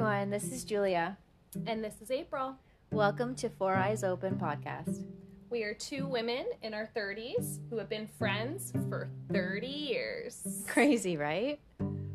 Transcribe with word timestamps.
everyone. 0.00 0.30
This 0.30 0.50
is 0.50 0.64
Julia. 0.64 1.18
And 1.66 1.84
this 1.84 2.00
is 2.00 2.10
April. 2.10 2.56
Welcome 2.90 3.34
to 3.34 3.50
Four 3.50 3.74
Eyes 3.74 4.02
Open 4.02 4.36
podcast. 4.36 5.04
We 5.50 5.62
are 5.62 5.74
two 5.74 6.06
women 6.06 6.46
in 6.62 6.72
our 6.72 6.88
30s 6.96 7.58
who 7.68 7.76
have 7.76 7.90
been 7.90 8.08
friends 8.18 8.72
for 8.88 9.10
30 9.30 9.66
years. 9.66 10.64
Crazy, 10.66 11.18
right? 11.18 11.60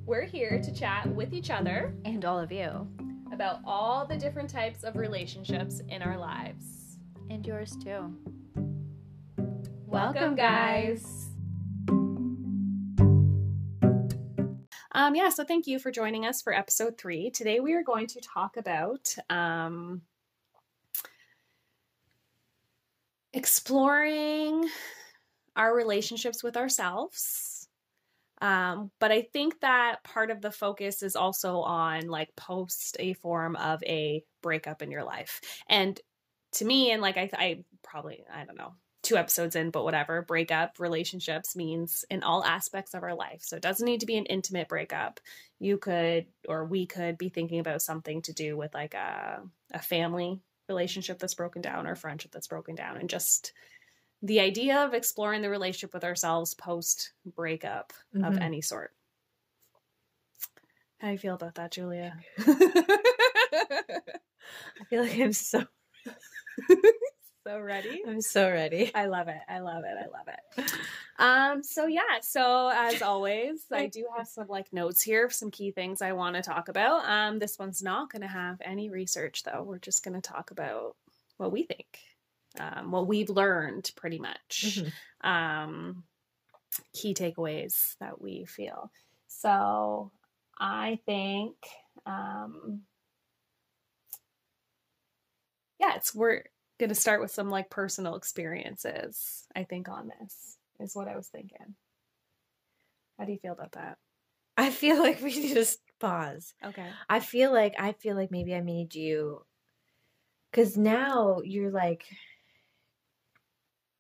We're 0.08 0.24
here 0.26 0.60
to 0.60 0.74
chat 0.74 1.08
with 1.14 1.32
each 1.32 1.52
other 1.52 1.94
And 2.06 2.26
all 2.26 2.40
of 2.40 2.52
you. 2.52 2.88
about 3.32 3.60
all 3.68 4.04
the 4.08 4.18
different 4.18 4.50
types 4.50 4.84
of 4.84 4.96
relationships 4.96 5.84
in 5.88 6.02
our 6.02 6.18
lives. 6.18 6.98
And 7.30 7.46
yours 7.46 7.78
too. 7.84 8.16
Welcome, 9.86 10.36
guys. 10.36 11.28
Um, 14.96 15.14
yeah, 15.14 15.28
so 15.28 15.44
thank 15.44 15.68
you 15.68 15.78
for 15.78 15.92
joining 15.92 16.26
us 16.26 16.42
for 16.42 16.54
episode 16.54 16.98
three. 16.98 17.30
Today 17.30 17.60
we 17.60 17.74
are 17.74 17.84
going 17.84 18.08
to 18.08 18.22
talk 18.22 18.56
about 18.56 19.14
um, 19.30 20.02
exploring 23.34 24.70
our 25.58 25.76
relationships 25.76 26.42
with 26.42 26.56
ourselves. 26.56 27.68
Um, 28.42 28.90
but 29.00 29.12
I 29.12 29.24
think 29.34 29.60
that 29.60 30.02
part 30.06 30.32
of 30.32 30.40
the 30.40 30.52
focus 30.52 31.04
is 31.04 31.18
also 31.18 31.60
on 31.60 32.08
like 32.08 32.34
post 32.38 32.96
a 32.98 33.16
form 33.16 33.58
of 33.58 33.84
a 33.84 34.24
breakup 34.42 34.82
in 34.82 34.92
your 34.92 35.04
life. 35.04 35.42
And 35.68 36.00
to 36.54 36.64
me, 36.64 36.92
and 36.92 37.02
like 37.02 37.18
I, 37.18 37.30
I 37.34 37.64
probably, 37.84 38.24
I 38.34 38.46
don't 38.46 38.58
know, 38.58 38.76
two 39.06 39.18
episodes 39.18 39.56
in, 39.56 39.72
but 39.72 39.84
whatever, 39.86 40.22
breakup 40.22 40.80
relationships 40.80 41.56
means 41.56 42.06
in 42.10 42.24
all 42.24 42.44
aspects 42.44 42.94
of 42.94 43.04
our 43.04 43.16
life. 43.16 43.42
So 43.42 43.56
it 43.56 43.62
doesn't 43.62 43.86
need 43.86 44.02
to 44.02 44.06
be 44.06 44.18
an 44.18 44.26
intimate 44.26 44.68
breakup. 44.68 45.20
You 45.60 45.78
could, 45.78 46.26
or 46.48 46.66
we 46.66 46.86
could 46.86 47.18
be 47.18 47.30
thinking 47.30 47.60
about 47.60 47.82
something 47.82 48.22
to 48.24 48.34
do 48.34 48.58
with 48.58 48.74
like 48.74 48.94
a, 48.96 49.42
a 49.74 49.80
family 49.80 50.42
relationship 50.68 51.20
that's 51.20 51.36
broken 51.36 51.62
down 51.62 51.88
or 51.88 51.96
friendship 51.96 52.32
that's 52.32 52.48
broken 52.48 52.76
down. 52.76 52.98
And 52.98 53.10
just 53.10 53.54
the 54.22 54.40
idea 54.42 54.84
of 54.84 54.94
exploring 54.94 55.42
the 55.42 55.50
relationship 55.50 55.94
with 55.94 56.04
ourselves 56.04 56.54
post 56.56 57.14
breakup 57.36 57.94
of 58.16 58.36
Mhm. 58.36 58.42
any 58.42 58.62
sort. 58.62 58.94
How 61.00 61.08
do 61.08 61.14
you 61.14 61.20
feel 61.20 61.36
about 61.36 61.56
that, 61.56 61.72
Julia? 61.72 62.18
I 64.80 64.84
feel 64.90 65.04
like 65.04 65.20
I'm 65.20 65.34
so 65.34 65.64
so 67.46 67.60
ready? 67.60 68.02
I'm 68.08 68.22
so 68.22 68.50
ready. 68.50 68.92
I 68.96 69.06
love 69.06 69.28
it. 69.28 69.40
I 69.48 69.60
love 69.60 69.84
it. 69.84 69.96
I 69.98 70.08
love 70.08 70.28
it. 70.28 70.72
Um, 71.18 71.64
so 71.64 71.88
yeah, 71.88 72.20
so 72.20 72.70
as 72.76 73.02
always, 73.02 73.64
I 73.72 73.88
do 73.88 74.06
have 74.18 74.28
some 74.28 74.48
like 74.50 74.74
notes 74.74 75.02
here, 75.02 75.30
some 75.30 75.50
key 75.50 75.72
things 75.72 76.02
I 76.02 76.12
want 76.12 76.36
to 76.36 76.42
talk 76.42 76.68
about. 76.68 77.06
Um, 77.06 77.40
this 77.40 77.58
one's 77.58 77.82
not 77.82 78.12
gonna 78.12 78.28
have 78.28 78.58
any 78.62 78.90
research 78.90 79.44
though. 79.44 79.64
We're 79.64 79.80
just 79.80 80.04
gonna 80.04 80.20
talk 80.20 80.52
about 80.52 80.98
what 81.38 81.54
we 81.54 81.64
think. 81.64 82.00
Um, 82.60 82.92
what 82.92 83.08
we've 83.08 83.30
learned 83.30 83.90
pretty 83.96 84.20
much. 84.20 84.82
Mhm. 85.24 85.30
Um 85.30 86.04
key 86.94 87.14
takeaways 87.14 87.96
that 88.02 88.20
we 88.22 88.44
feel. 88.46 88.92
So 89.28 90.12
I 90.60 91.00
think 91.06 91.56
um 92.06 92.82
yeah, 95.80 95.96
it's 95.96 96.14
we're 96.14 96.44
going 96.80 96.90
to 96.90 96.96
start 96.96 97.22
with 97.22 97.32
some 97.32 97.50
like 97.50 97.70
personal 97.70 98.16
experiences, 98.16 99.46
I 99.56 99.64
think, 99.64 99.90
on 99.90 100.12
this, 100.20 100.58
is 100.80 100.96
what 100.96 101.08
I 101.08 101.16
was 101.16 101.28
thinking. 101.28 101.76
How 103.18 103.26
do 103.26 103.32
you 103.32 103.40
feel 103.40 103.54
about 103.54 103.74
that? 103.74 103.98
I 104.58 104.72
feel 104.72 105.00
like 105.00 105.22
we 105.22 105.32
just 105.54 105.80
pause. 106.00 106.54
Okay. 106.64 106.90
I 107.10 107.20
feel 107.20 107.52
like 107.54 107.76
I 107.80 107.94
feel 107.94 108.16
like 108.16 108.32
maybe 108.32 108.54
I 108.56 108.62
made 108.62 108.96
you 108.96 109.46
cuz 110.54 110.78
now 110.78 111.42
you're 111.44 111.72
like 111.72 112.06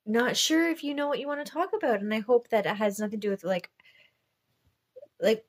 not 0.05 0.37
sure 0.37 0.69
if 0.69 0.83
you 0.83 0.93
know 0.93 1.07
what 1.07 1.19
you 1.19 1.27
want 1.27 1.45
to 1.45 1.51
talk 1.51 1.71
about 1.73 1.99
and 1.99 2.13
I 2.13 2.19
hope 2.19 2.49
that 2.49 2.65
it 2.65 2.75
has 2.75 2.99
nothing 2.99 3.19
to 3.19 3.27
do 3.27 3.31
with 3.31 3.43
like 3.43 3.69
like 5.19 5.45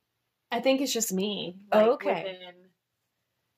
I 0.51 0.61
think 0.61 0.81
it's 0.81 0.93
just 0.93 1.13
me. 1.13 1.59
Oh, 1.73 1.93
okay. 1.93 2.23
within- 2.23 2.71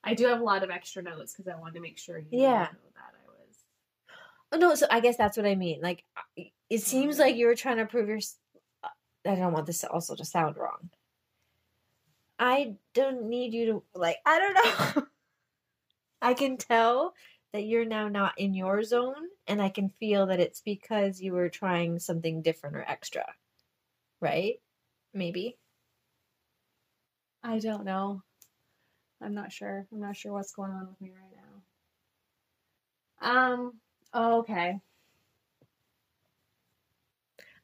I 0.05 0.15
do 0.15 0.27
have 0.27 0.41
a 0.41 0.45
lot 0.45 0.63
of 0.63 0.71
extra 0.71 1.03
notes 1.03 1.33
because 1.35 1.49
I 1.49 1.59
wanted 1.59 1.75
to 1.75 1.81
make 1.81 1.99
sure 1.99 2.19
you 2.19 2.29
Yeah. 2.31 2.69
know 2.73 2.91
that 2.95 3.15
I 3.15 3.27
was. 3.27 3.57
Oh 4.11 4.38
Oh, 4.51 4.57
no, 4.57 4.75
so 4.75 4.87
I 4.91 5.01
guess 5.01 5.17
that's 5.17 5.37
what 5.37 5.47
I 5.47 5.55
mean. 5.55 5.81
Like, 5.83 6.05
uh, 6.17 6.45
it 6.71 6.83
seems 6.83 7.19
like 7.19 7.33
mm-hmm. 7.33 7.41
you 7.41 7.47
were 7.47 7.55
trying 7.55 7.77
to 7.79 7.87
prove 7.87 8.09
your. 8.09 8.19
Uh, 8.83 8.89
I 9.27 9.35
don't 9.35 9.53
want 9.53 9.67
this 9.67 9.85
also 9.85 10.15
to 10.15 10.25
sound 10.25 10.57
wrong. 10.57 10.91
I 12.39 12.77
don't 12.95 13.25
need 13.25 13.53
you 13.53 13.67
to 13.67 13.83
like. 13.95 14.17
I 14.25 14.39
don't 14.39 14.97
know. 14.97 15.03
I 16.23 16.35
can 16.35 16.57
tell 16.57 17.15
that 17.53 17.65
you're 17.65 17.85
now 17.85 18.09
not 18.09 18.39
in 18.39 18.55
your 18.55 18.83
zone, 18.85 19.29
and 19.47 19.61
I 19.61 19.69
can 19.69 19.91
feel 20.01 20.27
that 20.27 20.41
it's 20.41 20.61
because 20.61 21.21
you 21.21 21.33
were 21.33 21.49
trying 21.49 21.99
something 21.99 22.43
different 22.43 22.77
or 22.77 22.85
extra, 22.87 23.25
right? 24.21 24.55
Maybe. 25.13 25.59
I 27.43 27.59
don't 27.59 27.85
know. 27.85 28.23
I'm 29.21 29.35
not 29.35 29.53
sure. 29.53 29.87
I'm 29.93 30.01
not 30.01 30.17
sure 30.17 30.33
what's 30.33 30.53
going 30.53 30.73
on 30.73 30.89
with 30.89 31.01
me 31.01 31.11
right 31.11 31.37
now. 33.21 33.53
Um. 33.53 33.73
Oh, 34.13 34.39
okay. 34.41 34.81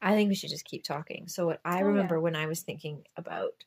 I 0.01 0.15
think 0.15 0.29
we 0.29 0.35
should 0.37 0.51
just 0.51 0.65
keep 0.65 0.85
talking. 0.85 1.27
So 1.29 1.47
what 1.47 1.61
I 1.65 1.81
Oh, 1.81 1.81
remember 1.81 2.21
when 2.21 2.37
I 2.37 2.47
was 2.47 2.63
thinking 2.63 3.07
about 3.17 3.65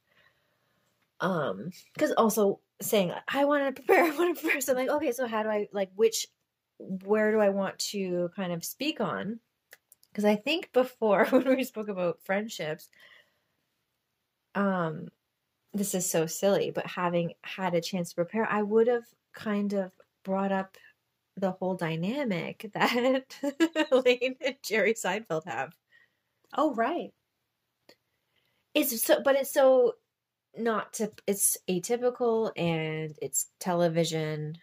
um 1.20 1.72
because 1.94 2.12
also 2.14 2.60
saying 2.82 3.12
I 3.28 3.46
want 3.46 3.76
to 3.76 3.82
prepare, 3.84 4.04
I 4.06 4.16
want 4.16 4.36
to 4.38 4.42
prepare. 4.42 4.62
So 4.62 4.74
I'm 4.74 4.78
like, 4.78 4.90
okay, 4.90 5.12
so 5.12 5.28
how 5.28 5.44
do 5.44 5.50
I 5.50 5.68
like 5.72 5.92
which 5.96 6.28
where 6.80 7.32
do 7.32 7.40
I 7.40 7.50
want 7.50 7.80
to 7.80 8.30
kind 8.36 8.52
of 8.54 8.64
speak 8.64 9.02
on? 9.02 9.40
Because 10.12 10.26
I 10.26 10.36
think 10.36 10.74
before 10.74 11.26
when 11.32 11.48
we 11.58 11.66
spoke 11.66 11.90
about 11.90 12.22
friendships, 12.24 12.90
um 14.56 15.10
this 15.74 15.96
is 15.96 16.10
so 16.10 16.26
silly, 16.26 16.72
but 16.72 16.88
having 16.88 17.34
had 17.44 17.76
a 17.76 17.82
chance 17.82 18.10
to 18.10 18.16
prepare, 18.16 18.46
I 18.50 18.64
would 18.64 18.88
have 18.88 19.06
kind 19.34 19.74
of 19.74 19.94
brought 20.24 20.52
up 20.52 20.78
the 21.38 21.52
whole 21.52 21.76
dynamic 21.76 22.70
that 22.74 23.36
Elaine 23.92 24.36
and 24.46 24.56
Jerry 24.64 24.94
Seinfeld 24.94 25.46
have. 25.46 25.74
Oh, 26.56 26.74
right. 26.74 27.12
It's 28.74 29.02
so, 29.04 29.22
but 29.24 29.36
it's 29.36 29.54
so 29.54 29.94
not 30.58 30.94
to. 30.94 31.12
It's 31.28 31.58
atypical 31.70 32.52
and 32.58 33.16
it's 33.22 33.48
television, 33.60 34.58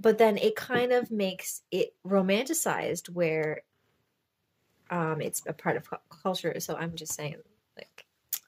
but 0.00 0.18
then 0.18 0.36
it 0.38 0.56
kind 0.56 0.92
of 0.92 1.10
makes 1.10 1.62
it 1.70 1.94
romanticized 2.06 3.08
where, 3.10 3.62
um, 4.90 5.20
it's 5.20 5.42
a 5.46 5.52
part 5.52 5.76
of 5.76 5.88
culture. 6.22 6.58
So 6.60 6.76
I'm 6.76 6.94
just 6.96 7.14
saying, 7.14 7.36
like, 7.76 8.04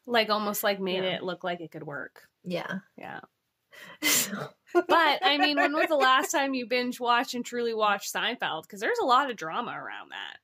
Like 0.07 0.29
almost 0.31 0.63
like 0.65 0.81
made 0.81 1.05
Yeah. 1.05 1.17
it 1.17 1.23
look 1.23 1.45
like 1.45 1.61
it 1.61 1.71
could 1.71 1.85
work. 1.85 2.29
yeah. 2.45 2.79
Yeah. 2.97 3.21
So- 4.03 4.49
But 4.75 5.19
I 5.23 5.39
mean, 5.39 5.57
when 5.57 5.73
was 5.75 5.89
the 5.89 5.97
last 5.97 6.31
time 6.33 6.55
you 6.55 6.67
binge 6.67 6.99
watched 7.01 7.35
and 7.35 7.45
truly 7.45 7.75
watched 7.75 8.13
Seinfeld? 8.13 8.63
Because 8.63 8.81
there's 8.81 8.99
a 8.99 9.05
lot 9.07 9.31
of 9.31 9.37
drama 9.37 9.73
around 9.73 10.11
that. 10.11 10.39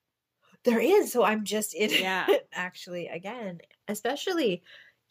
there 0.65 0.81
is. 0.81 1.13
So 1.13 1.23
I'm 1.25 1.45
just 1.45 1.75
in 1.75 1.91
Yeah. 1.91 2.27
it 2.29 2.49
actually 2.53 3.09
again, 3.09 3.61
especially. 3.89 4.63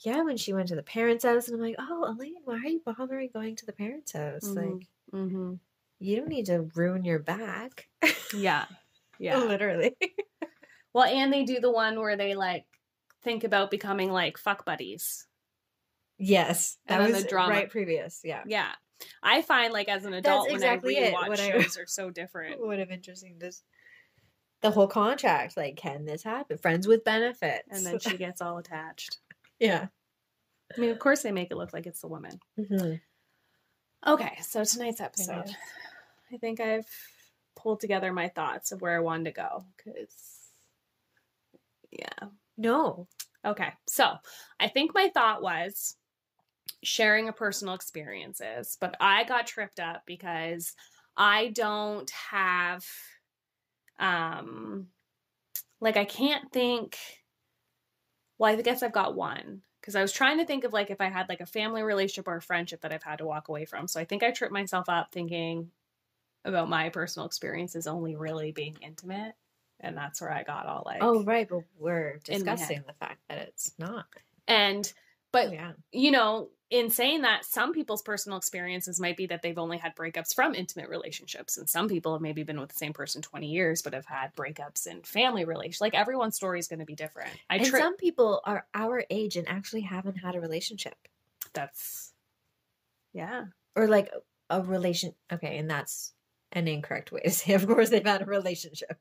Yeah, 0.01 0.22
when 0.22 0.38
she 0.38 0.53
went 0.53 0.67
to 0.67 0.75
the 0.75 0.83
parents' 0.83 1.25
house, 1.25 1.47
and 1.47 1.56
I'm 1.56 1.61
like, 1.61 1.75
"Oh, 1.79 2.06
Elaine, 2.07 2.35
why 2.45 2.57
are 2.57 2.67
you 2.67 2.81
bothering 2.85 3.31
going 3.33 3.56
to 3.56 3.66
the 3.66 3.73
parents' 3.73 4.11
house? 4.11 4.44
Mhm. 4.44 4.56
Like, 4.77 4.88
Mm-hmm. 5.11 5.53
you 6.00 6.16
don't 6.17 6.27
need 6.29 6.45
to 6.47 6.69
ruin 6.75 7.03
your 7.03 7.17
back." 7.19 7.88
Yeah. 8.33 8.66
Yeah. 9.19 9.38
literally. 9.44 9.95
Well, 10.94 11.06
and 11.06 11.33
they 11.33 11.44
do 11.44 11.59
the 11.59 11.72
one 11.72 12.00
where 12.00 12.16
they 12.16 12.35
like 12.35 12.66
think 13.23 13.44
about 13.44 13.71
becoming 13.71 14.12
like 14.12 14.38
fuck 14.38 14.63
buddies. 14.65 15.25
Yes, 16.19 16.77
that 16.88 17.00
was 17.00 17.24
the 17.24 17.27
drama. 17.27 17.53
right 17.53 17.69
previous. 17.69 18.21
Yeah, 18.24 18.44
Yeah. 18.45 18.71
I 19.21 19.41
find 19.41 19.71
like 19.73 19.88
as 19.89 20.05
an 20.05 20.13
adult 20.13 20.49
exactly 20.51 20.95
when 20.95 21.13
I 21.15 21.27
rewatch 21.29 21.39
I- 21.39 21.51
shows 21.61 21.77
are 21.79 21.88
so 21.88 22.09
different. 22.09 22.59
would 22.59 22.79
have 22.79 22.91
interesting. 22.91 23.38
This 23.39 23.63
the 24.61 24.71
whole 24.71 24.88
contract. 24.88 25.55
Like, 25.55 25.75
can 25.75 26.05
this 26.05 26.23
happen? 26.23 26.57
Friends 26.57 26.88
with 26.88 27.03
benefits, 27.03 27.67
And 27.69 27.85
then 27.85 27.99
she 27.99 28.17
gets 28.17 28.41
all 28.41 28.57
attached. 28.57 29.17
yeah. 29.59 29.88
I 30.75 30.79
mean, 30.81 30.89
of 30.89 30.99
course 30.99 31.21
they 31.21 31.31
make 31.31 31.49
it 31.51 31.57
look 31.57 31.71
like 31.73 31.85
it's 31.85 32.01
the 32.01 32.07
woman. 32.07 32.39
Mhm. 32.59 32.99
Okay, 34.05 34.38
so 34.41 34.63
tonight's 34.63 34.99
episode. 35.01 35.49
I 36.33 36.38
think 36.38 36.59
I've 36.59 36.88
pulled 37.55 37.79
together 37.79 38.11
my 38.13 38.27
thoughts 38.29 38.71
of 38.71 38.81
where 38.81 38.95
I 38.95 38.99
wanted 38.99 39.25
to 39.25 39.31
go 39.31 39.65
because, 39.77 40.13
yeah. 41.91 42.29
No, 42.57 43.07
Okay, 43.45 43.69
so 43.88 44.15
I 44.59 44.67
think 44.67 44.94
my 44.94 45.09
thought 45.13 45.41
was 45.41 45.95
sharing 46.84 47.30
a 47.30 47.34
personal 47.34 47.74
experiences, 47.74 48.78
but 48.80 48.96
I 49.00 49.24
got 49.24 49.48
tripped 49.48 49.80
up 49.80 50.04
because 50.06 50.74
I 51.16 51.50
don't 51.50 52.10
have, 52.10 52.86
um, 54.00 54.88
like 55.80 55.98
I 55.98 56.06
can't 56.06 56.52
think. 56.52 56.98
Well, 58.38 58.52
I 58.58 58.62
guess 58.62 58.84
I've 58.84 58.94
got 58.94 59.16
one 59.16 59.62
because 59.81 59.96
I 59.96 60.02
was 60.02 60.12
trying 60.12 60.38
to 60.40 60.46
think 60.46 60.64
of 60.64 60.74
like 60.74 60.92
if 60.92 61.02
I 61.02 61.10
had 61.10 61.30
like 61.30 61.42
a 61.42 61.46
family 61.46 61.81
relationship 61.81 62.28
or 62.28 62.36
a 62.36 62.42
friendship 62.42 62.81
that 62.81 62.92
I've 62.92 63.04
had 63.04 63.19
to 63.19 63.25
walk 63.25 63.48
away 63.48 63.66
from. 63.66 63.88
So 63.88 64.00
I 64.00 64.06
think 64.06 64.22
I 64.22 64.31
tripped 64.31 64.54
myself 64.54 64.90
up 64.90 65.12
thinking 65.12 65.72
about 66.46 66.69
my 66.69 66.90
personal 66.90 67.25
experiences 67.25 67.88
only 67.88 68.16
really 68.16 68.52
being 68.52 68.78
intimate. 68.81 69.34
And 69.80 69.96
that's 69.96 70.19
where 70.22 70.31
I 70.31 70.44
got 70.44 70.66
all 70.66 70.84
like, 70.86 71.00
oh, 71.02 71.24
right. 71.24 71.48
But 71.48 71.62
we're 71.80 72.19
in 72.28 72.44
my 72.44 72.52
head. 72.52 72.58
discussing 72.58 72.84
the 72.86 72.94
fact 72.94 73.19
that 73.30 73.38
it's 73.40 73.72
not. 73.78 74.06
and 74.48 74.92
but 75.38 75.54
yeah. 75.54 75.72
you 75.92 76.12
know, 76.12 76.50
in 76.69 76.89
saying 76.89 77.22
that, 77.22 77.45
some 77.45 77.72
people's 77.72 78.01
personal 78.01 78.38
experiences 78.38 79.00
might 79.00 79.16
be 79.16 79.28
that 79.28 79.42
they've 79.42 79.57
only 79.57 79.78
had 79.78 79.95
breakups 79.95 80.34
from 80.34 80.54
intimate 80.54 80.89
relationships, 80.89 81.57
and 81.57 81.69
some 81.69 81.88
people 81.88 82.13
have 82.13 82.22
maybe 82.22 82.44
been 82.44 82.60
with 82.60 82.69
the 82.69 82.78
same 82.78 82.94
person 82.94 83.22
20 83.22 83.48
years 83.48 83.81
but 83.81 83.94
have 83.94 84.06
had 84.06 84.36
breakups 84.36 84.88
in 84.88 85.01
family 85.04 85.45
relations. 85.45 85.80
Like 85.80 85.94
everyone's 85.94 86.36
story 86.36 86.60
is 86.60 86.68
going 86.68 86.80
to 86.80 86.86
be 86.86 86.95
different. 86.95 87.30
I 87.50 87.57
and 87.57 87.68
some 87.68 87.95
people 87.95 88.42
are 88.45 88.66
our 88.74 89.04
age 89.10 89.38
and 89.38 89.48
actually 89.48 89.81
haven't 89.81 90.16
had 90.16 90.36
a 90.36 90.42
relationship 90.42 90.95
that's 91.54 92.13
yeah. 93.13 93.45
or 93.75 93.88
like 93.88 94.12
a 94.50 94.62
relation. 94.62 95.13
Okay, 95.31 95.57
and 95.57 95.69
that's 95.69 96.13
an 96.51 96.68
incorrect 96.68 97.12
way 97.12 97.22
to 97.22 97.30
say. 97.30 97.54
Of 97.54 97.68
course, 97.68 97.90
they've 97.90 98.06
had 98.06 98.24
a 98.24 98.25
relationship. 98.25 98.98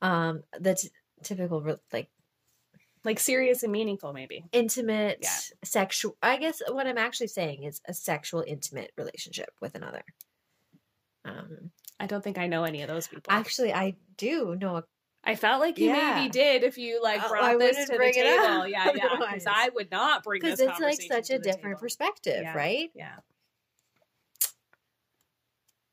Um, 0.00 0.42
that's 0.58 0.88
typical, 1.22 1.78
like 1.92 2.08
Like 3.04 3.18
serious 3.18 3.62
and 3.64 3.72
meaningful, 3.72 4.12
maybe. 4.12 4.44
intimate, 4.52 5.18
Yeah. 5.22 5.30
sexual. 5.64 6.16
I 6.22 6.36
guess 6.36 6.62
what 6.68 6.86
I'm 6.86 6.98
actually 6.98 7.26
saying 7.28 7.64
is 7.64 7.80
a 7.86 7.92
sexual, 7.94 8.44
intimate 8.46 8.92
relationship 8.96 9.50
with 9.60 9.74
another. 9.74 10.04
Um, 11.24 11.70
I 11.98 12.06
don't 12.06 12.22
think 12.22 12.38
I 12.38 12.46
know 12.46 12.64
any 12.64 12.82
of 12.82 12.88
those 12.88 13.08
people. 13.08 13.24
actually, 13.32 13.72
I 13.72 13.96
do 14.16 14.54
know 14.56 14.76
a 14.76 14.84
I 15.24 15.36
felt 15.36 15.60
like 15.60 15.78
you 15.78 15.86
Yeah. 15.88 16.16
maybe 16.16 16.30
did 16.30 16.64
if 16.64 16.76
you 16.78 17.00
like 17.00 17.22
Oh, 17.24 17.28
brought 17.28 17.44
I 17.44 17.56
this 17.56 17.76
to 17.88 17.92
the 17.96 18.12
table. 18.12 18.44
up 18.62 18.68
Yeah, 18.68 18.90
yeah. 18.94 19.08
Because. 19.16 19.46
I 19.46 19.68
would 19.72 19.88
not 19.92 20.24
bring 20.24 20.42
this 20.42 20.58
because 20.60 20.68
it's 20.68 20.80
like 20.80 21.00
such 21.00 21.30
a 21.30 21.38
different 21.38 21.62
table. 21.76 21.80
perspective, 21.80 22.42
Yeah. 22.42 22.56
right? 22.56 22.90
Yeah. 22.94 23.16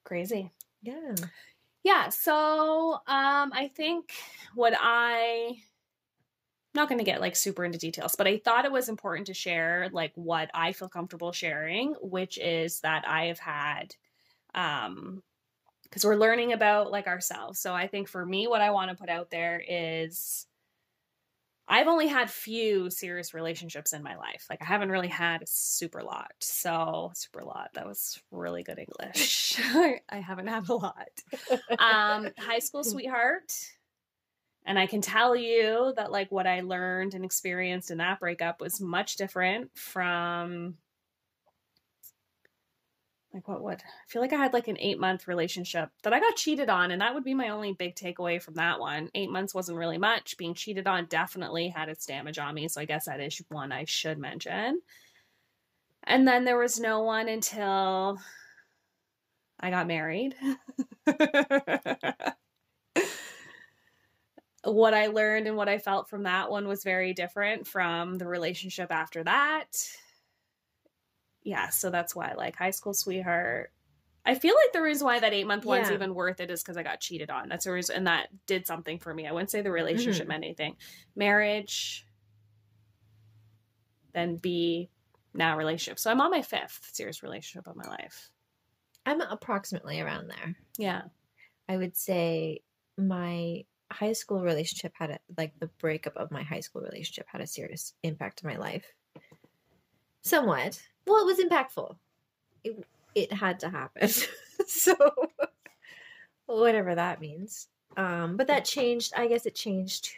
Crazy. 0.04 0.52
Yeah. 0.82 1.14
Yeah, 1.84 2.10
so 2.10 2.94
um 3.08 3.52
I 3.54 3.70
think 3.76 4.12
what 4.56 4.74
I 4.80 5.62
I'm 6.74 6.81
not 6.81 6.89
going 6.89 7.00
to 7.00 7.06
get 7.06 7.19
like 7.21 7.36
super 7.36 7.66
into 7.66 7.80
details, 7.80 8.16
but 8.16 8.27
I 8.27 8.38
thought 8.38 8.66
it 8.66 8.71
was 8.71 8.89
important 8.89 9.27
to 9.27 9.33
share 9.33 9.89
like 9.92 10.12
what 10.16 10.51
I 10.54 10.71
feel 10.71 10.88
comfortable 10.88 11.31
sharing, 11.31 11.95
which 12.01 12.38
is 12.38 12.81
that 12.81 13.07
I 13.07 13.25
have 13.25 13.39
had 13.39 13.95
um 14.56 15.24
because 15.83 16.06
we're 16.06 16.16
learning 16.16 16.54
about 16.54 16.92
like 16.92 17.07
ourselves. 17.07 17.60
So 17.60 17.74
I 17.74 17.88
think 17.88 18.07
for 18.07 18.24
me 18.24 18.48
what 18.48 18.62
I 18.62 18.69
want 18.71 18.92
to 18.92 18.98
put 18.98 19.10
out 19.10 19.31
there 19.31 19.63
is 19.68 20.45
I've 21.68 21.88
only 21.88 22.07
had 22.07 22.31
few 22.31 22.89
serious 22.89 23.33
relationships 23.36 23.94
in 23.94 24.01
my 24.01 24.16
life. 24.16 24.48
Like 24.50 24.62
I 24.62 24.66
haven't 24.66 24.89
really 24.89 25.07
had 25.07 25.44
a 25.44 25.48
super 25.48 26.01
lot. 26.01 26.31
So 26.39 27.12
super 27.13 27.44
lot. 27.44 27.69
That 27.75 27.86
was 27.88 28.19
really 28.31 28.63
good 28.63 28.80
English. 28.80 29.60
I 30.10 30.19
haven't 30.19 30.48
had 30.48 30.68
a 30.68 30.74
lot. 30.74 31.10
Um, 31.80 32.30
high 32.38 32.60
school 32.60 32.83
sweetheart. 32.83 33.54
And 34.69 34.77
I 34.77 34.86
can 34.86 35.01
tell 35.01 35.36
you 35.36 35.94
that 35.98 36.12
like 36.12 36.31
what 36.31 36.45
I 36.45 36.62
learned 36.62 37.16
and 37.16 37.25
experienced 37.25 37.89
in 37.89 37.98
that 37.98 38.19
breakup 38.19 38.62
was 38.62 38.80
much 38.80 39.16
different 39.16 39.75
from 39.75 40.75
like 43.33 43.48
what 43.48 43.63
would 43.63 43.81
I 43.81 44.07
feel 44.07 44.21
like 44.21 44.31
I 44.31 44.36
had 44.36 44.54
like 44.54 44.68
an 44.68 44.77
eight 44.80 45.00
month 45.00 45.27
relationship 45.27 45.89
that 46.04 46.13
I 46.13 46.19
got 46.19 46.36
cheated 46.36 46.69
on, 46.69 46.92
and 46.92 47.01
that 47.01 47.16
would 47.16 47.24
be 47.24 47.33
my 47.33 47.50
only 47.50 47.74
big 47.74 47.95
takeaway 47.95 48.39
from 48.39 48.54
that 48.56 48.80
one. 48.80 49.10
Eight 49.16 49.31
months 49.31 49.56
wasn't 49.56 49.80
really 49.80 49.98
much. 49.98 50.38
Being 50.38 50.54
cheated 50.54 50.86
on 50.86 51.06
definitely 51.06 51.69
had 51.69 51.89
its 51.89 52.06
damage 52.06 52.38
on 52.38 52.54
me, 52.54 52.68
so 52.68 52.80
I 52.80 52.86
guess 52.86 53.06
that 53.06 53.19
is 53.19 53.42
one 53.50 53.71
I 53.71 53.86
should 53.86 54.19
mention. 54.19 54.81
And 56.04 56.27
then 56.27 56.45
there 56.45 56.60
was 56.60 56.80
no 56.80 57.01
one 57.01 57.27
until 57.27 58.19
I 59.60 59.71
got 59.71 59.88
married. 59.88 60.36
what 64.64 64.94
I 64.94 65.08
learned 65.08 65.48
and 65.48 65.56
what 65.56 65.70
I 65.70 65.78
felt 65.78 66.10
from 66.10 66.24
that 66.24 66.52
one 66.52 66.68
was 66.68 66.84
very 66.84 67.14
different 67.14 67.66
from 67.68 68.18
the 68.18 68.28
relationship 68.28 68.92
after 68.92 69.24
that 69.24 69.76
yeah, 71.44 71.70
so 71.70 71.90
that's 71.90 72.16
why 72.16 72.34
like 72.34 72.56
high 72.56 72.72
school 72.72 72.94
sweetheart. 72.94 73.72
I 74.26 74.36
feel 74.36 74.54
like 74.54 74.74
the 74.74 74.82
reason 74.82 75.06
why 75.06 75.20
that 75.20 75.34
eight 75.34 75.48
month 75.48 75.66
one's 75.66 75.90
Yeah. 75.90 75.96
even 75.96 76.14
worth 76.14 76.40
it 76.42 76.52
is 76.52 76.62
because 76.62 76.78
I 76.78 76.84
got 76.84 77.00
cheated 77.00 77.30
on. 77.30 77.50
That's 77.50 77.66
the 77.66 77.72
reason, 77.72 77.96
and 77.96 78.08
that 78.08 78.28
did 78.46 78.68
something 78.68 79.00
for 79.00 79.14
me. 79.14 79.26
I 79.26 79.32
wouldn't 79.32 79.50
say 79.50 79.62
the 79.62 79.72
relationship 79.72 80.26
Mhm. 80.26 80.28
meant 80.28 80.44
anything. 80.44 80.78
Marriage, 81.16 82.06
then 84.14 84.36
B, 84.36 84.90
now 85.34 85.58
relationship. 85.58 85.98
So 86.00 86.12
I'm 86.12 86.22
on 86.22 86.32
my 86.32 86.42
fifth 86.42 86.90
serious 86.94 87.24
relationship 87.24 87.68
of 87.68 87.76
my 87.76 87.88
life. 87.88 88.30
I'm 89.06 89.22
approximately 89.22 90.02
around 90.02 90.28
there. 90.28 90.56
Yeah, 90.78 91.04
I 91.68 91.78
would 91.78 91.96
say 91.96 92.64
my 92.98 93.66
high 93.92 94.14
school 94.14 94.42
relationship 94.42 94.94
had 94.96 95.12
a 95.12 95.20
like 95.38 95.54
the 95.60 95.68
breakup 95.80 96.16
of 96.16 96.32
my 96.32 96.44
high 96.44 96.60
school 96.60 96.82
relationship 96.82 97.26
had 97.32 97.42
a 97.42 97.48
serious 97.48 97.94
impact 98.04 98.42
on 98.44 98.52
my 98.52 98.58
life. 98.58 98.86
Somewhat. 100.22 100.82
Well, 101.08 101.22
it 101.22 101.26
was 101.26 101.40
impactful. 101.40 101.96
It 102.64 102.84
it 103.16 103.34
had 103.34 103.60
to 103.62 103.70
happen. 103.70 104.10
so 104.68 104.96
whatever 106.46 106.96
that 106.96 107.22
means. 107.22 107.68
Um 107.98 108.38
but 108.38 108.48
that 108.48 108.66
changed, 108.66 109.14
I 109.16 109.28
guess 109.28 109.46
it 109.46 109.56
changed 109.56 110.12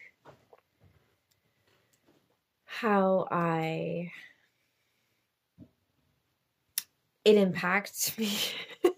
how 2.65 3.27
I 3.29 4.11
it 7.23 7.35
impacts 7.35 8.17
me. 8.17 8.31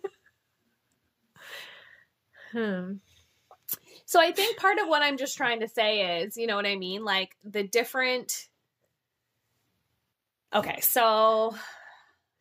hmm. 2.52 2.94
So 4.14 4.22
I 4.22 4.32
think 4.32 4.58
part 4.58 4.78
of 4.78 4.88
what 4.88 5.02
I'm 5.02 5.18
just 5.18 5.36
trying 5.38 5.62
to 5.62 5.68
say 5.68 6.22
is, 6.22 6.38
you 6.38 6.46
know 6.46 6.56
what 6.56 6.68
I 6.68 6.76
mean? 6.76 7.04
Like 7.04 7.36
the 7.44 7.64
different. 7.64 8.48
Okay, 10.54 10.82
so 10.82 11.56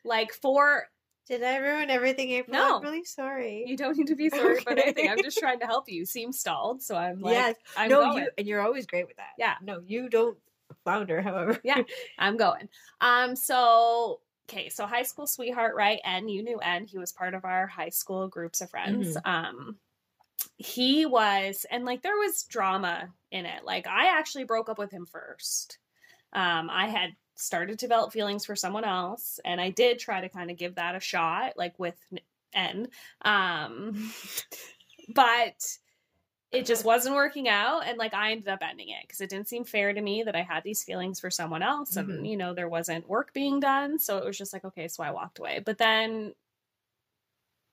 like 0.05 0.35
for 0.35 0.87
Did 1.29 1.43
I 1.43 1.57
ruin 1.57 1.89
everything, 1.89 2.31
April? 2.33 2.59
No. 2.59 2.77
I'm 2.77 2.83
really 2.83 3.05
sorry. 3.05 3.65
you 3.67 3.79
don't 3.79 3.97
need 3.97 4.09
to 4.09 4.17
be 4.17 4.29
sorry 4.29 4.59
about 4.59 4.81
anything. 4.81 5.09
I'm 5.09 5.23
just 5.23 5.39
trying 5.39 5.61
to 5.61 5.67
help 5.67 5.89
you. 5.89 6.05
Seem 6.05 6.31
stalled, 6.31 6.83
so 6.83 6.95
I'm 6.95 7.23
like, 7.23 7.33
yes. 7.33 7.57
I'm 7.75 7.89
no, 7.89 8.01
going. 8.01 8.25
you 8.25 8.31
and 8.37 8.47
you're 8.47 8.61
always 8.61 8.85
great 8.85 9.07
with 9.07 9.17
that. 9.17 9.31
Yeah. 9.39 9.55
No, 9.63 9.81
you 9.87 10.11
don't 10.11 10.37
flounder, 10.85 11.23
however. 11.23 11.59
Yeah. 11.65 11.81
I'm 12.19 12.37
going. 12.37 12.69
Um, 13.01 13.35
so 13.35 14.21
okay, 14.47 14.69
so 14.69 14.85
high 14.85 15.05
school 15.05 15.27
sweetheart, 15.27 15.75
right? 15.75 16.01
And 16.05 16.31
you 16.31 16.43
knew 16.43 16.59
N. 16.59 16.85
He 16.85 16.99
was 16.99 17.13
part 17.13 17.33
of 17.33 17.47
our 17.47 17.67
high 17.67 17.89
school 17.89 18.29
groups 18.29 18.61
of 18.61 18.69
friends. 18.69 19.17
Um, 19.25 19.77
he 20.57 21.07
was, 21.07 21.67
and 21.71 21.85
like 21.85 22.03
there 22.03 22.17
was 22.17 22.45
drama 22.45 23.09
in 23.31 23.47
it. 23.47 23.65
Like 23.65 23.87
I 23.87 24.19
actually 24.19 24.45
broke 24.45 24.69
up 24.69 24.79
with 24.79 24.91
him 24.91 25.07
first. 25.07 25.79
Um, 26.33 26.71
I 26.71 26.89
had 26.89 27.11
started 27.37 27.79
to 27.79 27.87
develop 27.87 28.13
feelings 28.13 28.45
for 28.45 28.57
someone 28.57 28.85
else, 28.85 29.41
and 29.45 29.61
I 29.61 29.71
did 29.71 29.99
try 29.99 30.21
to 30.21 30.29
kind 30.29 30.51
of 30.51 30.57
give 30.57 30.77
that 30.77 30.95
a 30.95 31.01
shot, 31.01 31.55
like 31.57 31.79
with 31.79 31.97
N. 32.55 32.89
Um, 33.23 34.13
but 35.15 35.55
it 36.51 36.67
just 36.67 36.85
wasn't 36.85 37.15
working 37.15 37.49
out 37.49 37.81
and 37.87 37.97
like 37.99 38.13
i 38.15 38.33
ended 38.33 38.49
up 38.49 38.61
ending 38.63 38.91
it 38.91 39.03
because 39.03 39.21
it 39.21 39.31
didn't 39.31 39.49
seem 39.49 39.65
fair 39.65 39.93
to 39.93 40.01
me 40.01 40.23
that 40.23 40.37
i 40.37 40.43
had 40.43 40.63
these 40.63 40.85
feelings 40.85 41.19
for 41.19 41.31
someone 41.31 41.63
else 41.63 41.97
and 41.97 42.09
Mhm. 42.09 42.29
you 42.29 42.37
know 42.37 42.53
there 42.55 42.69
wasn't 42.69 43.09
work 43.09 43.33
being 43.33 43.59
done 43.59 43.99
so 43.99 44.19
it 44.19 44.25
was 44.25 44.37
just 44.37 44.53
like 44.53 44.65
okay 44.65 44.87
so 44.87 45.03
i 45.03 45.11
walked 45.11 45.39
away 45.39 45.61
but 45.65 45.79
then 45.79 46.35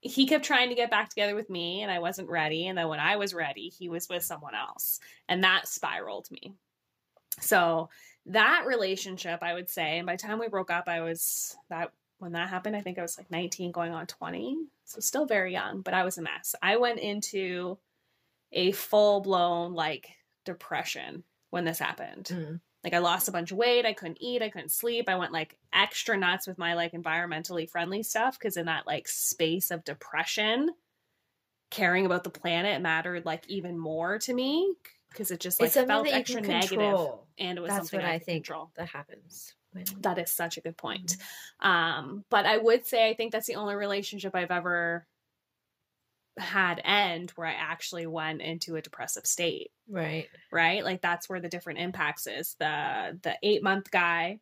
he 0.02 0.26
kept 0.26 0.46
trying 0.46 0.70
to 0.70 0.76
get 0.76 0.92
back 0.92 1.10
together 1.10 1.36
with 1.36 1.50
me 1.50 1.82
and 1.82 1.92
i 1.92 2.00
wasn't 2.00 2.30
ready 2.30 2.68
and 2.68 2.78
then 2.78 2.88
when 2.88 3.00
i 3.00 3.16
was 3.16 3.34
ready 3.34 3.70
he 3.70 3.90
was 3.90 4.08
with 4.10 4.24
someone 4.24 4.56
else 4.56 5.00
and 5.28 5.44
that 5.44 5.68
spiraled 5.68 6.30
me 6.32 6.54
so 7.42 7.90
that 8.26 8.64
relationship 8.66 9.40
i 9.42 9.54
would 9.54 9.70
say 9.70 9.98
and 9.98 10.06
by 10.06 10.16
the 10.16 10.22
time 10.22 10.40
we 10.40 10.48
broke 10.48 10.72
up 10.72 10.88
i 10.88 11.02
was 11.02 11.56
that 11.70 11.92
when 12.20 12.34
that 12.34 12.50
happened 12.50 12.76
i 12.76 12.82
think 12.82 12.98
i 12.98 13.02
was 13.02 13.18
like 13.18 13.30
19 13.32 13.72
going 13.72 13.94
on 13.94 14.08
20 14.08 14.58
so 14.86 15.00
still 15.00 15.26
very 15.26 15.52
young 15.52 15.82
but 15.82 15.94
i 15.94 16.04
was 16.04 16.18
a 16.18 16.22
mess 16.22 16.56
i 16.62 16.78
went 16.78 17.00
into 17.00 17.78
a 18.52 18.72
full 18.72 19.22
blown 19.22 19.74
like 19.74 20.10
depression 20.46 21.24
when 21.50 21.66
this 21.66 21.80
happened. 21.80 22.26
Mm. 22.26 22.60
Like 22.84 22.94
I 22.94 23.00
lost 23.00 23.28
a 23.28 23.32
bunch 23.32 23.52
of 23.52 23.58
weight, 23.58 23.86
I 23.86 23.94
couldn't 23.94 24.22
eat, 24.22 24.42
I 24.42 24.50
couldn't 24.50 24.72
sleep. 24.72 25.10
I 25.10 25.16
went 25.16 25.34
like 25.34 25.58
extra 25.74 26.18
nuts 26.18 26.48
with 26.48 26.58
my 26.58 26.76
like 26.76 26.94
environmentally 26.94 27.70
friendly 27.70 28.04
stuff 28.04 28.40
because 28.40 28.56
in 28.56 28.68
that 28.68 28.88
like 28.88 29.08
space 29.08 29.70
of 29.70 29.84
depression, 29.84 30.70
caring 31.72 32.06
about 32.06 32.24
the 32.24 32.30
planet 32.30 32.82
mattered 32.82 33.26
like 33.26 33.48
even 33.48 33.78
more 33.78 34.18
to 34.20 34.34
me 34.34 34.74
because 35.10 35.32
it 35.32 35.40
just 35.40 35.60
like 35.60 35.72
felt 35.72 36.08
extra 36.08 36.42
negative 36.42 37.10
and 37.38 37.58
it 37.58 37.62
was 37.62 37.70
That's 37.70 37.90
something 37.90 38.02
what 38.02 38.10
I, 38.10 38.16
I 38.16 38.20
think 38.20 38.46
control. 38.46 38.72
that 38.78 38.88
happens. 38.88 39.56
When... 39.72 39.86
That 40.02 40.18
is 40.18 40.32
such 40.32 40.58
a 40.58 40.62
good 40.62 40.78
point. 40.78 41.18
Um, 41.60 42.24
but 42.30 42.46
I 42.46 42.58
would 42.58 42.86
say 42.86 43.10
I 43.10 43.14
think 43.14 43.32
that's 43.32 43.48
the 43.48 43.56
only 43.56 43.76
relationship 43.76 44.36
I've 44.36 44.52
ever 44.52 45.06
had 46.40 46.82
end 46.84 47.32
where 47.32 47.48
I 47.48 47.54
actually 47.54 48.08
went 48.08 48.42
into 48.42 48.76
a 48.76 48.82
depressive 48.82 49.26
state 49.26 49.72
Right. 49.88 50.30
right? 50.52 50.84
Like 50.84 51.02
that's 51.02 51.30
where 51.30 51.42
the 51.42 51.50
different 51.50 51.80
impacts 51.80 52.28
is. 52.28 52.56
The 52.60 53.20
the 53.24 53.38
eight 53.44 53.64
month 53.64 53.92
guy 53.92 54.40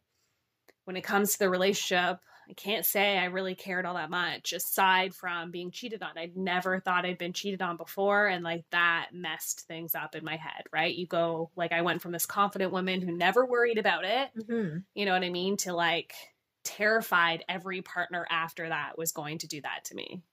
when 0.85 0.97
it 0.97 1.03
comes 1.03 1.33
to 1.33 1.39
the 1.39 1.49
relationship, 1.49 2.19
I 2.49 2.53
can't 2.53 2.85
say 2.85 3.17
I 3.17 3.25
really 3.25 3.55
cared 3.55 3.85
all 3.85 3.95
that 3.95 4.09
much 4.09 4.53
aside 4.53 5.13
from 5.13 5.51
being 5.51 5.71
cheated 5.71 6.01
on. 6.01 6.17
I'd 6.17 6.37
never 6.37 6.79
thought 6.79 7.05
I'd 7.05 7.17
been 7.17 7.33
cheated 7.33 7.61
on 7.61 7.77
before. 7.77 8.27
And 8.27 8.43
like 8.43 8.65
that 8.71 9.09
messed 9.13 9.61
things 9.67 9.95
up 9.95 10.15
in 10.15 10.23
my 10.23 10.37
head, 10.37 10.63
right? 10.71 10.95
You 10.95 11.07
go, 11.07 11.51
like, 11.57 11.73
I 11.73 11.81
went 11.81 12.01
from 12.01 12.13
this 12.13 12.25
confident 12.25 12.71
woman 12.71 13.01
who 13.01 13.11
never 13.11 13.45
worried 13.45 13.77
about 13.77 14.05
it, 14.05 14.31
Mhm. 14.35 14.85
you 14.95 15.05
know 15.05 15.13
what 15.13 15.23
I 15.23 15.29
mean, 15.29 15.57
to 15.57 15.73
like 15.73 16.15
terrified 16.63 17.43
every 17.49 17.81
partner 17.81 18.25
after 18.29 18.69
that 18.69 18.97
was 18.97 19.11
going 19.11 19.39
to 19.39 19.47
do 19.47 19.61
that 19.61 19.85
to 19.85 19.95
me. 19.95 20.23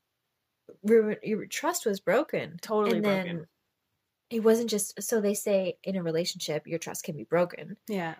Your, 0.82 1.16
your 1.22 1.46
trust 1.46 1.86
was 1.86 2.00
broken. 2.00 2.58
Totally 2.60 2.96
and 2.96 3.02
broken. 3.04 3.26
then 3.36 3.46
it 4.30 4.40
wasn't 4.40 4.70
just 4.70 5.00
so 5.02 5.20
they 5.20 5.34
say 5.34 5.76
in 5.84 5.96
a 5.96 6.02
relationship 6.02 6.66
your 6.66 6.78
trust 6.78 7.04
can 7.04 7.16
be 7.16 7.24
broken. 7.24 7.76
Yeah. 7.88 8.14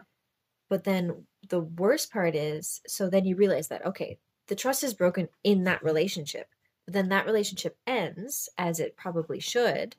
But 0.68 0.84
then 0.84 1.26
the 1.48 1.60
worst 1.60 2.12
part 2.12 2.34
is 2.34 2.80
so 2.86 3.08
then 3.08 3.24
you 3.24 3.36
realize 3.36 3.68
that 3.68 3.84
okay, 3.86 4.18
the 4.48 4.54
trust 4.54 4.84
is 4.84 4.94
broken 4.94 5.28
in 5.42 5.64
that 5.64 5.82
relationship. 5.82 6.48
But 6.84 6.94
then 6.94 7.08
that 7.08 7.26
relationship 7.26 7.76
ends 7.86 8.48
as 8.58 8.78
it 8.80 8.96
probably 8.96 9.40
should. 9.40 9.96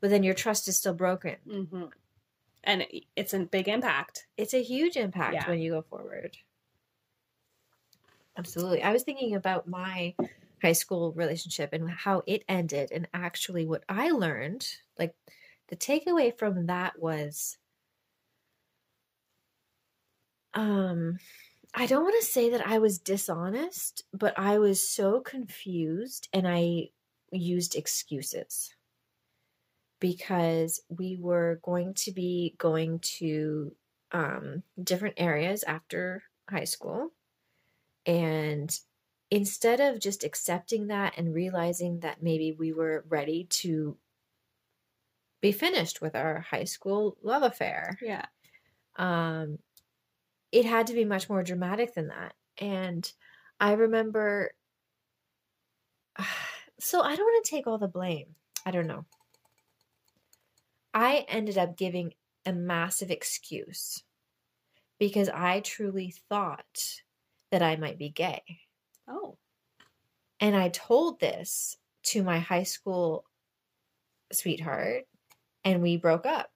But 0.00 0.10
then 0.10 0.22
your 0.22 0.34
trust 0.34 0.68
is 0.68 0.76
still 0.76 0.94
broken. 0.94 1.36
hmm 1.50 1.84
And 2.64 2.86
it's 3.16 3.32
a 3.34 3.40
big 3.40 3.66
impact. 3.68 4.26
It's 4.36 4.54
a 4.54 4.62
huge 4.62 4.96
impact 4.96 5.34
Yeah. 5.34 5.48
when 5.48 5.58
you 5.60 5.72
go 5.72 5.82
forward. 5.82 6.36
Absolutely. 8.36 8.82
I 8.82 8.92
was 8.92 9.02
thinking 9.02 9.34
about 9.34 9.66
my 9.66 10.14
high 10.62 10.72
school 10.72 11.12
relationship 11.12 11.72
and 11.72 11.90
how 11.90 12.22
it 12.26 12.44
ended 12.48 12.90
and 12.92 13.08
actually 13.14 13.66
what 13.66 13.84
I 13.88 14.10
learned, 14.10 14.66
like 14.98 15.14
the 15.68 15.76
takeaway 15.76 16.36
from 16.36 16.66
that 16.66 16.98
was 16.98 17.56
um 20.54 21.18
I 21.74 21.86
don't 21.86 22.04
want 22.04 22.16
to 22.20 22.26
say 22.26 22.50
that 22.50 22.66
I 22.66 22.78
was 22.78 22.98
dishonest, 22.98 24.04
but 24.12 24.38
I 24.38 24.58
was 24.58 24.88
so 24.88 25.20
confused 25.20 26.28
and 26.32 26.48
I 26.48 26.88
used 27.30 27.76
excuses 27.76 28.74
because 30.00 30.80
we 30.88 31.18
were 31.20 31.60
going 31.62 31.94
to 31.94 32.12
be 32.12 32.54
going 32.58 33.00
to 33.00 33.74
um, 34.12 34.62
different 34.82 35.14
areas 35.18 35.62
after 35.64 36.22
high 36.48 36.64
school. 36.64 37.12
And 38.06 38.78
instead 39.30 39.80
of 39.80 40.00
just 40.00 40.24
accepting 40.24 40.88
that 40.88 41.18
and 41.18 41.34
realizing 41.34 42.00
that 42.00 42.22
maybe 42.22 42.52
we 42.52 42.72
were 42.72 43.04
ready 43.08 43.44
to 43.44 43.98
be 45.40 45.52
finished 45.52 46.00
with 46.00 46.16
our 46.16 46.40
high 46.40 46.64
school 46.64 47.16
love 47.22 47.42
affair, 47.42 47.98
Yeah. 48.00 48.26
um, 48.96 49.58
it 50.52 50.64
had 50.66 50.88
to 50.88 50.94
be 50.94 51.04
much 51.04 51.28
more 51.28 51.42
dramatic 51.42 51.94
than 51.94 52.08
that. 52.08 52.34
And 52.58 53.10
I 53.60 53.72
remember, 53.74 54.52
so 56.78 57.00
I 57.00 57.16
don't 57.16 57.26
want 57.26 57.44
to 57.44 57.50
take 57.50 57.66
all 57.66 57.78
the 57.78 57.88
blame. 57.88 58.34
I 58.66 58.70
don't 58.70 58.86
know. 58.86 59.06
I 60.94 61.24
ended 61.28 61.56
up 61.56 61.76
giving 61.76 62.14
a 62.44 62.52
massive 62.52 63.10
excuse 63.10 64.04
because 64.98 65.28
I 65.28 65.60
truly 65.60 66.10
thought 66.10 67.02
that 67.50 67.62
I 67.62 67.76
might 67.76 67.98
be 67.98 68.10
gay. 68.10 68.62
Oh. 69.08 69.36
And 70.40 70.56
I 70.56 70.68
told 70.68 71.20
this 71.20 71.76
to 72.04 72.22
my 72.22 72.38
high 72.38 72.62
school 72.62 73.24
sweetheart, 74.32 75.04
and 75.64 75.82
we 75.82 75.96
broke 75.96 76.26
up. 76.26 76.50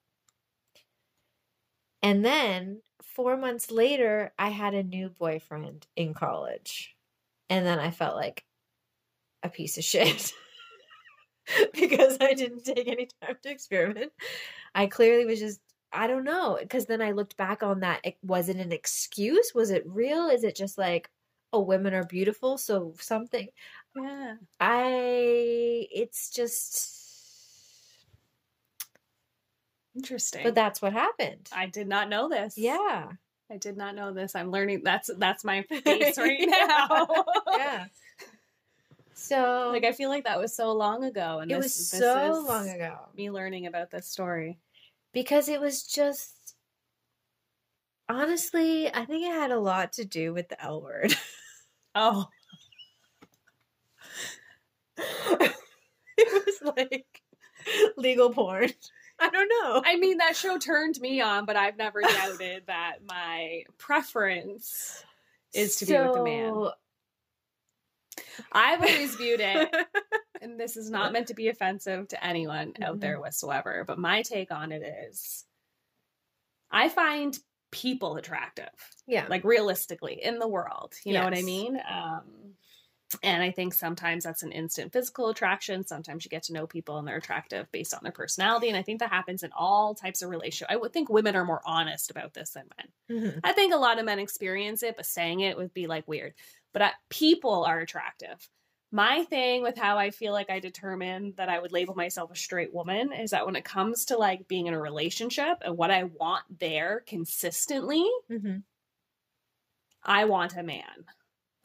And 2.03 2.25
then 2.25 2.83
four 3.03 3.37
months 3.37 3.71
later, 3.71 4.33
I 4.39 4.49
had 4.49 4.75
a 4.75 4.83
new 4.83 5.09
boyfriend 5.09 5.87
in 5.97 6.15
college. 6.15 6.95
And 7.49 7.67
then 7.67 7.79
I 7.79 7.91
felt 7.91 8.17
like 8.17 8.45
a 9.43 9.49
piece 9.49 9.79
of 9.79 9.85
shit 9.85 10.33
because 11.75 12.19
I 12.21 12.35
didn't 12.35 12.65
take 12.65 12.89
any 12.89 13.09
time 13.21 13.37
to 13.43 13.51
experiment. 13.51 14.13
I 14.75 14.87
clearly 14.87 15.27
was 15.27 15.39
just, 15.39 15.61
I 15.93 16.07
don't 16.07 16.25
know. 16.25 16.59
Because 16.61 16.87
then 16.87 17.03
I 17.03 17.13
looked 17.13 17.37
back 17.37 17.63
on 17.63 17.81
that. 17.81 18.01
It, 18.05 18.17
was 18.23 18.49
it 18.49 18.57
an 18.57 18.73
excuse? 18.73 19.53
Was 19.55 19.71
it 19.71 19.85
real? 19.87 20.29
Is 20.29 20.45
it 20.45 20.57
just 20.57 20.79
like, 20.79 21.11
oh, 21.53 21.61
women 21.61 21.95
are 21.95 22.05
beautiful? 22.05 22.59
So 22.59 22.95
something. 22.99 23.49
Yeah. 23.97 24.35
I, 24.61 25.87
it's 25.93 26.31
just, 26.31 26.99
Interesting. 29.95 30.43
but 30.45 30.55
that's 30.55 30.81
what 30.81 30.93
happened. 30.93 31.49
I 31.53 31.67
did 31.67 31.87
not 31.89 32.09
know 32.09 32.29
this. 32.29 32.57
yeah. 32.57 33.09
I 33.51 33.59
did 33.59 33.77
not 33.77 33.95
know 33.95 34.15
this. 34.15 34.35
I'm 34.35 34.51
learning. 34.51 34.81
That's 34.83 35.11
that's 35.19 35.45
my 35.45 35.61
face 35.85 36.17
right 36.17 36.41
now. 36.49 37.07
yeah. 37.55 37.85
So 39.13 39.69
like 39.71 39.85
I 39.85 39.93
feel 39.93 40.09
like 40.09 40.25
that 40.25 40.41
was 40.41 40.57
so 40.57 40.73
long 40.73 41.05
ago, 41.05 41.41
and 41.41 41.51
it 41.51 41.55
this, 41.57 41.65
was 41.65 41.91
this 41.91 42.01
so 42.01 42.39
is 42.41 42.49
long 42.49 42.69
ago 42.71 42.97
Me 43.15 43.31
learning 43.31 43.67
about 43.67 43.91
this 43.91 44.07
story. 44.09 44.59
because 45.13 45.51
it 45.51 45.61
was 45.61 45.83
just 45.83 46.55
honestly, 48.09 48.89
I 48.93 49.05
think 49.05 49.27
it 49.27 49.33
had 49.33 49.51
a 49.51 49.61
lot 49.61 49.93
to 49.95 50.05
do 50.07 50.33
with 50.33 50.49
the 50.49 50.63
L 50.65 50.81
word. 50.81 51.15
Oh, 51.95 52.29
it 54.99 55.53
was 56.19 56.75
like 56.77 57.23
legal 57.97 58.31
porn. 58.31 58.71
I 59.19 59.29
don't 59.31 59.49
know. 59.49 59.83
I 59.85 59.97
mean 59.97 60.19
that 60.19 60.37
show 60.37 60.59
turned 60.59 61.01
me 61.01 61.21
on, 61.21 61.45
but 61.45 61.57
I've 61.57 61.77
never 61.77 62.01
doubted 62.03 62.65
that 62.67 62.99
my 63.07 63.65
preference 63.79 65.05
is 65.55 65.77
to 65.77 65.87
be 65.87 65.93
with 65.99 66.17
a 66.17 66.23
man. 66.23 66.71
I've 68.53 68.81
always 68.81 69.15
viewed 69.17 69.41
it, 69.41 69.75
and 70.41 70.59
this 70.59 70.77
is 70.77 70.91
not 70.91 71.13
meant 71.13 71.29
to 71.29 71.35
be 71.35 71.49
offensive 71.49 72.09
to 72.09 72.25
anyone 72.25 72.73
out 72.83 72.97
Mhm. 72.97 73.01
there 73.01 73.21
whatsoever, 73.21 73.85
but 73.87 73.99
my 73.99 74.23
take 74.23 74.51
on 74.51 74.73
it 74.73 74.83
is 74.83 75.45
I 76.71 76.89
find 76.89 77.39
people 77.73 78.17
attractive. 78.17 78.71
yeah. 79.09 79.27
like 79.29 79.43
realistically 79.45 80.21
in 80.23 80.39
the 80.39 80.47
world 80.47 80.95
you 81.05 81.13
know 81.13 81.25
what 81.25 81.37
i 81.37 81.43
mean 81.43 81.77
um 81.91 82.23
and 83.23 83.43
i 83.43 83.51
think 83.51 83.75
sometimes 83.75 84.25
that's 84.25 84.43
an 84.43 84.53
instant 84.53 84.93
physical 84.93 85.29
attraction 85.31 85.85
sometimes 85.85 86.25
you 86.25 86.29
get 86.31 86.43
to 86.45 86.53
know 86.53 86.67
people 86.67 86.99
and 86.99 87.07
they're 87.09 87.17
attractive 87.17 87.67
based 87.73 87.93
on 87.95 88.01
their 88.03 88.13
personality 88.13 88.69
and 88.69 88.77
i 88.77 88.83
think 88.83 89.01
that 89.01 89.11
happens 89.11 89.43
in 89.43 89.51
all 89.57 89.95
types 89.95 90.23
of 90.23 90.31
relationship 90.31 90.69
i 90.71 90.77
would 90.77 90.93
think 90.93 91.09
women 91.11 91.35
are 91.35 91.45
more 91.45 91.61
honest 91.67 92.11
about 92.11 92.33
this 92.35 92.51
than 92.51 92.65
men 92.79 92.89
Mhm. 93.33 93.41
i 93.45 93.53
think 93.53 93.75
a 93.75 93.79
lot 93.79 93.99
of 93.99 94.05
men 94.05 94.19
experience 94.19 94.83
it 94.83 94.97
but 94.97 95.05
saying 95.07 95.41
it 95.41 95.57
would 95.57 95.75
be 95.75 95.87
like 95.87 96.07
weird 96.07 96.35
but 96.73 96.81
I, 96.83 96.93
people 97.11 97.65
are 97.65 97.81
attractive 97.81 98.49
my 98.93 99.25
thing 99.25 99.63
with 99.63 99.77
how 99.79 99.97
I 99.99 100.11
feel 100.11 100.33
like 100.33 100.51
I 100.51 100.61
determine 100.61 101.33
that 101.37 101.49
I 101.49 101.59
would 101.59 101.73
label 101.73 101.95
myself 101.95 102.31
a 102.31 102.37
straight 102.37 102.73
woman 102.75 103.13
is 103.13 103.31
that 103.31 103.47
when 103.47 103.57
it 103.57 103.65
comes 103.65 104.05
to 104.07 104.19
like 104.19 104.47
being 104.47 104.67
in 104.67 104.75
a 104.75 104.81
relationship 104.81 105.59
and 105.63 105.77
what 105.77 105.91
I 105.91 106.05
want 106.05 106.45
there 106.61 107.03
consistently, 107.07 108.07
Mhm. 108.31 108.63
I 110.05 110.25
want 110.27 110.57
a 110.57 110.63
man. 110.63 111.05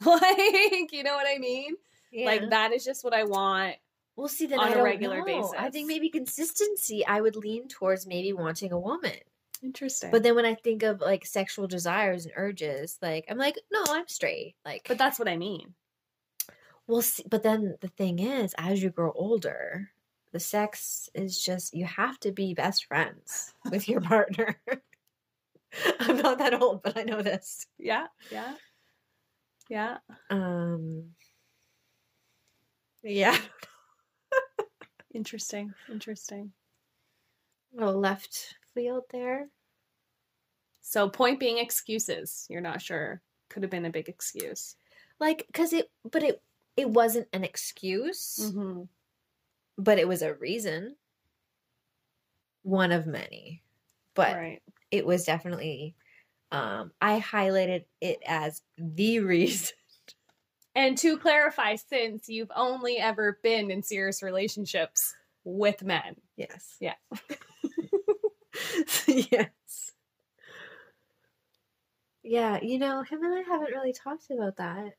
Like, 0.04 0.92
you 0.92 1.02
know 1.02 1.16
what 1.16 1.26
I 1.28 1.38
mean? 1.38 1.74
Yeah. 2.12 2.26
Like 2.26 2.50
that 2.50 2.72
is 2.72 2.84
just 2.84 3.02
what 3.02 3.12
I 3.12 3.24
want. 3.24 3.74
We'll 4.14 4.28
see, 4.28 4.46
then 4.46 4.60
on 4.60 4.72
I 4.72 4.76
a 4.76 4.82
regular 4.82 5.24
know. 5.24 5.52
I 5.58 5.70
think 5.70 5.88
maybe 5.88 6.08
consistency. 6.08 7.04
I 7.04 7.20
would 7.20 7.34
lean 7.36 7.66
towards 7.68 8.06
maybe 8.06 8.32
wanting 8.32 8.70
a 8.72 8.78
woman. 8.78 9.18
Interesting. 9.62 10.10
But 10.12 10.22
then 10.22 10.36
when 10.36 10.44
I 10.44 10.54
think 10.54 10.84
of 10.84 11.00
like 11.00 11.26
sexual 11.26 11.66
desires 11.66 12.24
and 12.26 12.32
urges, 12.36 12.96
like 13.02 13.24
I'm 13.28 13.38
like, 13.38 13.56
no, 13.72 13.82
I'm 13.88 14.06
straight. 14.08 14.54
Like, 14.64 14.86
but 14.86 14.98
that's 14.98 15.18
what 15.18 15.28
I 15.28 15.36
mean. 15.36 15.74
Well, 16.88 17.02
see, 17.02 17.22
but 17.28 17.42
then 17.44 17.76
the 17.80 17.88
thing 17.88 18.18
is, 18.18 18.54
as 18.58 18.82
you 18.82 18.90
grow 18.90 19.12
older, 19.14 19.90
the 20.32 20.40
sex 20.40 21.08
is 21.14 21.42
just 21.42 21.74
you 21.74 21.84
have 21.84 22.18
to 22.20 22.32
be 22.32 22.54
best 22.54 22.86
friends 22.86 23.54
with 23.70 23.88
your 23.88 24.00
partner. 24.00 24.60
I'm 26.00 26.16
not 26.16 26.38
that 26.38 26.60
old, 26.60 26.82
but 26.82 26.98
I 26.98 27.04
know 27.04 27.22
this. 27.22 27.66
Yeah, 27.78 28.06
yeah. 28.32 28.54
Yeah. 29.68 29.98
Um, 30.30 31.10
yeah, 33.02 33.36
Interesting. 35.14 35.72
Interesting. 35.90 36.52
little 37.72 37.98
left 37.98 38.54
field 38.74 39.04
there. 39.10 39.48
So 40.80 41.08
point 41.08 41.40
being 41.40 41.58
excuses. 41.58 42.46
You're 42.48 42.60
not 42.60 42.80
sure. 42.82 43.20
Could 43.50 43.62
have 43.62 43.70
been 43.70 43.84
a 43.86 43.90
big 43.90 44.08
excuse. 44.08 44.76
Like, 45.20 45.46
cause 45.52 45.72
it, 45.72 45.90
but 46.10 46.22
it, 46.22 46.42
it 46.78 46.88
wasn't 46.88 47.28
an 47.34 47.44
excuse. 47.44 48.38
Mm-hmm. 48.40 48.84
but 49.76 49.98
it 49.98 50.08
was 50.08 50.22
a 50.22 50.34
reason 50.34 50.96
one 52.62 52.92
of 52.92 53.06
many 53.06 53.62
but 54.14 54.34
right. 54.36 54.62
it 54.90 55.04
was 55.06 55.24
definitely 55.24 55.94
um 56.52 56.90
i 57.00 57.20
highlighted 57.20 57.84
it 58.00 58.18
as 58.26 58.62
the 58.78 59.20
reason 59.34 59.74
And 60.74 60.96
to 60.98 61.18
clarify, 61.18 61.74
since 61.76 62.28
you've 62.28 62.52
only 62.54 62.98
ever 62.98 63.40
been 63.42 63.70
in 63.70 63.82
serious 63.82 64.22
relationships 64.22 65.14
with 65.44 65.82
men. 65.82 66.14
yes 66.36 66.76
Yeah. 66.80 66.94
yes 69.06 69.92
Yeah, 72.22 72.58
you 72.62 72.78
know, 72.78 73.02
him 73.02 73.22
and 73.24 73.34
I 73.34 73.42
haven't 73.42 73.72
really 73.72 73.92
talked 73.92 74.30
about 74.30 74.56
that. 74.56 74.92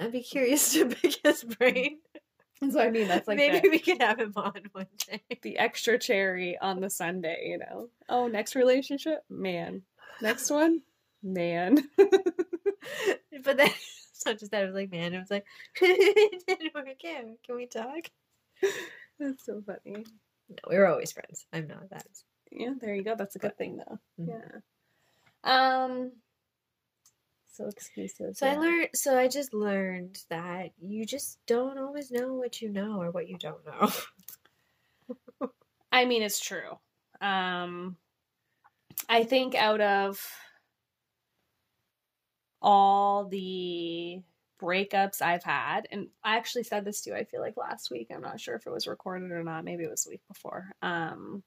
I'd 0.00 0.12
be 0.12 0.22
curious 0.22 0.72
to 0.74 0.86
pick 0.94 1.16
his 1.24 1.44
brain. 1.44 1.98
So 2.70 2.80
I 2.80 2.90
mean, 2.90 3.06
that's 3.08 3.28
like 3.28 3.36
Maybe 3.36 3.60
the, 3.60 3.68
we 3.68 3.78
could 3.78 4.02
have 4.02 4.18
him 4.18 4.32
on 4.36 4.52
one 4.72 4.86
day. 5.06 5.22
the 5.42 5.58
extra 5.58 5.98
cherry 5.98 6.58
on 6.58 6.80
the 6.80 6.90
sundae, 6.90 7.46
you 7.48 7.58
know. 7.58 7.88
Oh, 8.08 8.26
next 8.26 8.56
relationship, 8.56 9.24
man. 9.30 9.82
Next 10.20 10.50
one, 10.50 10.82
man. 11.22 11.78
but 11.96 13.56
then 13.56 13.68
it's 14.12 14.26
not 14.26 14.38
just 14.38 14.50
that. 14.50 14.62
It 14.64 14.66
was 14.66 14.74
like, 14.74 14.90
man, 14.90 15.14
it 15.14 15.18
was 15.18 15.30
like, 15.30 15.44
it 15.80 16.42
didn't 16.46 16.74
work 16.74 16.88
out. 16.88 17.24
Can 17.46 17.54
we 17.56 17.66
talk? 17.66 18.10
That's 19.20 19.44
so 19.46 19.62
funny. 19.64 20.04
No, 20.48 20.56
we 20.68 20.76
were 20.78 20.88
always 20.88 21.12
friends. 21.12 21.46
I'm 21.52 21.68
not 21.68 21.90
that. 21.90 22.06
Yeah, 22.50 22.72
there 22.80 22.94
you 22.94 23.04
go. 23.04 23.14
That's 23.14 23.36
a 23.36 23.38
good 23.38 23.56
thing, 23.56 23.76
though. 23.76 23.98
Mhm. 24.20 24.42
Yeah. 25.44 25.84
Um. 25.84 26.12
So 27.58 27.66
excuses. 27.66 28.38
So 28.38 28.46
I 28.46 28.54
learned. 28.54 28.90
So 28.94 29.18
I 29.18 29.26
just 29.26 29.52
learned 29.52 30.22
that 30.30 30.70
you 30.80 31.04
just 31.04 31.40
don't 31.46 31.76
always 31.76 32.12
know 32.12 32.34
what 32.34 32.62
you 32.62 32.68
know 32.68 33.02
or 33.02 33.10
what 33.10 33.28
you 33.28 33.36
don't 33.36 33.66
know. 33.66 35.48
I 35.92 36.04
mean, 36.04 36.22
it's 36.22 36.38
true. 36.38 36.78
Um, 37.20 37.96
I 39.08 39.24
think 39.24 39.56
out 39.56 39.80
of 39.80 40.24
all 42.62 43.26
the 43.26 44.22
breakups 44.62 45.20
I've 45.20 45.42
had, 45.42 45.88
and 45.90 46.06
I 46.22 46.36
actually 46.36 46.62
said 46.62 46.84
this 46.84 47.00
to 47.02 47.10
you, 47.10 47.16
I 47.16 47.24
feel 47.24 47.40
like 47.40 47.56
last 47.56 47.90
week. 47.90 48.12
I'm 48.14 48.22
not 48.22 48.38
sure 48.38 48.54
if 48.54 48.68
it 48.68 48.72
was 48.72 48.86
recorded 48.86 49.32
or 49.32 49.42
not. 49.42 49.64
Maybe 49.64 49.82
it 49.82 49.90
was 49.90 50.04
the 50.04 50.10
week 50.10 50.22
before. 50.28 50.70
Um, 50.80 51.42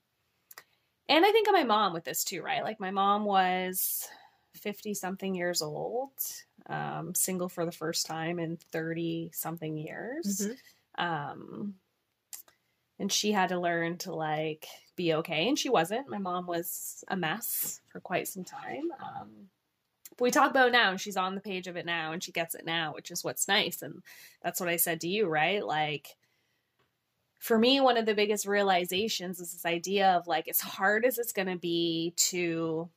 and 1.08 1.26
I 1.26 1.32
think 1.32 1.48
of 1.48 1.54
my 1.54 1.64
mom 1.64 1.94
with 1.94 2.04
this 2.04 2.26
too, 2.26 2.42
right? 2.42 2.64
Like 2.64 2.82
my 2.82 2.92
mom 2.92 3.24
was 3.24 4.10
50 4.56 4.94
something 4.94 5.36
years 5.36 5.62
old, 5.62 6.12
um, 6.68 7.16
single 7.16 7.50
for 7.50 7.66
the 7.66 7.72
first 7.72 8.06
time 8.06 8.40
in 8.40 8.58
30 8.58 9.32
something 9.34 9.78
years. 9.78 10.48
Mhm. 10.48 10.58
Um, 10.98 11.80
and 13.00 13.12
she 13.12 13.32
had 13.32 13.50
to 13.50 13.60
learn 13.60 13.98
to 14.00 14.14
like 14.14 14.68
be 14.96 15.14
okay, 15.16 15.48
and 15.48 15.58
she 15.58 15.70
wasn't. 15.70 16.10
My 16.10 16.18
mom 16.20 16.46
was 16.46 17.04
a 17.08 17.18
mess 17.18 17.82
for 17.90 18.00
quite 18.00 18.28
some 18.28 18.44
time. 18.44 18.92
Um, 19.00 19.50
but 20.18 20.22
we 20.22 20.32
talk 20.32 20.52
about 20.52 20.72
now, 20.72 20.92
and 20.92 21.02
she's 21.02 21.18
on 21.18 21.36
the 21.36 21.42
page 21.42 21.68
of 21.68 21.78
it 21.78 21.86
now, 21.86 22.12
and 22.12 22.24
she 22.24 22.32
gets 22.32 22.56
it 22.56 22.66
now, 22.66 22.94
which 22.94 23.12
is 23.12 23.24
what's 23.24 23.48
nice. 23.48 23.82
And 23.82 24.04
that's 24.42 24.60
what 24.60 24.70
I 24.70 24.76
said 24.76 25.02
to 25.02 25.08
you, 25.08 25.28
right? 25.28 25.66
Like, 25.66 26.18
for 27.40 27.58
me, 27.58 27.82
one 27.82 27.98
of 27.98 28.06
the 28.06 28.14
biggest 28.14 28.46
realizations 28.46 29.40
is 29.40 29.52
this 29.54 29.66
idea 29.66 30.12
of 30.12 30.28
like, 30.28 30.48
as 30.48 30.60
hard 30.62 31.06
as 31.06 31.18
it's 31.18 31.34
going 31.34 31.48
to 31.48 31.58
be 31.58 32.14
to 32.18 32.90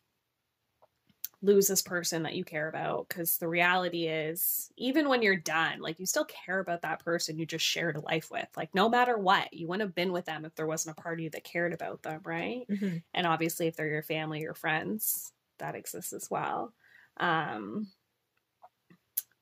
lose 1.44 1.66
this 1.68 1.82
person 1.82 2.22
that 2.22 2.34
you 2.34 2.44
care 2.44 2.68
about 2.68 3.08
because 3.08 3.38
the 3.38 3.48
reality 3.48 4.06
is 4.08 4.72
even 4.76 5.08
when 5.08 5.22
you're 5.22 5.36
done 5.36 5.80
like 5.80 6.00
you 6.00 6.06
still 6.06 6.24
care 6.24 6.60
about 6.60 6.82
that 6.82 7.04
person 7.04 7.38
you 7.38 7.46
just 7.46 7.64
shared 7.64 7.96
a 7.96 8.00
life 8.00 8.30
with 8.30 8.48
like 8.56 8.74
no 8.74 8.88
matter 8.88 9.18
what 9.18 9.52
you 9.52 9.68
wouldn't 9.68 9.86
have 9.88 9.94
been 9.94 10.12
with 10.12 10.24
them 10.24 10.44
if 10.44 10.54
there 10.54 10.66
wasn't 10.66 10.96
a 10.98 11.02
party 11.02 11.28
that 11.28 11.44
cared 11.44 11.74
about 11.74 12.02
them 12.02 12.20
right 12.24 12.68
Mhm. 12.68 13.04
and 13.12 13.26
obviously 13.26 13.66
if 13.66 13.76
they're 13.76 13.88
your 13.88 14.02
family 14.02 14.40
your 14.40 14.54
friends 14.54 15.32
that 15.58 15.74
exists 15.74 16.12
as 16.12 16.30
well 16.30 16.74
um 17.18 17.88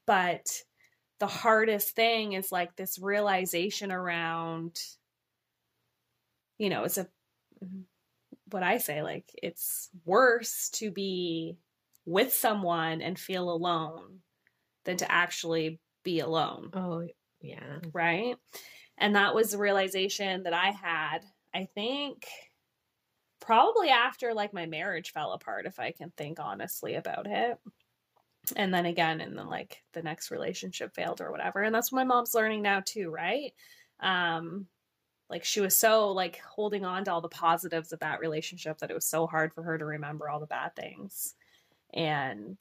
but 0.06 0.62
the 1.20 1.28
hardest 1.28 1.94
thing 1.96 2.34
is 2.34 2.52
like 2.52 2.76
this 2.76 2.98
realization 2.98 3.92
around 3.92 4.78
you 6.58 6.70
know 6.70 6.84
it's 6.84 6.98
a 6.98 7.08
what 8.50 8.62
i 8.62 8.78
say 8.78 9.02
like 9.02 9.30
it's 9.42 9.90
worse 10.04 10.68
to 10.70 10.90
be 10.90 11.58
with 12.04 12.32
someone 12.32 13.00
and 13.02 13.18
feel 13.18 13.50
alone 13.50 14.20
than 14.84 14.96
to 14.98 15.10
actually 15.10 15.80
be 16.02 16.20
alone 16.20 16.74
Oh 16.74 17.06
yeah. 17.40 17.78
right? 17.92 18.36
And 18.98 19.16
that 19.16 19.34
was 19.34 19.52
the 19.52 19.58
realization 19.58 20.44
that 20.44 20.52
I 20.52 20.70
had, 20.70 21.20
I 21.54 21.66
think 21.74 22.26
probably 23.40 23.88
after 23.88 24.34
like 24.34 24.52
my 24.52 24.66
marriage 24.66 25.12
fell 25.12 25.32
apart 25.32 25.66
if 25.66 25.78
I 25.78 25.90
can 25.92 26.12
think 26.16 26.38
honestly 26.38 26.94
about 26.94 27.26
it. 27.26 27.58
And 28.56 28.72
then 28.74 28.86
again 28.86 29.20
and 29.20 29.36
then 29.38 29.46
like 29.48 29.82
the 29.92 30.02
next 30.02 30.30
relationship 30.30 30.94
failed 30.94 31.20
or 31.20 31.30
whatever. 31.30 31.62
And 31.62 31.74
that's 31.74 31.92
what 31.92 31.98
my 31.98 32.04
mom's 32.04 32.34
learning 32.34 32.62
now 32.62 32.80
too, 32.84 33.10
right? 33.10 33.52
Um 34.00 34.66
like 35.30 35.44
she 35.44 35.60
was 35.60 35.76
so 35.76 36.10
like 36.12 36.38
holding 36.40 36.84
on 36.84 37.04
to 37.04 37.12
all 37.12 37.20
the 37.20 37.28
positives 37.28 37.92
of 37.92 38.00
that 38.00 38.20
relationship 38.20 38.78
that 38.78 38.90
it 38.90 38.94
was 38.94 39.06
so 39.06 39.26
hard 39.26 39.54
for 39.54 39.62
her 39.62 39.78
to 39.78 39.84
remember 39.84 40.28
all 40.28 40.40
the 40.40 40.46
bad 40.46 40.76
things. 40.76 41.34
And 41.92 42.60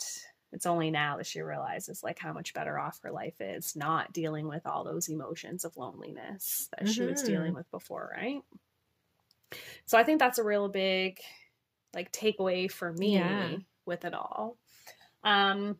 it's 0.52 0.66
only 0.66 0.92
now 0.92 1.18
that 1.18 1.26
she 1.26 1.42
realizes 1.42 2.04
like 2.04 2.20
how 2.20 2.34
much 2.34 2.54
better 2.54 2.78
off 2.78 3.00
her 3.04 3.12
life 3.12 3.40
is 3.40 3.76
not 3.76 4.12
dealing 4.14 4.48
with 4.48 4.66
all 4.66 4.84
those 4.84 5.08
emotions 5.10 5.64
of 5.64 5.78
loneliness 5.78 6.68
that 6.78 6.88
she 6.90 7.04
was 7.04 7.22
Mhm. 7.22 7.26
dealing 7.26 7.54
with 7.54 7.70
before 7.72 8.12
right 8.16 8.42
so 9.86 9.98
i 9.98 10.04
think 10.04 10.20
that's 10.20 10.40
a 10.40 10.44
real 10.44 10.68
big 10.70 11.20
like 11.94 12.12
takeaway 12.12 12.70
for 12.70 12.92
me 12.94 13.14
Yeah. 13.14 13.58
with 13.86 14.06
it 14.06 14.14
all 14.14 14.58
um 15.24 15.80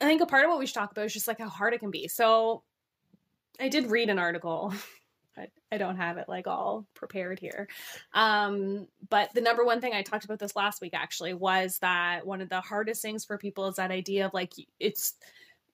i 0.00 0.04
think 0.04 0.20
a 0.20 0.26
part 0.26 0.44
of 0.44 0.50
what 0.50 0.58
we 0.58 0.66
should 0.66 0.74
talk 0.74 0.90
about 0.90 1.06
is 1.06 1.12
just 1.12 1.28
like 1.28 1.38
how 1.38 1.48
hard 1.48 1.74
it 1.74 1.80
can 1.80 1.90
be 1.90 2.08
so 2.08 2.62
i 3.60 3.68
did 3.68 3.90
read 3.90 4.08
an 4.10 4.18
article 4.18 4.72
I, 5.38 5.48
I 5.72 5.78
don't 5.78 5.96
have 5.96 6.18
it 6.18 6.28
like 6.28 6.46
all 6.46 6.86
prepared 6.94 7.38
here. 7.38 7.68
Um, 8.12 8.88
but 9.08 9.32
the 9.34 9.40
number 9.40 9.64
one 9.64 9.80
thing 9.80 9.92
I 9.92 10.02
talked 10.02 10.24
about 10.24 10.38
this 10.38 10.56
last 10.56 10.80
week 10.80 10.94
actually 10.94 11.34
was 11.34 11.78
that 11.80 12.26
one 12.26 12.40
of 12.40 12.48
the 12.48 12.60
hardest 12.60 13.02
things 13.02 13.24
for 13.24 13.38
people 13.38 13.66
is 13.68 13.76
that 13.76 13.90
idea 13.90 14.26
of 14.26 14.34
like 14.34 14.54
it's 14.80 15.14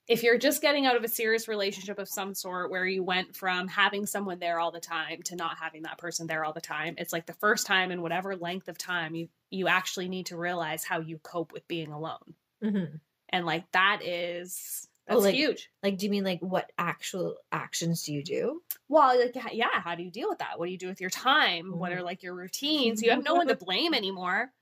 if 0.09 0.22
you're 0.22 0.38
just 0.38 0.61
getting 0.61 0.85
out 0.85 0.96
of 0.96 1.05
a 1.05 1.09
serious 1.09 1.46
relationship 1.46 1.98
of 1.98 2.09
some 2.09 2.35
sort 2.35 2.70
where 2.70 2.85
you 2.85 3.05
went 3.05 3.37
from 3.37 3.68
having 3.68 4.05
someone 4.05 4.38
there 4.40 4.59
all 4.59 4.72
the 4.72 4.81
time 4.81 5.22
to 5.22 5.37
not 5.37 5.57
having 5.59 5.83
that 5.83 5.96
person 5.98 6.27
there 6.27 6.44
all 6.44 6.53
the 6.53 6.61
time, 6.61 6.94
it's 6.98 7.12
like 7.12 7.27
the 7.27 7.33
first 7.35 7.66
time 7.66 7.90
in 7.92 8.03
whatever 8.03 8.37
length 8.37 8.68
of 8.68 8.77
time 8.77 9.14
you 9.14 9.29
you 9.51 9.68
actually 9.68 10.09
need 10.09 10.27
to 10.27 10.37
realize 10.37 10.83
how 10.85 11.01
you 11.01 11.18
cope 11.18 11.53
with 11.53 11.66
being 11.68 11.92
alone. 11.92 12.35
Mhm. 12.62 13.01
And 13.29 13.46
like 13.46 13.70
that 13.72 14.01
is 14.03 14.88
That's 15.07 15.23
like- 15.23 15.35
huge. 15.35 15.71
Like, 15.83 15.99
do 15.99 16.07
you 16.07 16.11
mean 16.11 16.25
like 16.25 16.41
what 16.41 16.71
actual 16.79 17.37
actions 17.51 18.05
do 18.05 18.12
you 18.12 18.23
do? 18.23 18.62
Well, 18.88 19.19
like, 19.19 19.35
yeah, 19.35 19.49
yeah, 19.53 19.81
how 19.81 19.95
do 19.95 20.03
you 20.03 20.11
deal 20.11 20.29
with 20.29 20.38
that? 20.38 20.59
What 20.59 20.67
do 20.67 20.73
you 20.73 20.79
do 20.79 20.88
with 20.88 21.01
your 21.01 21.11
time? 21.11 21.77
What 21.79 21.91
Mhm. 21.93 21.97
are 21.97 22.03
like 22.03 22.23
your 22.23 22.35
routines? 22.35 23.03
You 23.03 23.11
have 23.11 23.25
no 23.25 23.35
one 23.35 23.49
to 23.49 23.57
blame 23.67 23.95
anymore. 23.95 24.53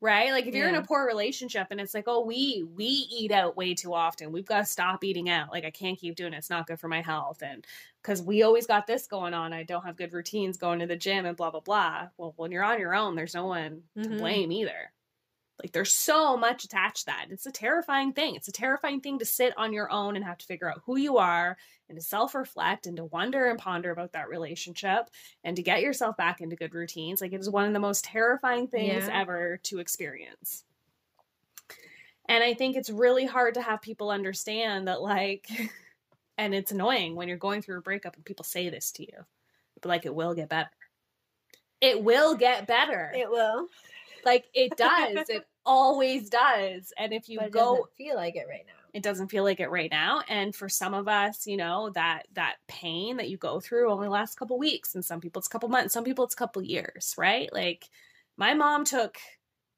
Right? 0.00 0.32
Like 0.32 0.46
if 0.46 0.54
you're 0.54 0.68
in 0.68 0.74
a 0.74 0.82
poor 0.82 1.06
relationship 1.06 1.68
and 1.70 1.80
it's 1.80 1.94
like, 1.94 2.04
"Oh, 2.06 2.26
we 2.26 2.62
we 2.76 2.84
eat 2.84 3.30
out 3.32 3.56
way 3.56 3.72
too 3.74 3.94
often. 3.94 4.32
We've 4.32 4.44
got 4.44 4.58
to 4.58 4.64
stop 4.66 5.02
eating 5.02 5.30
out. 5.30 5.50
Like 5.50 5.64
I 5.64 5.70
can't 5.70 5.98
keep 5.98 6.14
doing 6.14 6.34
it. 6.34 6.38
It's 6.38 6.50
not 6.50 6.66
good 6.66 6.78
for 6.78 6.88
my 6.88 7.00
health." 7.00 7.42
And 7.42 7.64
cuz 8.02 8.20
we 8.20 8.42
always 8.42 8.66
got 8.66 8.86
this 8.86 9.06
going 9.06 9.32
on. 9.32 9.54
I 9.54 9.62
don't 9.62 9.84
have 9.86 9.96
good 9.96 10.12
routines 10.12 10.58
going 10.58 10.80
to 10.80 10.86
the 10.86 10.96
gym 10.96 11.24
and 11.24 11.36
blah 11.36 11.50
blah 11.50 11.60
blah. 11.60 12.08
Well, 12.18 12.34
when 12.36 12.52
you're 12.52 12.64
on 12.64 12.80
your 12.80 12.94
own, 12.94 13.14
there's 13.14 13.34
no 13.34 13.46
one 13.46 13.84
to 13.96 14.08
Mhm. 14.08 14.18
blame 14.18 14.52
either. 14.52 14.92
Like 15.62 15.72
there's 15.72 15.92
so 15.92 16.36
much 16.36 16.64
attached 16.64 17.00
to 17.00 17.06
that. 17.06 17.26
It's 17.30 17.46
a 17.46 17.52
terrifying 17.52 18.12
thing. 18.12 18.34
It's 18.34 18.48
a 18.48 18.52
terrifying 18.52 19.00
thing 19.00 19.18
to 19.20 19.24
sit 19.24 19.54
on 19.56 19.72
your 19.72 19.90
own 19.90 20.16
and 20.16 20.24
have 20.24 20.38
to 20.38 20.46
figure 20.46 20.68
out 20.68 20.82
who 20.84 20.96
you 20.96 21.18
are 21.18 21.56
and 21.88 21.96
to 21.96 22.04
self-reflect 22.04 22.86
and 22.86 22.96
to 22.96 23.04
wonder 23.04 23.46
and 23.48 23.58
ponder 23.58 23.90
about 23.92 24.12
that 24.12 24.28
relationship 24.28 25.10
and 25.44 25.54
to 25.56 25.62
get 25.62 25.80
yourself 25.80 26.16
back 26.16 26.40
into 26.40 26.56
good 26.56 26.74
routines. 26.74 27.20
Like 27.20 27.32
it 27.32 27.40
is 27.40 27.48
one 27.48 27.66
of 27.66 27.72
the 27.72 27.78
most 27.78 28.04
terrifying 28.04 28.66
things 28.66 29.06
Yeah. 29.06 29.20
ever 29.20 29.58
to 29.64 29.78
experience. 29.78 30.64
And 32.28 32.42
I 32.42 32.54
think 32.54 32.74
it's 32.74 32.90
really 32.90 33.26
hard 33.26 33.54
to 33.54 33.62
have 33.62 33.80
people 33.82 34.10
understand 34.10 34.88
that 34.88 35.02
like 35.02 35.48
and 36.38 36.52
it's 36.52 36.72
annoying 36.72 37.14
when 37.14 37.28
you're 37.28 37.36
going 37.36 37.62
through 37.62 37.78
a 37.78 37.82
breakup 37.82 38.16
and 38.16 38.24
people 38.24 38.44
say 38.44 38.68
this 38.70 38.90
to 38.92 39.02
you. 39.04 39.24
But 39.80 39.88
like 39.88 40.04
it 40.04 40.14
will 40.14 40.34
get 40.34 40.48
better. 40.48 40.70
It 41.80 42.02
will 42.02 42.34
get 42.34 42.66
better 42.66 43.12
It 43.14 43.30
will. 43.30 43.68
Like 44.24 44.46
it 44.54 44.76
does. 44.76 45.28
It 45.28 45.46
always 45.66 46.30
does. 46.30 46.92
And 46.98 47.12
if 47.12 47.28
you 47.28 47.38
but 47.38 47.46
it 47.46 47.52
go 47.52 47.76
doesn't 47.76 47.94
feel 47.96 48.16
like 48.16 48.36
it 48.36 48.46
right 48.48 48.64
now. 48.66 48.72
it 48.92 49.02
doesn't 49.02 49.28
feel 49.28 49.44
like 49.44 49.60
it 49.60 49.70
right 49.70 49.90
now. 49.90 50.22
And 50.28 50.54
for 50.54 50.68
some 50.68 50.94
of 50.94 51.08
us 51.08 51.46
you 51.46 51.56
know 51.56 51.90
that 51.90 52.26
that 52.34 52.56
pain 52.68 53.16
that 53.18 53.28
you 53.30 53.36
go 53.38 53.60
through 53.60 53.90
only 53.90 54.08
lasts 54.08 54.36
a 54.36 54.38
couple 54.38 54.58
weeks. 54.58 54.94
And 54.94 55.04
some 55.04 55.20
people 55.20 55.40
it's 55.40 55.48
a 55.48 55.50
couple 55.50 55.68
months. 55.68 55.94
Some 55.94 56.04
people 56.04 56.24
it's 56.24 56.34
a 56.34 56.38
couple 56.38 56.62
years 56.62 57.14
right? 57.18 57.52
Like 57.52 57.88
my 58.36 58.54
mom 58.54 58.84
took 58.84 59.18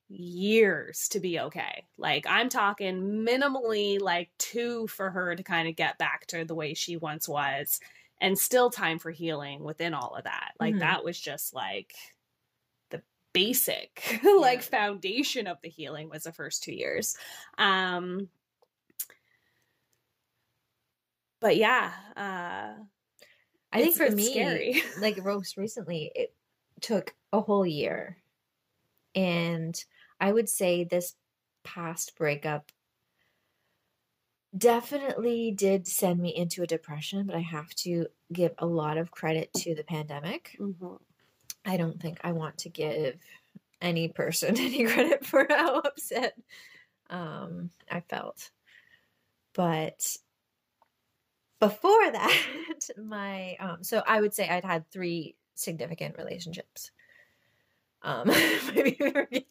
years 0.09 1.09
to 1.09 1.21
be 1.21 1.41
okay. 1.41 1.85
Like 1.99 2.27
i'm 2.29 2.49
talking 2.49 3.25
minimally 3.27 4.01
like 4.01 4.31
two 4.39 4.87
for 4.89 5.11
her 5.11 5.35
to 5.35 5.43
kind 5.43 5.69
of 5.69 5.75
get 5.77 5.99
back 5.99 6.27
to 6.29 6.45
the 6.45 6.55
way 6.55 6.75
she 6.75 6.97
once 6.97 7.29
was 7.29 7.81
and 8.21 8.39
still 8.39 8.71
time 8.71 8.99
for 8.99 9.11
healing 9.11 9.63
within 9.65 9.93
all 9.95 10.15
of 10.15 10.25
that. 10.25 10.53
Like 10.61 10.77
Mhm. 10.77 10.81
that 10.81 11.05
was 11.05 11.19
just 11.21 11.53
like 11.55 11.95
basic 13.37 14.21
like 14.41 14.63
foundation 14.63 15.47
of 15.47 15.59
the 15.63 15.69
healing 15.69 16.09
was 16.09 16.25
the 16.25 16.33
first 16.33 16.63
two 16.63 16.75
years 16.75 17.17
um 17.59 18.29
but 21.41 21.57
yeah 21.57 21.93
uh 22.17 22.83
I 23.77 23.83
think 23.83 23.97
for 23.97 24.11
me, 24.11 24.31
scary. 24.31 24.83
like 25.01 25.23
most 25.23 25.57
recently, 25.57 26.11
it 26.15 26.35
took 26.81 27.15
a 27.33 27.41
whole 27.41 27.67
year, 27.67 28.17
and 29.15 29.79
I 30.21 30.33
would 30.33 30.49
say 30.49 30.85
this 30.85 31.15
past 31.63 32.17
breakup 32.17 32.71
definitely 34.57 35.51
did 35.51 35.87
send 35.87 36.21
me 36.21 36.35
into 36.35 36.63
a 36.63 36.67
depression, 36.67 37.27
but 37.27 37.37
I 37.37 37.41
have 37.41 37.75
to 37.77 38.07
give 38.33 38.53
a 38.59 38.67
lot 38.67 38.97
of 38.97 39.11
credit 39.11 39.53
to 39.59 39.75
the 39.75 39.85
pandemic. 39.85 40.57
Mm-hmm. 40.59 40.95
I 41.67 41.77
don't 41.77 42.01
think 42.01 42.19
I 42.23 42.33
want 42.33 42.59
to 42.59 42.69
give 42.69 43.17
any 43.83 44.09
person 44.09 44.57
any 44.59 44.87
credit 44.87 45.27
for 45.27 45.47
how 45.51 45.81
upset 45.81 46.35
um, 47.11 47.71
I 47.91 48.01
felt. 48.01 48.51
But 49.53 50.17
before 51.61 52.11
that, 52.13 52.91
my 53.03 53.57
um, 53.57 53.83
so 53.83 54.03
I 54.07 54.21
would 54.21 54.35
say 54.35 54.49
I'd 54.49 54.65
had 54.65 54.91
three 54.91 55.35
significant 55.55 56.17
relationships. 56.17 56.91
Um, 58.03 58.29
maybe 58.75 59.47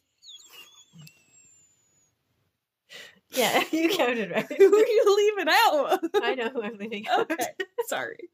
yeah, 3.30 3.62
you 3.72 3.88
counted 3.90 4.30
right. 4.30 4.46
Who 4.58 4.74
are 4.74 4.86
you 4.86 5.32
leaving 5.36 5.52
out? 5.52 6.00
I 6.22 6.34
know 6.34 6.48
who 6.48 6.62
I'm 6.62 6.76
leaving 6.78 7.08
out. 7.08 7.30
Okay, 7.30 7.48
sorry. 7.86 8.28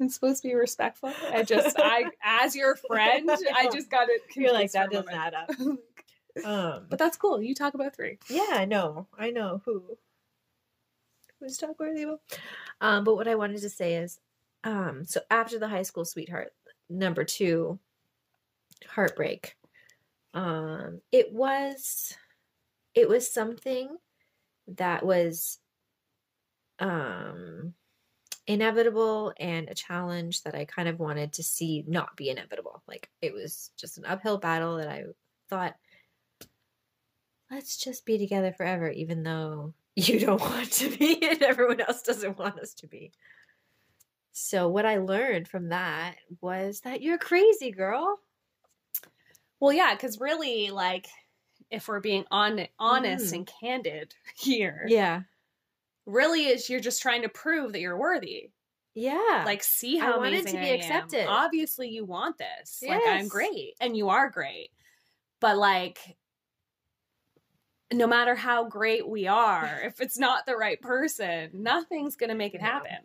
I'm 0.00 0.08
supposed 0.08 0.42
to 0.42 0.48
be 0.48 0.54
respectful. 0.54 1.12
I 1.32 1.42
just, 1.42 1.76
I, 1.78 2.10
as 2.22 2.54
your 2.54 2.76
friend, 2.76 3.30
I 3.30 3.68
just 3.72 3.90
got 3.90 4.08
it. 4.08 4.22
You're 4.36 4.52
like 4.52 4.72
that 4.72 4.90
doesn't 4.90 5.12
add 5.14 5.34
up. 5.34 5.50
Um, 6.44 6.86
But 6.88 6.98
that's 6.98 7.16
cool. 7.16 7.42
You 7.42 7.54
talk 7.54 7.74
about 7.74 7.94
three. 7.94 8.18
Yeah, 8.28 8.46
I 8.50 8.64
know. 8.64 9.06
I 9.18 9.30
know 9.30 9.62
who 9.64 9.98
who's 11.40 11.58
talk 11.58 11.78
worthy 11.78 12.02
about. 12.02 12.20
Um, 12.80 13.04
but 13.04 13.16
what 13.16 13.28
I 13.28 13.34
wanted 13.34 13.60
to 13.62 13.68
say 13.68 13.96
is, 13.96 14.18
um, 14.64 15.04
so 15.04 15.20
after 15.30 15.58
the 15.58 15.68
high 15.68 15.82
school 15.82 16.04
sweetheart, 16.04 16.52
number 16.88 17.24
two, 17.24 17.78
heartbreak. 18.86 19.56
Um, 20.34 21.00
it 21.10 21.32
was 21.32 22.16
it 22.94 23.08
was 23.08 23.32
something 23.32 23.96
that 24.68 25.04
was 25.04 25.58
um 26.78 27.74
inevitable 28.46 29.32
and 29.38 29.68
a 29.68 29.74
challenge 29.74 30.42
that 30.42 30.54
I 30.54 30.64
kind 30.64 30.88
of 30.88 30.98
wanted 30.98 31.34
to 31.34 31.42
see 31.42 31.84
not 31.86 32.16
be 32.16 32.28
inevitable. 32.28 32.82
Like 32.88 33.08
it 33.20 33.32
was 33.32 33.70
just 33.76 33.98
an 33.98 34.04
uphill 34.04 34.38
battle 34.38 34.76
that 34.76 34.88
I 34.88 35.04
thought 35.48 35.76
let's 37.50 37.76
just 37.76 38.06
be 38.06 38.18
together 38.18 38.52
forever, 38.52 38.90
even 38.90 39.22
though 39.22 39.74
you 39.96 40.18
don't 40.18 40.40
want 40.40 40.72
to 40.72 40.96
be 40.96 41.18
and 41.28 41.42
everyone 41.42 41.80
else 41.80 42.02
doesn't 42.02 42.38
want 42.38 42.58
us 42.58 42.74
to 42.74 42.86
be. 42.86 43.12
So, 44.32 44.68
what 44.68 44.86
I 44.86 44.96
learned 44.96 45.46
from 45.46 45.68
that 45.68 46.14
was 46.40 46.80
that 46.80 47.02
you're 47.02 47.18
crazy, 47.18 47.70
girl. 47.70 48.18
Well, 49.60 49.74
yeah, 49.74 49.94
because 49.94 50.18
really, 50.18 50.70
like, 50.70 51.06
if 51.72 51.88
we're 51.88 52.00
being 52.00 52.24
on 52.30 52.66
honest 52.78 53.32
Mm. 53.32 53.38
and 53.38 53.46
candid 53.60 54.14
here, 54.36 54.84
Yeah. 54.88 55.22
really 56.06 56.46
is 56.46 56.68
you're 56.70 56.80
just 56.80 57.02
trying 57.02 57.22
to 57.22 57.28
prove 57.28 57.72
that 57.72 57.80
you're 57.80 57.96
worthy. 57.98 58.50
Yeah. 58.94 59.42
Like, 59.46 59.62
see 59.64 59.96
how 59.96 60.18
want 60.18 60.34
it 60.34 60.40
amazing 60.40 60.52
to 60.54 60.60
be 60.60 60.66
I 60.66 60.74
am. 60.74 60.80
accepted. 60.80 61.26
Obviously, 61.26 61.88
you 61.88 62.04
want 62.04 62.36
this. 62.38 62.82
Like, 62.86 63.00
I'm 63.06 63.26
great, 63.26 63.74
and 63.80 63.96
you 63.96 64.10
are 64.10 64.28
great. 64.28 64.68
But 65.40 65.56
like, 65.56 65.98
no 67.92 68.06
matter 68.06 68.34
how 68.34 68.64
great 68.64 69.06
we 69.08 69.26
are, 69.26 69.80
if 69.84 70.00
it's 70.00 70.18
not 70.18 70.46
the 70.46 70.56
right 70.56 70.80
person, 70.80 71.50
nothing's 71.54 72.16
gonna 72.16 72.34
make 72.34 72.54
it 72.54 72.60
happen. 72.60 72.98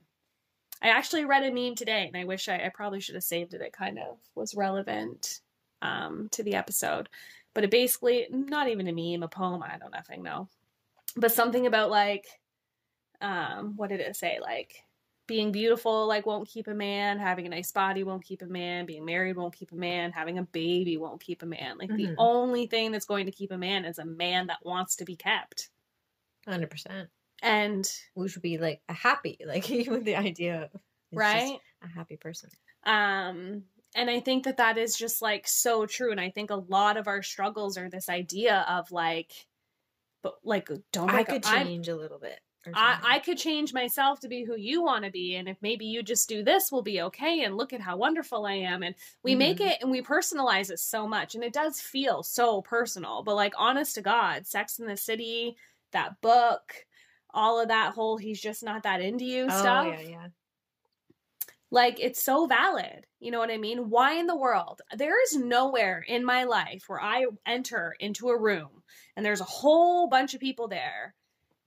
I 0.82 0.89
actually 0.89 1.25
read 1.25 1.43
a 1.43 1.51
meme 1.51 1.75
today, 1.75 2.06
and 2.08 2.15
I 2.15 2.25
wish 2.25 2.47
I, 2.49 2.58
I 2.65 2.69
probably 2.73 2.99
should 2.99 3.15
have 3.15 3.23
saved 3.23 3.53
it. 3.53 3.62
It 3.62 3.73
kind 3.73 3.97
of 3.97 4.17
was 4.36 4.53
relevant 4.56 5.39
um, 5.82 6.27
to 6.32 6.43
the 6.43 6.53
episode, 6.56 7.10
but 7.58 7.63
it 7.63 7.72
basically 7.72 8.28
not 8.30 8.70
even 8.70 8.88
a 8.88 8.91
meme, 8.91 9.24
a 9.24 9.28
poem. 9.28 9.63
I 9.63 9.80
don't 9.80 9.89
nothing 9.89 10.22
know, 10.22 10.48
but 11.15 11.32
something 11.32 11.65
about 11.65 11.89
like, 11.89 12.28
um, 13.20 13.76
what 13.78 13.89
did 13.89 14.00
it 14.00 14.15
say? 14.15 14.38
Like 14.39 14.84
being 15.26 15.52
beautiful 15.52 16.06
like 16.06 16.28
won't 16.28 16.48
keep 16.48 16.67
a 16.67 16.76
man, 16.76 17.17
having 17.17 17.48
a 17.48 17.50
nice 17.50 17.72
body 17.72 18.04
won't 18.04 18.24
keep 18.24 18.43
a 18.43 18.46
man, 18.46 18.86
being 18.86 19.06
married 19.06 19.38
won't 19.38 19.56
keep 19.56 19.72
a 19.72 19.76
man, 19.76 20.12
having 20.12 20.38
a 20.38 20.43
baby 20.43 20.98
won't 20.98 21.20
keep 21.20 21.41
a 21.41 21.48
man. 21.48 21.80
Like 21.80 21.89
the 21.96 22.06
Mhm. 22.10 22.15
only 22.20 22.67
thing 22.67 22.91
that's 22.91 23.08
going 23.08 23.26
to 23.26 23.32
keep 23.32 23.50
a 23.52 23.58
man 23.58 23.86
is 23.86 23.98
a 23.98 24.06
man 24.06 24.46
that 24.48 24.63
wants 24.63 24.98
to 24.98 25.06
be 25.06 25.15
kept. 25.15 25.72
100%. 26.46 27.10
And 27.41 27.91
We 28.13 28.30
should 28.30 28.43
be 28.43 28.60
like 28.60 28.84
a 28.88 28.93
happy, 28.93 29.39
like 29.43 29.67
even 29.72 30.04
the 30.04 30.15
idea 30.15 30.70
of 30.72 30.82
right? 31.12 31.60
a 31.82 31.88
happy 31.88 32.17
person. 32.17 32.52
Um, 32.84 33.63
and 33.95 34.10
I 34.10 34.19
think 34.19 34.45
that 34.45 34.58
that 34.58 34.78
is 34.78 34.95
just 34.97 35.21
like 35.21 35.47
so 35.47 35.86
true. 35.86 36.12
And 36.12 36.21
I 36.21 36.30
think 36.30 36.50
a 36.50 36.56
lot 36.56 36.97
of 36.97 37.08
our 37.08 37.21
struggles 37.23 37.78
are 37.78 37.89
this 37.89 38.10
idea 38.10 38.65
of 38.69 38.91
like, 38.91 39.32
but 40.23 40.36
like, 40.43 40.69
don't 40.91 41.10
I 41.10 41.23
could 41.23 41.45
up. 41.45 41.52
I'm- 41.52 41.65
change 41.67 41.88
a 41.88 41.95
little 41.95 42.19
bit. 42.19 42.39
I. 42.73 43.00
I 43.02 43.19
could 43.19 43.38
change 43.38 43.73
myself 43.73 44.19
to 44.19 44.28
be 44.28 44.43
who 44.43 44.58
you 44.58 44.84
want 44.84 45.06
to 45.06 45.12
be. 45.12 45.36
And 45.36 45.47
if 45.47 45.56
maybe 45.62 45.86
you 45.86 46.04
just 46.04 46.28
do 46.28 46.43
this, 46.43 46.69
we'll 46.69 46.82
be 46.82 47.00
okay. 47.04 47.43
And 47.43 47.56
look 47.56 47.71
at 47.71 47.80
how 47.80 47.95
wonderful 47.95 48.45
I 48.45 48.56
am. 48.56 48.84
And 48.84 48.93
we 49.23 49.36
make 49.36 49.60
Mhm. 49.60 49.71
it 49.71 49.78
and 49.82 49.89
we 49.89 50.02
personalize 50.02 50.69
it 50.69 50.80
so 50.80 51.08
much. 51.08 51.34
And 51.34 51.45
it 51.45 51.54
does 51.54 51.80
feel 51.80 52.23
so 52.23 52.62
personal. 52.62 53.23
But 53.23 53.36
like, 53.36 53.54
honest 53.58 53.95
to 53.95 54.02
God, 54.02 54.45
Sex 54.45 54.80
in 54.80 54.86
the 54.88 54.97
City, 54.97 55.56
that 55.91 56.19
book, 56.19 56.86
all 57.34 57.62
of 57.62 57.69
that 57.69 57.93
whole 57.93 58.17
he's 58.17 58.41
just 58.41 58.63
not 58.63 58.84
that 58.84 59.00
into 59.00 59.23
you 59.23 59.45
oh, 59.50 59.60
stuff 59.60 59.88
yeah, 59.88 60.00
yeah. 60.02 60.28
Like 61.71 61.99
it's 61.99 62.21
so 62.23 62.45
valid 62.45 63.06
you 63.19 63.32
know 63.32 63.39
what 63.39 63.51
i 63.51 63.58
mean? 63.58 63.89
Why 63.89 64.13
in 64.13 64.27
the 64.27 64.36
world? 64.36 64.82
There 64.95 65.21
is 65.23 65.36
nowhere 65.36 66.03
in 66.08 66.23
my 66.23 66.43
life 66.43 66.84
where 66.88 67.01
i 67.01 67.25
enter 67.45 67.95
into 67.99 68.30
a 68.30 68.39
room 68.39 68.84
and 69.15 69.25
there's 69.25 69.41
a 69.41 69.45
whole 69.45 70.08
bunch 70.08 70.34
of 70.34 70.39
people 70.39 70.67
there 70.67 71.15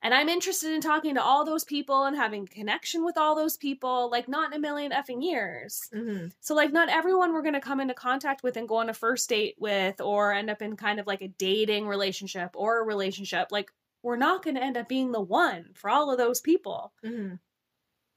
and 0.02 0.14
i'm 0.14 0.28
interested 0.28 0.72
in 0.72 0.80
talking 0.80 1.14
to 1.14 1.22
all 1.22 1.44
those 1.44 1.64
people 1.64 2.04
and 2.04 2.16
having 2.16 2.46
connection 2.46 3.04
with 3.04 3.18
all 3.18 3.34
those 3.34 3.56
people 3.56 4.10
like 4.10 4.28
not 4.28 4.52
in 4.52 4.56
a 4.56 4.60
million 4.60 4.92
effing 4.92 5.22
years. 5.22 5.88
Hmm 5.92 6.28
so 6.40 6.54
like 6.54 6.72
not 6.72 6.88
everyone 6.88 7.32
we're 7.32 7.42
going 7.42 7.54
to 7.54 7.60
come 7.60 7.80
into 7.80 7.94
contact 7.94 8.42
with 8.42 8.56
and 8.56 8.68
go 8.68 8.76
on 8.76 8.88
a 8.88 8.94
first 8.94 9.28
date 9.28 9.56
with 9.58 10.00
or 10.00 10.32
end 10.32 10.50
up 10.50 10.62
in 10.62 10.76
kind 10.76 11.00
of 11.00 11.06
like 11.06 11.22
a 11.22 11.28
dating 11.28 11.86
relationship 11.86 12.50
or 12.54 12.80
a 12.80 12.84
relationship 12.86 13.48
like 13.50 13.70
we're 14.02 14.16
not 14.16 14.42
going 14.42 14.56
to 14.56 14.62
end 14.62 14.78
up 14.78 14.88
being 14.88 15.12
the 15.12 15.20
one 15.20 15.66
for 15.74 15.90
all 15.90 16.10
of 16.10 16.16
those 16.16 16.40
people. 16.40 16.92
Hmm 17.04 17.34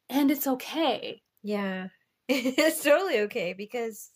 and 0.09 0.31
it's 0.31 0.47
okay 0.47 1.21
Yeah. 1.43 1.89
it's 2.29 2.83
totally 2.83 3.19
okay 3.21 3.53
because 3.53 4.09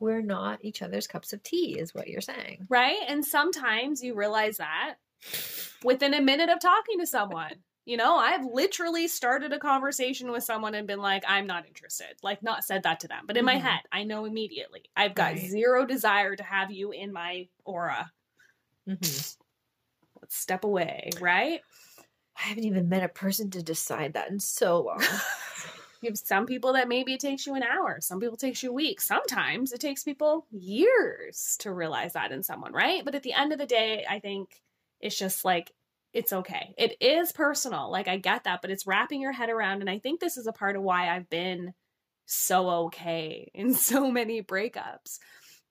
we're 0.00 0.22
not 0.22 0.64
each 0.64 0.82
other's 0.82 1.06
cups 1.06 1.32
of 1.32 1.42
tea, 1.44 1.78
is 1.78 1.94
what 1.94 2.08
you're 2.08 2.20
saying. 2.20 2.68
right? 2.68 2.98
And 3.08 3.24
sometimes 3.24 4.02
you 4.02 4.14
realize 4.14 4.58
that 4.58 4.96
within 5.82 6.14
a 6.14 6.20
minute 6.20 6.48
of 6.50 6.60
talking 6.60 6.98
to 7.00 7.06
someone. 7.06 7.64
You 7.86 7.96
know, 7.96 8.16
I've 8.16 8.44
literally 8.44 9.08
started 9.08 9.52
a 9.52 9.58
conversation 9.58 10.30
with 10.30 10.44
someone 10.44 10.74
and 10.74 10.86
been 10.86 11.00
like, 11.00 11.24
I'm 11.26 11.46
not 11.46 11.66
interested. 11.66 12.16
Like, 12.22 12.42
not 12.42 12.64
said 12.64 12.84
that 12.84 13.00
to 13.00 13.08
them, 13.08 13.24
but 13.26 13.36
in 13.36 13.44
my 13.44 13.56
Mhm. 13.56 13.60
head, 13.60 13.80
I 13.90 14.04
know 14.04 14.26
immediately. 14.26 14.84
I've 14.96 15.14
got 15.14 15.38
Right. 15.38 15.38
zero 15.38 15.86
desire 15.86 16.36
to 16.36 16.44
have 16.44 16.70
you 16.70 16.92
in 16.92 17.12
my 17.12 17.48
aura. 17.64 18.12
hmm 18.86 19.24
Let's 20.20 20.36
step 20.36 20.64
away, 20.64 21.10
right? 21.20 21.62
I 22.36 22.42
haven't 22.42 22.64
even 22.64 22.88
met 22.88 23.02
a 23.04 23.08
person 23.08 23.50
to 23.50 23.62
decide 23.62 24.14
that 24.14 24.30
in 24.30 24.40
so 24.40 24.80
long. 24.82 25.02
You 26.00 26.10
have 26.10 26.18
some 26.18 26.46
people 26.46 26.72
that 26.74 26.88
maybe 26.88 27.12
it 27.12 27.20
takes 27.20 27.46
you 27.46 27.54
an 27.54 27.62
hour. 27.62 27.98
Some 28.00 28.20
people 28.20 28.36
takes 28.36 28.62
you 28.62 28.72
weeks. 28.72 29.06
Sometimes 29.06 29.72
it 29.72 29.80
takes 29.80 30.02
people 30.02 30.46
years 30.50 31.56
to 31.60 31.72
realize 31.72 32.14
that 32.14 32.32
in 32.32 32.42
someone, 32.42 32.72
right? 32.72 33.04
But 33.04 33.14
at 33.14 33.22
the 33.22 33.34
end 33.34 33.52
of 33.52 33.58
the 33.58 33.66
day, 33.66 34.06
I 34.08 34.18
think 34.18 34.62
it's 35.00 35.18
just 35.18 35.44
like 35.44 35.72
it's 36.12 36.32
okay. 36.32 36.74
It 36.76 36.96
is 37.00 37.32
personal. 37.32 37.90
Like 37.90 38.08
I 38.08 38.16
get 38.16 38.44
that, 38.44 38.62
but 38.62 38.70
it's 38.70 38.86
wrapping 38.86 39.20
your 39.20 39.32
head 39.32 39.50
around 39.50 39.80
and 39.80 39.90
I 39.90 39.98
think 39.98 40.20
this 40.20 40.36
is 40.36 40.46
a 40.46 40.52
part 40.52 40.76
of 40.76 40.82
why 40.82 41.08
I've 41.14 41.28
been 41.30 41.74
so 42.26 42.68
okay 42.86 43.50
in 43.54 43.74
so 43.74 44.10
many 44.10 44.42
breakups 44.42 45.18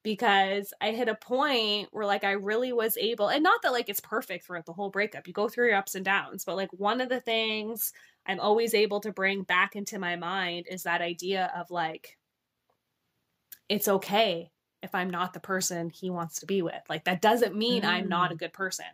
because 0.02 0.74
I 0.80 0.92
hit 0.92 1.10
a 1.10 1.16
point 1.16 1.90
where 1.92 2.06
like 2.06 2.24
I 2.24 2.32
really 2.32 2.72
was 2.72 2.98
able 2.98 3.28
and 3.30 3.44
not 3.44 3.62
that 3.64 3.74
like 3.74 3.90
it's 3.90 4.00
perfect 4.00 4.46
throughout 4.46 4.66
the 4.66 4.74
whole 4.74 4.90
breakup. 4.90 5.28
You 5.28 5.34
go 5.34 5.50
through 5.50 5.68
your 5.68 5.76
ups 5.76 5.96
and 5.96 6.06
downs, 6.06 6.46
but 6.46 6.56
like 6.56 6.72
one 6.72 7.02
of 7.02 7.10
the 7.10 7.20
things 7.20 7.92
I'm 8.30 8.40
always 8.40 8.76
able 8.76 9.00
to 9.02 9.12
bring 9.12 9.42
back 9.42 9.76
into 9.76 9.98
my 9.98 10.16
mind 10.16 10.68
is 10.70 10.84
that 10.84 11.02
idea 11.02 11.52
of 11.58 11.72
like, 11.72 12.16
it's 13.68 13.88
okay 13.88 14.52
if 14.84 14.94
I'm 14.94 15.10
not 15.10 15.34
the 15.34 15.40
person 15.40 15.90
he 15.90 16.12
wants 16.12 16.40
to 16.42 16.46
be 16.46 16.62
with. 16.62 16.82
Like, 16.88 17.06
that 17.06 17.24
doesn't 17.24 17.56
mean 17.56 17.84
I'm 17.84 18.08
not 18.08 18.32
a 18.32 18.36
mm. 18.36 18.40
good 18.40 18.54
person. 18.54 18.86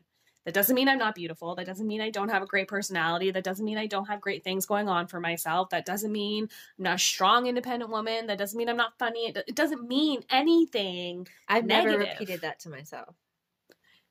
That 0.45 0.54
doesn't 0.54 0.76
mean 0.76 0.88
I'm 0.88 1.00
not 1.00 1.15
beautiful. 1.15 1.56
That 1.56 1.65
doesn't 1.65 1.86
mean 1.86 2.00
I 2.00 2.12
don't 2.12 2.30
have 2.30 2.43
a 2.43 2.48
great 2.48 2.69
personality. 2.69 3.30
That 3.32 3.43
doesn't 3.43 3.65
mean 3.65 3.78
I 3.78 3.88
don't 3.88 4.06
have 4.06 4.21
great 4.21 4.43
things 4.45 4.65
going 4.65 4.88
on 4.88 5.08
for 5.08 5.19
myself. 5.19 5.71
That 5.71 5.86
doesn't 5.86 6.12
mean 6.12 6.43
I'm 6.78 6.84
not 6.84 6.95
a 6.95 7.00
strong, 7.00 7.48
independent 7.48 7.91
woman. 7.91 8.28
That 8.28 8.38
doesn't 8.38 8.58
mean 8.58 8.69
I'm 8.69 8.78
not 8.78 8.98
funny. 8.98 9.34
It 9.36 9.56
doesn't 9.56 9.86
mean 9.86 10.21
anything 10.30 11.28
I've 11.50 11.65
never 11.65 11.98
repeated 11.98 12.41
that 12.41 12.60
to 12.62 12.69
myself. 12.69 13.15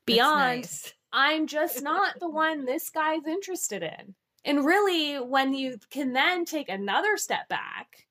Beyond 0.05 0.61
nice. 0.61 0.93
I'm 1.11 1.47
just 1.47 1.81
not 1.83 2.19
the 2.19 2.29
one 2.29 2.65
this 2.65 2.91
guy's 2.91 3.25
interested 3.25 3.81
in. 3.81 4.13
And 4.45 4.63
really, 4.65 5.15
when 5.17 5.53
you 5.53 5.77
can 5.89 6.13
then 6.13 6.45
take 6.45 6.69
another 6.69 7.17
step 7.17 7.49
back, 7.49 8.07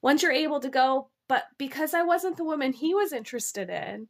once 0.00 0.22
you're 0.22 0.32
able 0.32 0.60
to 0.60 0.70
go, 0.70 1.10
but 1.28 1.44
because 1.58 1.92
I 1.94 2.02
wasn't 2.04 2.36
the 2.36 2.44
woman 2.44 2.72
he 2.72 2.94
was 2.94 3.12
interested 3.12 3.68
in, 3.68 4.08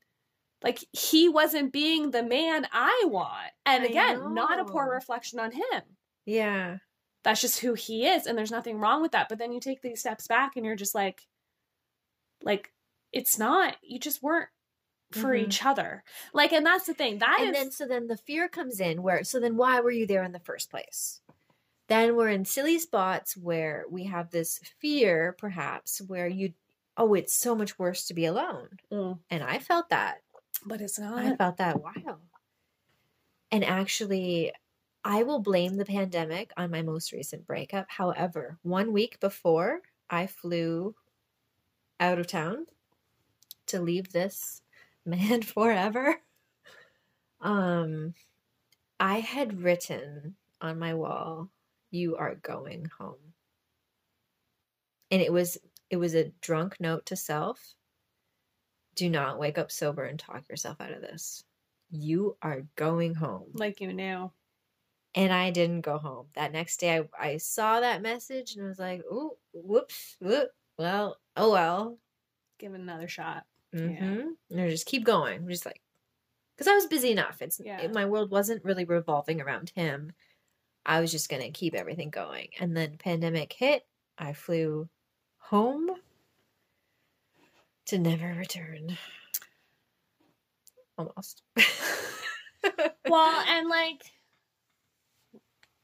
Like 0.62 0.84
he 0.92 1.28
wasn't 1.28 1.72
being 1.72 2.10
the 2.10 2.22
man 2.22 2.66
I 2.72 3.04
want. 3.06 3.52
And 3.64 3.84
again, 3.84 4.34
not 4.34 4.60
a 4.60 4.64
poor 4.64 4.90
reflection 4.90 5.38
on 5.38 5.52
him. 5.52 5.82
Yeah. 6.24 6.78
That's 7.24 7.40
just 7.40 7.60
who 7.60 7.74
he 7.74 8.06
is 8.06 8.26
and 8.26 8.36
there's 8.38 8.50
nothing 8.50 8.78
wrong 8.78 9.02
with 9.02 9.12
that. 9.12 9.28
But 9.28 9.38
then 9.38 9.52
you 9.52 9.60
take 9.60 9.82
these 9.82 10.00
steps 10.00 10.26
back 10.26 10.56
and 10.56 10.64
you're 10.64 10.76
just 10.76 10.94
like 10.94 11.26
like 12.42 12.72
it's 13.12 13.38
not 13.38 13.76
you 13.82 13.98
just 13.98 14.22
weren't 14.22 14.48
for 15.12 15.34
Mhm. 15.34 15.40
each 15.46 15.64
other. 15.64 16.04
Like 16.32 16.52
and 16.52 16.66
that's 16.66 16.86
the 16.86 16.94
thing. 16.94 17.18
That 17.18 17.38
and 17.40 17.54
then 17.54 17.70
so 17.70 17.86
then 17.86 18.06
the 18.08 18.16
fear 18.16 18.48
comes 18.48 18.80
in 18.80 19.02
where 19.02 19.24
so 19.24 19.40
then 19.40 19.56
why 19.56 19.80
were 19.80 19.90
you 19.90 20.06
there 20.06 20.22
in 20.24 20.32
the 20.32 20.40
first 20.40 20.70
place 20.70 21.20
then 21.88 22.16
we're 22.16 22.28
in 22.30 22.44
silly 22.44 22.78
spots 22.78 23.36
where 23.36 23.84
we 23.90 24.04
have 24.04 24.30
this 24.30 24.58
fear 24.80 25.34
perhaps 25.38 26.00
where 26.02 26.26
you 26.28 26.52
oh 26.96 27.14
it's 27.14 27.34
so 27.34 27.54
much 27.54 27.78
worse 27.78 28.06
to 28.08 28.14
be 28.14 28.24
alone 28.26 28.78
Mm, 28.92 29.20
and 29.30 29.42
i 29.44 29.58
felt 29.58 29.88
that 29.90 30.22
but 30.66 30.80
it's 30.80 30.98
not. 30.98 31.18
i 31.18 31.36
felt 31.36 31.58
that 31.58 31.80
wow 31.82 32.20
and 33.50 33.64
actually 33.64 34.52
i 35.04 35.22
will 35.22 35.40
blame 35.40 35.76
the 35.76 35.84
pandemic 35.84 36.52
on 36.56 36.70
my 36.70 36.82
most 36.82 37.12
recent 37.12 37.46
breakup 37.46 37.86
however 37.88 38.58
one 38.62 38.92
week 38.92 39.18
before 39.20 39.82
i 40.10 40.26
flew 40.26 40.94
out 42.00 42.18
of 42.18 42.26
town 42.26 42.66
to 43.66 43.80
leave 43.80 44.12
this 44.12 44.62
man 45.06 45.42
forever. 45.54 46.16
Um 47.40 48.14
i 49.00 49.20
had 49.20 49.62
written 49.62 50.36
on 50.60 50.78
my 50.78 50.94
wall 50.94 51.50
you 51.90 52.16
are 52.16 52.34
going 52.34 52.86
home. 52.98 53.34
And 55.10 55.22
it 55.22 55.32
was 55.32 55.58
it 55.90 55.96
was 55.96 56.14
a 56.14 56.32
drunk 56.40 56.76
note 56.80 57.06
to 57.06 57.16
self. 57.16 57.74
Do 58.94 59.08
not 59.10 59.38
wake 59.38 59.58
up 59.58 59.70
sober 59.70 60.04
and 60.04 60.18
talk 60.18 60.48
yourself 60.48 60.80
out 60.80 60.92
of 60.92 61.00
this. 61.02 61.44
You 61.90 62.36
are 62.42 62.66
going 62.76 63.14
home. 63.14 63.50
Like 63.54 63.80
you 63.80 63.92
knew. 63.92 64.32
and 65.14 65.32
i 65.32 65.50
didn't 65.50 65.82
go 65.82 65.98
home. 65.98 66.26
That 66.34 66.52
next 66.52 66.78
day 66.80 66.98
i, 66.98 67.04
I 67.32 67.36
saw 67.38 67.80
that 67.80 68.02
message 68.02 68.56
and 68.56 68.64
i 68.64 68.68
was 68.68 68.78
like 68.78 69.02
oh 69.10 69.38
whoops 69.52 70.16
whoop, 70.20 70.50
well 70.78 71.18
oh 71.36 71.52
well. 71.52 71.98
Give 72.58 72.74
it 72.74 72.80
another 72.80 73.08
shot. 73.08 73.44
Mm-hmm. 73.80 74.28
And 74.50 74.60
I 74.60 74.68
just 74.70 74.86
keep 74.86 75.04
going. 75.04 75.36
I'm 75.36 75.48
just 75.48 75.66
like, 75.66 75.80
because 76.56 76.68
I 76.68 76.74
was 76.74 76.86
busy 76.86 77.10
enough. 77.10 77.42
It's 77.42 77.60
Yeah. 77.62 77.80
it- 77.80 77.92
my 77.94 78.06
world 78.06 78.30
wasn't 78.30 78.64
really 78.64 78.84
revolving 78.84 79.40
around 79.40 79.70
him. 79.74 80.12
I 80.84 81.00
was 81.00 81.10
just 81.10 81.28
gonna 81.28 81.50
keep 81.50 81.74
everything 81.74 82.10
going. 82.10 82.48
And 82.60 82.76
then 82.76 82.96
pandemic 82.98 83.52
hit. 83.52 83.86
I 84.18 84.32
flew 84.32 84.88
home 85.38 85.90
to 87.86 87.98
never 87.98 88.34
return. 88.34 88.96
Almost. 90.98 91.42
Well, 93.08 93.44
and 93.48 93.68
like 93.68 94.02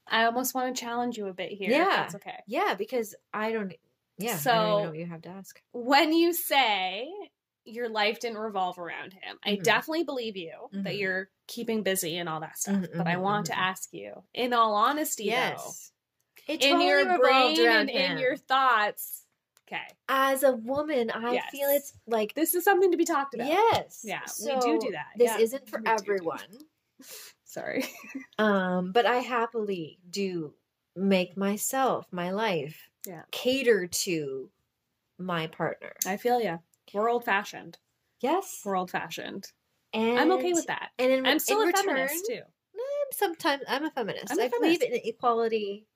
I 0.09 0.25
almost 0.25 0.55
want 0.57 0.75
to 0.75 0.81
challenge 0.81 1.17
you 1.17 1.29
a 1.29 1.33
bit 1.33 1.53
here. 1.53 1.71
Yeah. 1.71 1.85
that's 1.85 2.17
okay. 2.17 2.41
yeah, 2.49 2.75
because 2.77 3.15
I 3.33 3.53
don't. 3.53 3.73
Yeah, 4.19 4.31
I 4.31 4.33
don't 4.33 4.41
So- 4.41 4.51
even 4.51 4.83
know 4.83 4.89
what 4.91 4.99
you 4.99 5.07
have 5.07 5.23
to 5.23 5.29
ask. 5.29 5.63
when 5.73 6.13
you 6.13 6.33
say 6.33 7.09
your 7.65 7.89
life 7.89 8.21
didn't 8.21 8.39
revolve 8.39 8.79
around 8.79 9.13
him, 9.15 9.39
I 9.45 9.57
Mhm. 9.57 9.63
definitely 9.63 10.05
believe 10.05 10.37
you 10.37 10.71
that 10.85 10.97
Mhm. 10.97 10.99
you're 10.99 11.31
keeping 11.49 11.83
busy 11.83 12.17
and 12.19 12.29
all 12.29 12.41
that 12.41 12.59
stuff. 12.59 12.75
Mhm, 12.75 12.91
but 12.97 13.07
I 13.07 13.17
mhm, 13.17 13.19
want 13.19 13.47
to 13.47 13.59
mhm. 13.59 13.59
ask 13.59 13.93
you, 13.93 14.25
in 14.35 14.53
all 14.53 14.75
honesty, 14.75 15.31
Yes, 15.31 15.93
it 16.49 16.61
though, 16.61 16.69
in 16.71 16.81
totally 16.81 16.83
your 16.83 17.07
brain 17.19 17.65
and 17.67 17.91
in 17.91 18.17
your 18.19 18.37
thoughts, 18.37 19.27
okay, 19.67 19.97
As 20.09 20.43
a 20.43 20.53
woman, 20.53 21.11
I 21.11 21.39
feel 21.39 21.69
it's 21.71 21.95
like 22.07 22.35
this 22.35 22.55
is 22.55 22.65
something 22.65 22.91
to 22.91 22.97
be 22.97 23.05
talked 23.05 23.35
about. 23.35 23.49
Yes. 23.49 24.03
Yeah, 24.03 24.33
we 24.39 24.57
do 24.57 24.79
do 24.79 24.91
that. 24.93 25.07
This 25.17 25.35
Yeah, 25.35 25.37
isn't 25.37 25.69
for 25.69 25.81
we 25.81 25.93
do 25.93 26.15
do 26.15 26.15
everyone. 26.21 26.67
Sorry. 27.45 27.85
Um, 28.39 28.93
but 28.93 29.07
I 29.07 29.17
happily 29.19 30.01
do 30.09 30.55
make 30.97 31.37
myself, 31.37 32.07
my 32.13 32.31
life, 32.31 32.91
Yeah. 33.07 33.25
cater 33.31 33.87
to 33.87 34.51
my 35.19 35.47
partner. 35.49 35.95
I 36.05 36.17
feel 36.17 36.41
ya. 36.41 36.59
We're 36.93 37.09
old 37.11 37.25
fashioned. 37.25 37.79
Yes. 38.21 38.63
We're 38.65 38.77
old 38.77 38.91
fashioned. 38.91 39.51
And 39.93 40.19
I'm 40.19 40.33
okay 40.33 40.53
with 40.53 40.67
that. 40.67 40.91
And 40.99 41.13
in, 41.13 41.27
I'm 41.27 41.39
still 41.39 41.61
in 41.61 41.65
a 41.65 41.67
return, 41.67 41.85
feminist 41.85 42.27
too. 42.27 42.41
I'm 42.75 43.13
sometimes 43.13 43.63
I'm 43.69 43.85
a 43.85 43.91
feminist. 43.91 44.33
I'm 44.33 44.39
a 44.39 44.45
I 44.45 44.49
believe 44.49 44.83
in 44.83 45.01
equality. 45.05 45.87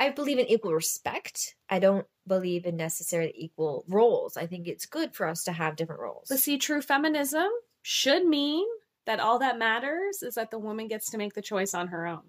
I 0.00 0.10
believe 0.10 0.38
in 0.38 0.46
equal 0.46 0.74
respect. 0.74 1.54
I 1.68 1.78
don't 1.78 2.06
believe 2.26 2.66
in 2.66 2.76
necessarily 2.76 3.32
equal 3.36 3.84
roles. 3.88 4.36
I 4.36 4.46
think 4.46 4.66
it's 4.66 4.86
good 4.86 5.14
for 5.14 5.26
us 5.26 5.44
to 5.44 5.52
have 5.52 5.76
different 5.76 6.00
roles. 6.00 6.28
But 6.28 6.40
see, 6.40 6.58
true 6.58 6.82
feminism 6.82 7.48
should 7.82 8.26
mean 8.26 8.66
that 9.06 9.20
all 9.20 9.38
that 9.40 9.58
matters 9.58 10.22
is 10.22 10.34
that 10.34 10.50
the 10.50 10.58
woman 10.58 10.88
gets 10.88 11.10
to 11.10 11.18
make 11.18 11.34
the 11.34 11.42
choice 11.42 11.74
on 11.74 11.88
her 11.88 12.06
own. 12.06 12.22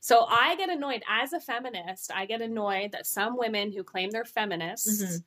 So 0.00 0.24
I 0.28 0.56
get 0.56 0.70
annoyed 0.70 1.02
as 1.08 1.32
a 1.32 1.40
feminist. 1.40 2.10
I 2.12 2.26
get 2.26 2.40
annoyed 2.40 2.92
that 2.92 3.06
some 3.06 3.36
women 3.36 3.72
who 3.72 3.84
claim 3.84 4.10
they're 4.10 4.24
feminists 4.24 5.02
Mhm. 5.02 5.24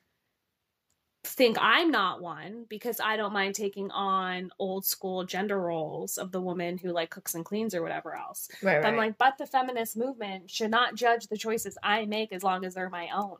Think 1.24 1.56
I'm 1.60 1.90
not 1.90 2.20
one 2.20 2.66
because 2.68 3.00
I 3.00 3.16
don't 3.16 3.32
mind 3.32 3.54
taking 3.54 3.90
on 3.90 4.50
old 4.58 4.84
school 4.84 5.24
gender 5.24 5.60
roles 5.60 6.18
of 6.18 6.32
the 6.32 6.40
woman 6.40 6.78
who 6.78 6.90
like 6.90 7.10
cooks 7.10 7.34
and 7.34 7.44
cleans 7.44 7.74
or 7.74 7.82
whatever 7.82 8.16
else. 8.16 8.48
right, 8.62 8.76
right. 8.76 8.84
I'm 8.84 8.96
like, 8.96 9.18
but 9.18 9.38
the 9.38 9.46
feminist 9.46 9.96
movement 9.96 10.50
should 10.50 10.70
not 10.70 10.94
judge 10.94 11.28
the 11.28 11.36
choices 11.36 11.78
I 11.82 12.06
make 12.06 12.32
as 12.32 12.42
long 12.42 12.64
as 12.64 12.74
they're 12.74 12.90
my 12.90 13.08
own. 13.14 13.36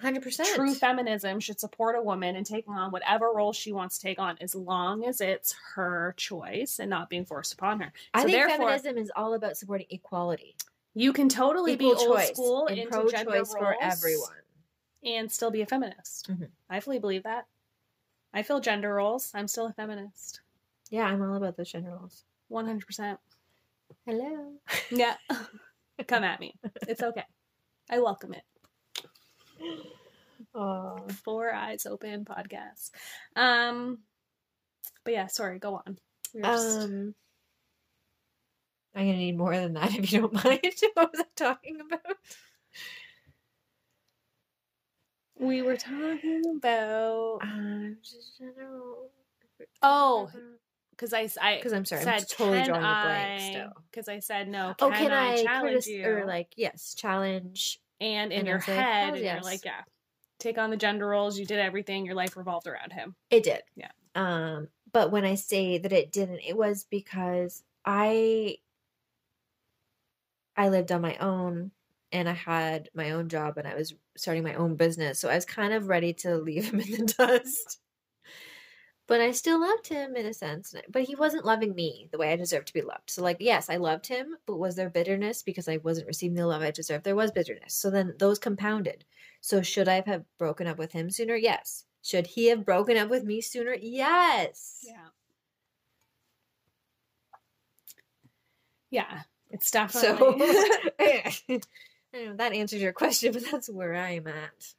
hundred 0.00 0.22
percent. 0.22 0.48
True 0.54 0.74
feminism 0.74 1.38
should 1.40 1.60
support 1.60 1.96
a 1.96 2.02
woman 2.02 2.34
in 2.34 2.44
taking 2.44 2.72
on 2.72 2.90
whatever 2.92 3.30
role 3.34 3.52
she 3.52 3.72
wants 3.72 3.98
to 3.98 4.06
take 4.06 4.18
on 4.18 4.38
as 4.40 4.54
long 4.54 5.04
as 5.04 5.20
it's 5.20 5.54
her 5.74 6.14
choice 6.16 6.78
and 6.78 6.88
not 6.88 7.10
being 7.10 7.26
forced 7.26 7.52
upon 7.52 7.80
her. 7.80 7.92
I 8.14 8.22
so 8.22 8.28
think 8.28 8.48
feminism 8.48 8.96
is 8.96 9.12
all 9.14 9.34
about 9.34 9.58
supporting 9.58 9.88
equality, 9.90 10.56
you 10.94 11.12
can 11.12 11.28
totally 11.28 11.76
be 11.76 11.86
equal 11.86 12.08
old 12.08 12.16
choice, 12.18 12.28
school 12.30 12.66
and 12.66 12.90
pro-choice 12.90 13.52
for 13.52 13.76
everyone. 13.80 14.30
And 15.04 15.30
still 15.30 15.50
be 15.50 15.62
a 15.62 15.66
feminist. 15.66 16.28
Mhm. 16.30 16.50
I 16.68 16.80
fully 16.80 16.98
believe 16.98 17.22
that. 17.24 17.46
I 18.32 18.42
feel 18.42 18.60
gender 18.60 18.94
roles. 18.94 19.30
I'm 19.34 19.48
still 19.48 19.66
a 19.66 19.72
feminist. 19.72 20.40
Yeah, 20.90 21.04
I'm 21.04 21.22
all 21.22 21.36
about 21.36 21.56
those 21.56 21.70
gender 21.70 21.90
roles. 21.90 22.24
100%. 22.50 23.18
Hello. 24.06 24.54
Yeah. 24.90 25.16
Come 26.06 26.24
at 26.24 26.40
me. 26.40 26.54
It's 26.86 27.02
okay. 27.02 27.24
I 27.90 28.00
welcome 28.00 28.34
it. 28.34 28.44
Oh. 30.54 30.98
Four 31.24 31.52
Eyes 31.52 31.86
Open 31.86 32.24
podcast. 32.24 32.90
Um, 33.36 33.98
but 35.04 35.12
yeah, 35.14 35.26
sorry, 35.26 35.58
go 35.58 35.74
on. 35.76 35.98
We 36.34 36.42
just- 36.42 36.80
Um, 36.80 37.14
I'm 38.94 39.06
gonna 39.06 39.18
need 39.18 39.36
more 39.36 39.54
than 39.56 39.74
that 39.74 39.94
if 39.98 40.12
you 40.12 40.20
don't 40.22 40.32
mind. 40.44 40.60
what 40.94 41.12
was 41.12 41.20
I 41.20 41.24
talking 41.36 41.80
about? 41.80 42.16
We 45.38 45.62
were 45.62 45.76
talking 45.76 46.42
about 46.56 47.38
Um, 47.42 47.96
just 48.02 48.40
oh, 49.82 50.30
because 50.90 51.12
I 51.12 51.28
I 51.40 51.56
because 51.56 51.72
I'm 51.72 51.84
sorry, 51.84 52.02
said 52.02 52.14
I'm 52.14 52.24
totally 52.24 52.58
can 52.58 52.66
drawing 52.66 52.84
a 52.84 52.86
I, 52.86 53.02
blank 53.04 53.40
still. 53.42 53.72
Because 53.90 54.08
I 54.08 54.18
said 54.18 54.48
no. 54.48 54.74
Oh, 54.80 54.90
Can, 54.90 54.98
can 54.98 55.12
I, 55.12 55.32
I, 55.32 55.42
challenge 55.44 55.84
critic- 55.84 55.86
you? 55.86 56.06
or 56.06 56.26
like 56.26 56.52
yes, 56.56 56.94
challenge? 56.94 57.80
and 58.00 58.32
in 58.32 58.40
and 58.40 58.48
your 58.48 58.58
I 58.58 58.60
say, 58.60 58.74
head, 58.76 59.04
"Hell 59.06 59.14
and 59.14 59.24
yes." 59.24 59.34
you're 59.34 59.42
like, 59.52 59.64
yeah, 59.64 59.80
take 60.38 60.58
on 60.58 60.70
the 60.70 60.76
gender 60.76 61.06
roles. 61.06 61.38
You 61.38 61.44
did 61.46 61.58
everything. 61.58 62.04
Your 62.06 62.14
life 62.14 62.36
revolved 62.36 62.66
around 62.68 62.92
him. 62.92 63.14
It 63.30 63.42
did. 63.42 63.62
Yeah. 63.74 63.90
Um, 64.14 64.68
but 64.92 65.10
when 65.10 65.24
I 65.24 65.34
say 65.34 65.78
that 65.78 65.92
it 65.92 66.12
didn't, 66.12 66.40
it 66.46 66.56
was 66.56 66.84
because 66.88 67.62
I 67.84 68.58
I 70.56 70.68
lived 70.68 70.92
on 70.92 71.00
my 71.00 71.16
own 71.18 71.70
and 72.12 72.28
I 72.28 72.32
had 72.32 72.88
my 72.94 73.10
own 73.12 73.28
job 73.28 73.58
and 73.58 73.66
I 73.68 73.74
was 73.74 73.94
starting 74.16 74.42
my 74.44 74.54
own 74.54 74.76
business. 74.76 75.18
So 75.18 75.28
I 75.28 75.34
was 75.34 75.44
kind 75.44 75.72
of 75.72 75.88
ready 75.88 76.12
to 76.14 76.36
leave 76.36 76.70
him 76.70 76.80
in 76.80 76.90
the 77.06 77.14
dust. 77.18 77.80
But 79.06 79.22
I 79.22 79.32
still 79.32 79.60
loved 79.60 79.88
him 79.88 80.14
in 80.16 80.26
a 80.26 80.34
sense. 80.34 80.74
But 80.90 81.02
he 81.04 81.14
wasn't 81.14 81.46
loving 81.46 81.74
me 81.74 82.08
the 82.12 82.18
way 82.18 82.30
I 82.32 82.36
deserved 82.36 82.68
to 82.68 82.74
be 82.74 82.82
loved. 82.82 83.08
So, 83.10 83.22
like, 83.22 83.38
yes, 83.40 83.70
I 83.70 83.76
loved 83.76 84.06
him, 84.06 84.36
but 84.46 84.58
was 84.58 84.76
there 84.76 84.90
bitterness 84.90 85.42
because 85.42 85.66
I 85.66 85.78
wasn't 85.78 86.06
receiving 86.08 86.36
the 86.36 86.46
love 86.46 86.60
I 86.62 86.70
deserved? 86.70 87.04
There 87.04 87.16
was 87.16 87.30
bitterness. 87.32 87.74
So 87.74 87.90
then 87.90 88.14
those 88.18 88.38
compounded. 88.38 89.04
So, 89.40 89.62
should 89.62 89.88
I 89.88 90.02
have 90.06 90.24
broken 90.38 90.66
up 90.66 90.78
with 90.78 90.92
him 90.92 91.10
sooner? 91.10 91.36
Yes. 91.36 91.86
Should 92.02 92.26
he 92.26 92.46
have 92.48 92.66
broken 92.66 92.96
up 92.98 93.08
with 93.08 93.24
me 93.24 93.40
sooner? 93.40 93.74
Yes. 93.80 94.84
Yeah. 94.86 95.08
Yeah, 98.90 99.22
it's 99.50 99.70
So, 99.86 100.36
definitely. 100.38 100.46
I 102.18 102.24
know, 102.26 102.36
that 102.36 102.52
answers 102.52 102.80
your 102.82 102.92
question, 103.02 103.32
but 103.32 103.44
that's 103.50 103.68
where 103.70 103.94
I'm 103.94 104.26
at. 104.26 104.74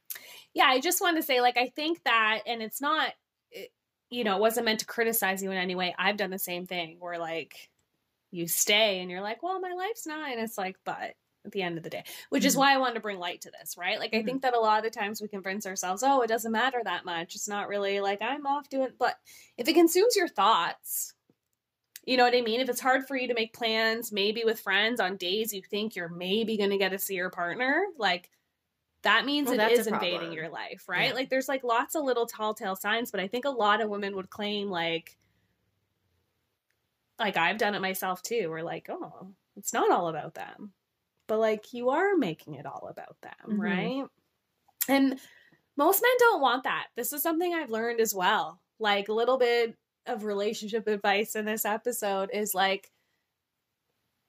yeah, 0.54 0.64
I 0.66 0.80
just 0.80 1.00
want 1.00 1.16
to 1.16 1.22
say, 1.22 1.40
like, 1.40 1.56
I 1.56 1.68
think 1.68 2.02
that, 2.04 2.40
and 2.46 2.62
it's 2.62 2.80
not, 2.80 3.12
it- 3.50 3.72
you 4.10 4.24
know, 4.24 4.36
it 4.36 4.40
wasn't 4.40 4.66
meant 4.66 4.80
to 4.80 4.86
criticize 4.86 5.42
you 5.42 5.50
in 5.52 5.56
any 5.56 5.74
way. 5.76 5.94
I've 5.98 6.16
done 6.16 6.30
the 6.30 6.38
same 6.38 6.66
thing 6.66 6.96
where, 6.98 7.18
like, 7.18 7.70
you 8.32 8.46
stay 8.48 9.00
and 9.00 9.10
you're 9.10 9.20
like, 9.20 9.42
well, 9.42 9.60
my 9.60 9.72
life's 9.72 10.06
not. 10.06 10.30
And 10.32 10.40
it's 10.40 10.58
like, 10.58 10.76
but 10.84 11.14
at 11.44 11.52
the 11.52 11.62
end 11.62 11.78
of 11.78 11.84
the 11.84 11.90
day, 11.90 12.04
which 12.28 12.44
is 12.44 12.54
Mhm. 12.54 12.58
why 12.58 12.74
I 12.74 12.78
wanted 12.78 12.94
to 12.94 13.00
bring 13.00 13.18
light 13.18 13.40
to 13.42 13.50
this, 13.50 13.76
right? 13.78 13.98
Like, 13.98 14.12
I 14.12 14.18
Mhm. 14.18 14.24
think 14.24 14.42
that 14.42 14.54
a 14.54 14.60
lot 14.60 14.78
of 14.78 14.84
the 14.84 14.98
times 14.98 15.20
we 15.22 15.28
convince 15.28 15.64
ourselves, 15.66 16.02
oh, 16.04 16.20
it 16.22 16.26
doesn't 16.26 16.52
matter 16.52 16.80
that 16.84 17.04
much. 17.04 17.34
It's 17.34 17.48
not 17.48 17.68
really 17.68 18.00
like 18.00 18.20
I'm 18.20 18.46
off 18.46 18.68
doing, 18.68 18.90
but 18.98 19.16
if 19.56 19.66
it 19.68 19.72
consumes 19.74 20.16
your 20.16 20.28
thoughts, 20.28 21.14
You 22.10 22.16
know 22.16 22.24
what 22.24 22.34
I 22.34 22.40
mean? 22.40 22.58
If 22.58 22.68
it's 22.68 22.80
hard 22.80 23.06
for 23.06 23.16
you 23.16 23.28
to 23.28 23.34
make 23.34 23.52
plans, 23.52 24.10
maybe 24.10 24.42
with 24.44 24.58
friends 24.58 24.98
on 24.98 25.16
days 25.16 25.54
you 25.54 25.62
think 25.62 25.94
you're 25.94 26.08
maybe 26.08 26.56
going 26.56 26.70
to 26.70 26.76
get 26.76 26.88
to 26.88 26.98
see 26.98 27.14
your 27.14 27.30
partner, 27.30 27.84
like 27.98 28.28
that 29.02 29.24
means 29.24 29.48
Well, 29.48 29.60
it 29.60 29.70
is 29.78 29.86
invading 29.86 30.32
your 30.32 30.48
life, 30.48 30.88
right? 30.88 31.10
Yeah. 31.10 31.14
Like 31.14 31.30
there's 31.30 31.46
like 31.46 31.62
lots 31.62 31.94
of 31.94 32.02
little 32.02 32.26
tall 32.26 32.52
tale 32.52 32.74
signs, 32.74 33.12
but 33.12 33.20
I 33.20 33.28
think 33.28 33.44
a 33.44 33.50
lot 33.50 33.80
of 33.80 33.88
women 33.88 34.16
would 34.16 34.28
claim 34.28 34.70
like 34.70 35.16
like 37.16 37.36
I've 37.36 37.58
done 37.58 37.76
it 37.76 37.80
myself 37.80 38.22
too. 38.22 38.48
We're 38.50 38.64
like, 38.64 38.88
oh, 38.90 39.28
it's 39.56 39.72
not 39.72 39.92
all 39.92 40.08
about 40.08 40.34
them. 40.34 40.72
But 41.28 41.38
like 41.38 41.72
you 41.72 41.90
are 41.90 42.16
making 42.16 42.54
it 42.54 42.66
all 42.66 42.88
about 42.90 43.20
them, 43.20 43.56
Mhm. 43.56 43.60
right? 43.60 44.04
And 44.88 45.20
most 45.76 46.02
men 46.02 46.10
don't 46.18 46.40
want 46.40 46.64
that. 46.64 46.88
This 46.96 47.12
is 47.12 47.22
something 47.22 47.54
I've 47.54 47.70
learned 47.70 48.00
as 48.00 48.12
well. 48.12 48.60
Like 48.80 49.08
a 49.08 49.12
little 49.12 49.38
bit 49.38 49.76
of 50.12 50.24
relationship 50.24 50.86
advice 50.86 51.36
in 51.36 51.44
this 51.44 51.64
episode 51.64 52.30
is 52.32 52.54
like 52.54 52.90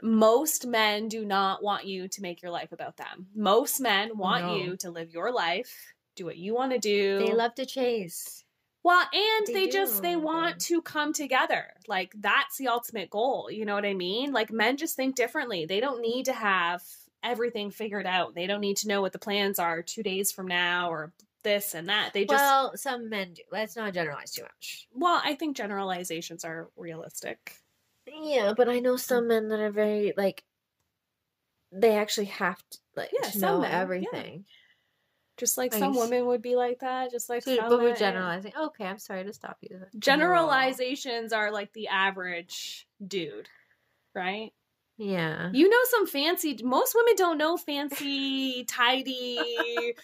most 0.02 0.66
men 0.66 1.08
do 1.08 1.24
not 1.26 1.62
want 1.64 1.86
you 1.86 2.08
to 2.08 2.22
make 2.22 2.42
your 2.42 2.52
life 2.52 2.72
about 2.72 2.98
them. 2.98 3.28
Most 3.36 3.80
men 3.80 4.18
want 4.18 4.46
No. 4.46 4.56
you 4.56 4.78
to 4.78 4.90
live 4.90 5.12
your 5.12 5.32
life, 5.32 5.94
do 6.16 6.26
what 6.26 6.38
you 6.38 6.56
want 6.56 6.72
to 6.72 6.80
do. 6.80 7.20
They 7.20 7.34
love 7.34 7.56
to 7.56 7.66
chase. 7.66 8.44
Well, 8.84 9.06
and 9.14 9.48
They 9.48 9.54
they, 9.54 9.68
just 9.70 10.02
they 10.02 10.16
want 10.16 10.60
to 10.62 10.82
come 10.82 11.14
together. 11.14 11.68
Like 11.88 12.14
that's 12.18 12.58
the 12.58 12.68
ultimate 12.68 13.12
goal. 13.12 13.50
You 13.52 13.64
know 13.64 13.76
what 13.76 13.86
I 13.86 13.94
mean? 13.94 14.34
Like 14.34 14.52
men 14.52 14.78
just 14.78 14.96
think 14.96 15.16
differently. 15.16 15.66
They 15.68 15.80
don't 15.80 16.02
need 16.02 16.26
to 16.26 16.34
have 16.34 16.82
everything 17.24 17.70
figured 17.70 18.08
out. 18.08 18.34
They 18.34 18.48
don't 18.48 18.62
need 18.62 18.78
to 18.78 18.88
know 18.88 19.02
what 19.02 19.14
the 19.14 19.20
plans 19.20 19.60
are 19.60 19.84
2 19.84 20.02
days 20.02 20.32
from 20.32 20.48
now 20.48 20.90
or 20.90 21.14
this 21.44 21.74
and 21.74 21.90
that. 21.90 22.14
They 22.14 22.26
just 22.26 22.34
well, 22.34 22.76
some 22.76 23.10
men 23.10 23.34
do. 23.34 23.42
Let's 23.52 23.76
not 23.76 23.94
generalize 23.94 24.32
too 24.32 24.44
much. 24.44 24.88
Well, 24.94 25.22
I 25.24 25.36
think 25.36 25.58
generalizations 25.58 26.44
are 26.46 26.70
realistic. 26.76 27.56
Yeah, 28.08 28.54
but 28.56 28.70
I 28.70 28.80
know 28.80 28.98
some 28.98 29.28
men 29.28 29.50
that 29.50 29.60
are 29.60 29.72
very 29.72 30.14
like 30.18 30.44
they 31.72 31.96
actually 31.98 32.26
have 32.26 32.58
to 32.70 32.78
like 32.96 33.10
Yeah, 33.14 33.30
to 33.30 33.38
some 33.38 33.42
know 33.42 33.62
men, 33.62 33.72
yeah. 33.72 33.80
everything. 33.82 34.46
Just 35.38 35.58
like 35.58 35.72
Like, 35.72 35.80
some 35.80 35.96
women 35.96 36.28
would 36.28 36.42
be 36.42 36.56
like 36.56 36.80
that, 36.82 37.12
just 37.12 37.30
like 37.30 37.44
So, 37.44 37.56
some 37.56 37.70
but 37.70 37.80
we're 37.80 37.96
generalizing. 37.96 38.54
Okay, 38.56 38.86
I'm 38.86 39.00
sorry 39.00 39.24
to 39.24 39.34
stop 39.34 39.58
you. 39.62 39.82
Generalizations 39.98 41.34
are 41.34 41.52
like 41.52 41.74
the 41.74 41.88
average 41.88 42.88
dude, 43.06 43.50
right? 44.14 44.52
Yeah. 45.02 45.50
You 45.52 45.68
know 45.68 45.78
some 45.90 46.06
fancy. 46.06 46.60
Most 46.64 46.94
women 46.94 47.16
don't 47.18 47.40
know 47.40 47.58
fancy, 47.58 48.64
tidy 48.66 49.40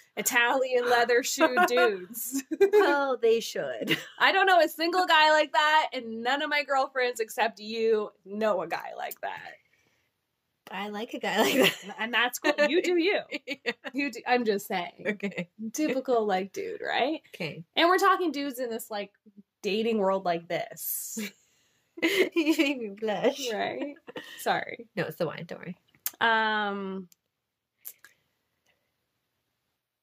Italian 0.17 0.89
leather 0.89 1.21
shoe 1.21 1.55
dudes. 1.67 2.43
well, 2.73 3.15
they 3.15 3.39
should. 3.39 3.95
I 4.19 4.31
don't 4.31 4.47
know 4.47 4.60
a 4.60 4.67
single 4.67 5.05
guy 5.05 5.29
like 5.29 5.51
that, 5.51 5.89
and 5.93 6.23
none 6.23 6.41
of 6.41 6.49
my 6.49 6.63
girlfriends 6.63 7.19
except 7.19 7.60
you 7.60 8.10
know 8.25 8.63
a 8.63 8.67
guy 8.67 8.93
like 8.97 9.21
that. 9.21 9.51
I 10.71 10.89
like 10.89 11.13
a 11.13 11.19
guy 11.19 11.43
like 11.43 11.53
that. 11.53 11.95
And 11.99 12.12
that's 12.12 12.39
cool. 12.39 12.53
You 12.67 12.81
do 12.81 12.97
you. 12.97 13.19
You 13.93 14.12
do. 14.12 14.19
I'm 14.25 14.45
just 14.45 14.65
saying, 14.65 15.05
okay. 15.05 15.47
typical 15.73 16.25
like 16.25 16.51
dude, 16.53 16.81
right? 16.81 17.21
Okay. 17.36 17.63
And 17.75 17.88
we're 17.88 17.99
talking 17.99 18.31
dudes 18.31 18.57
in 18.57 18.71
this 18.71 18.89
like 18.89 19.12
dating 19.62 19.99
world 19.99 20.25
like 20.25 20.47
this, 20.47 21.19
you 22.36 22.55
made 22.57 22.79
me 22.79 22.89
blush. 22.99 23.51
right? 23.51 23.95
Sorry. 24.39 24.88
No, 24.95 25.03
it's 25.05 25.17
the 25.17 25.25
wine. 25.25 25.45
Don't 25.47 25.60
worry. 25.60 25.77
Um 26.21 27.07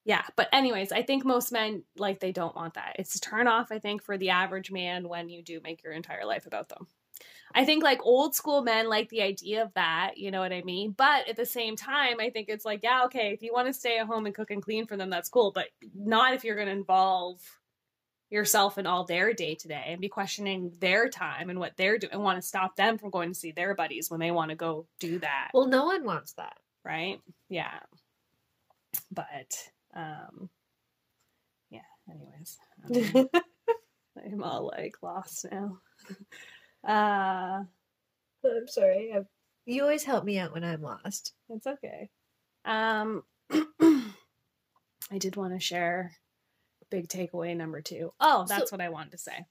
Yeah, 0.03 0.21
but 0.35 0.49
anyways, 0.53 0.91
I 0.91 1.01
think 1.01 1.25
most 1.25 1.51
men 1.51 1.83
like 1.97 2.19
they 2.19 2.31
don't 2.31 2.55
want 2.55 2.75
that. 2.75 2.97
It's 2.99 3.15
a 3.15 3.19
turn 3.19 3.47
off 3.47 3.71
I 3.71 3.79
think 3.79 4.03
for 4.03 4.17
the 4.17 4.29
average 4.29 4.71
man 4.71 5.07
when 5.07 5.29
you 5.29 5.41
do 5.43 5.59
make 5.63 5.83
your 5.83 5.93
entire 5.93 6.25
life 6.25 6.45
about 6.45 6.69
them. 6.69 6.87
I 7.53 7.63
think 7.63 7.83
like 7.83 8.05
old 8.05 8.35
school 8.35 8.61
men 8.61 8.89
like 8.89 9.09
the 9.09 9.21
idea 9.21 9.63
of 9.63 9.73
that, 9.75 10.17
you 10.17 10.29
know 10.29 10.41
what 10.41 10.51
I 10.51 10.61
mean? 10.63 10.91
But 10.91 11.29
at 11.29 11.37
the 11.37 11.45
same 11.45 11.77
time, 11.77 12.17
I 12.19 12.29
think 12.29 12.49
it's 12.49 12.65
like, 12.65 12.81
yeah, 12.83 13.03
okay, 13.05 13.31
if 13.31 13.41
you 13.41 13.53
want 13.53 13.67
to 13.67 13.73
stay 13.73 13.97
at 13.97 14.07
home 14.07 14.25
and 14.25 14.35
cook 14.35 14.51
and 14.51 14.61
clean 14.61 14.85
for 14.85 14.97
them, 14.97 15.09
that's 15.09 15.29
cool, 15.29 15.51
but 15.53 15.67
not 15.95 16.33
if 16.33 16.43
you're 16.43 16.55
going 16.55 16.67
to 16.67 16.73
involve 16.73 17.39
yourself 18.29 18.77
in 18.77 18.87
all 18.87 19.05
their 19.05 19.33
day 19.33 19.55
to 19.55 19.67
day 19.67 19.83
and 19.87 20.01
be 20.01 20.09
questioning 20.09 20.71
their 20.79 21.09
time 21.09 21.49
and 21.49 21.59
what 21.59 21.77
they're 21.77 21.97
doing 21.97 22.13
and 22.13 22.23
want 22.23 22.41
to 22.41 22.47
stop 22.47 22.75
them 22.75 22.97
from 22.97 23.09
going 23.11 23.29
to 23.29 23.35
see 23.39 23.51
their 23.51 23.75
buddies 23.75 24.09
when 24.09 24.19
they 24.19 24.31
want 24.31 24.49
to 24.49 24.55
go 24.55 24.87
do 24.99 25.19
that 25.19 25.51
Well, 25.53 25.67
no 25.67 25.85
one 25.85 26.03
wants 26.03 26.33
that. 26.33 26.57
right? 26.83 27.19
Yeah. 27.49 27.79
But 29.11 29.57
um 29.95 30.49
yeah, 31.69 31.81
anyways. 32.09 32.57
Um, 34.17 34.33
I'm 34.33 34.43
all 34.43 34.67
like 34.75 34.95
lost 35.01 35.45
now. 35.51 35.77
Uh 36.87 37.63
I'm 38.45 38.67
sorry. 38.67 39.11
i 39.15 39.19
you 39.65 39.81
always 39.81 40.03
help 40.03 40.23
me 40.23 40.37
out 40.37 40.53
when 40.53 40.63
I'm 40.63 40.81
lost. 40.81 41.33
it's 41.49 41.65
okay. 41.67 42.09
Um 42.63 43.23
I 43.51 45.17
did 45.17 45.35
want 45.35 45.53
to 45.53 45.59
share 45.59 46.13
big 46.95 47.09
takeaway 47.09 47.55
number 47.55 47.81
2. 47.81 48.13
Oh, 48.21 48.45
that's 48.47 48.69
So- 48.69 48.73
what 48.75 48.81
I 48.81 48.89
wanted 48.89 49.11
to 49.11 49.17
say. 49.17 49.45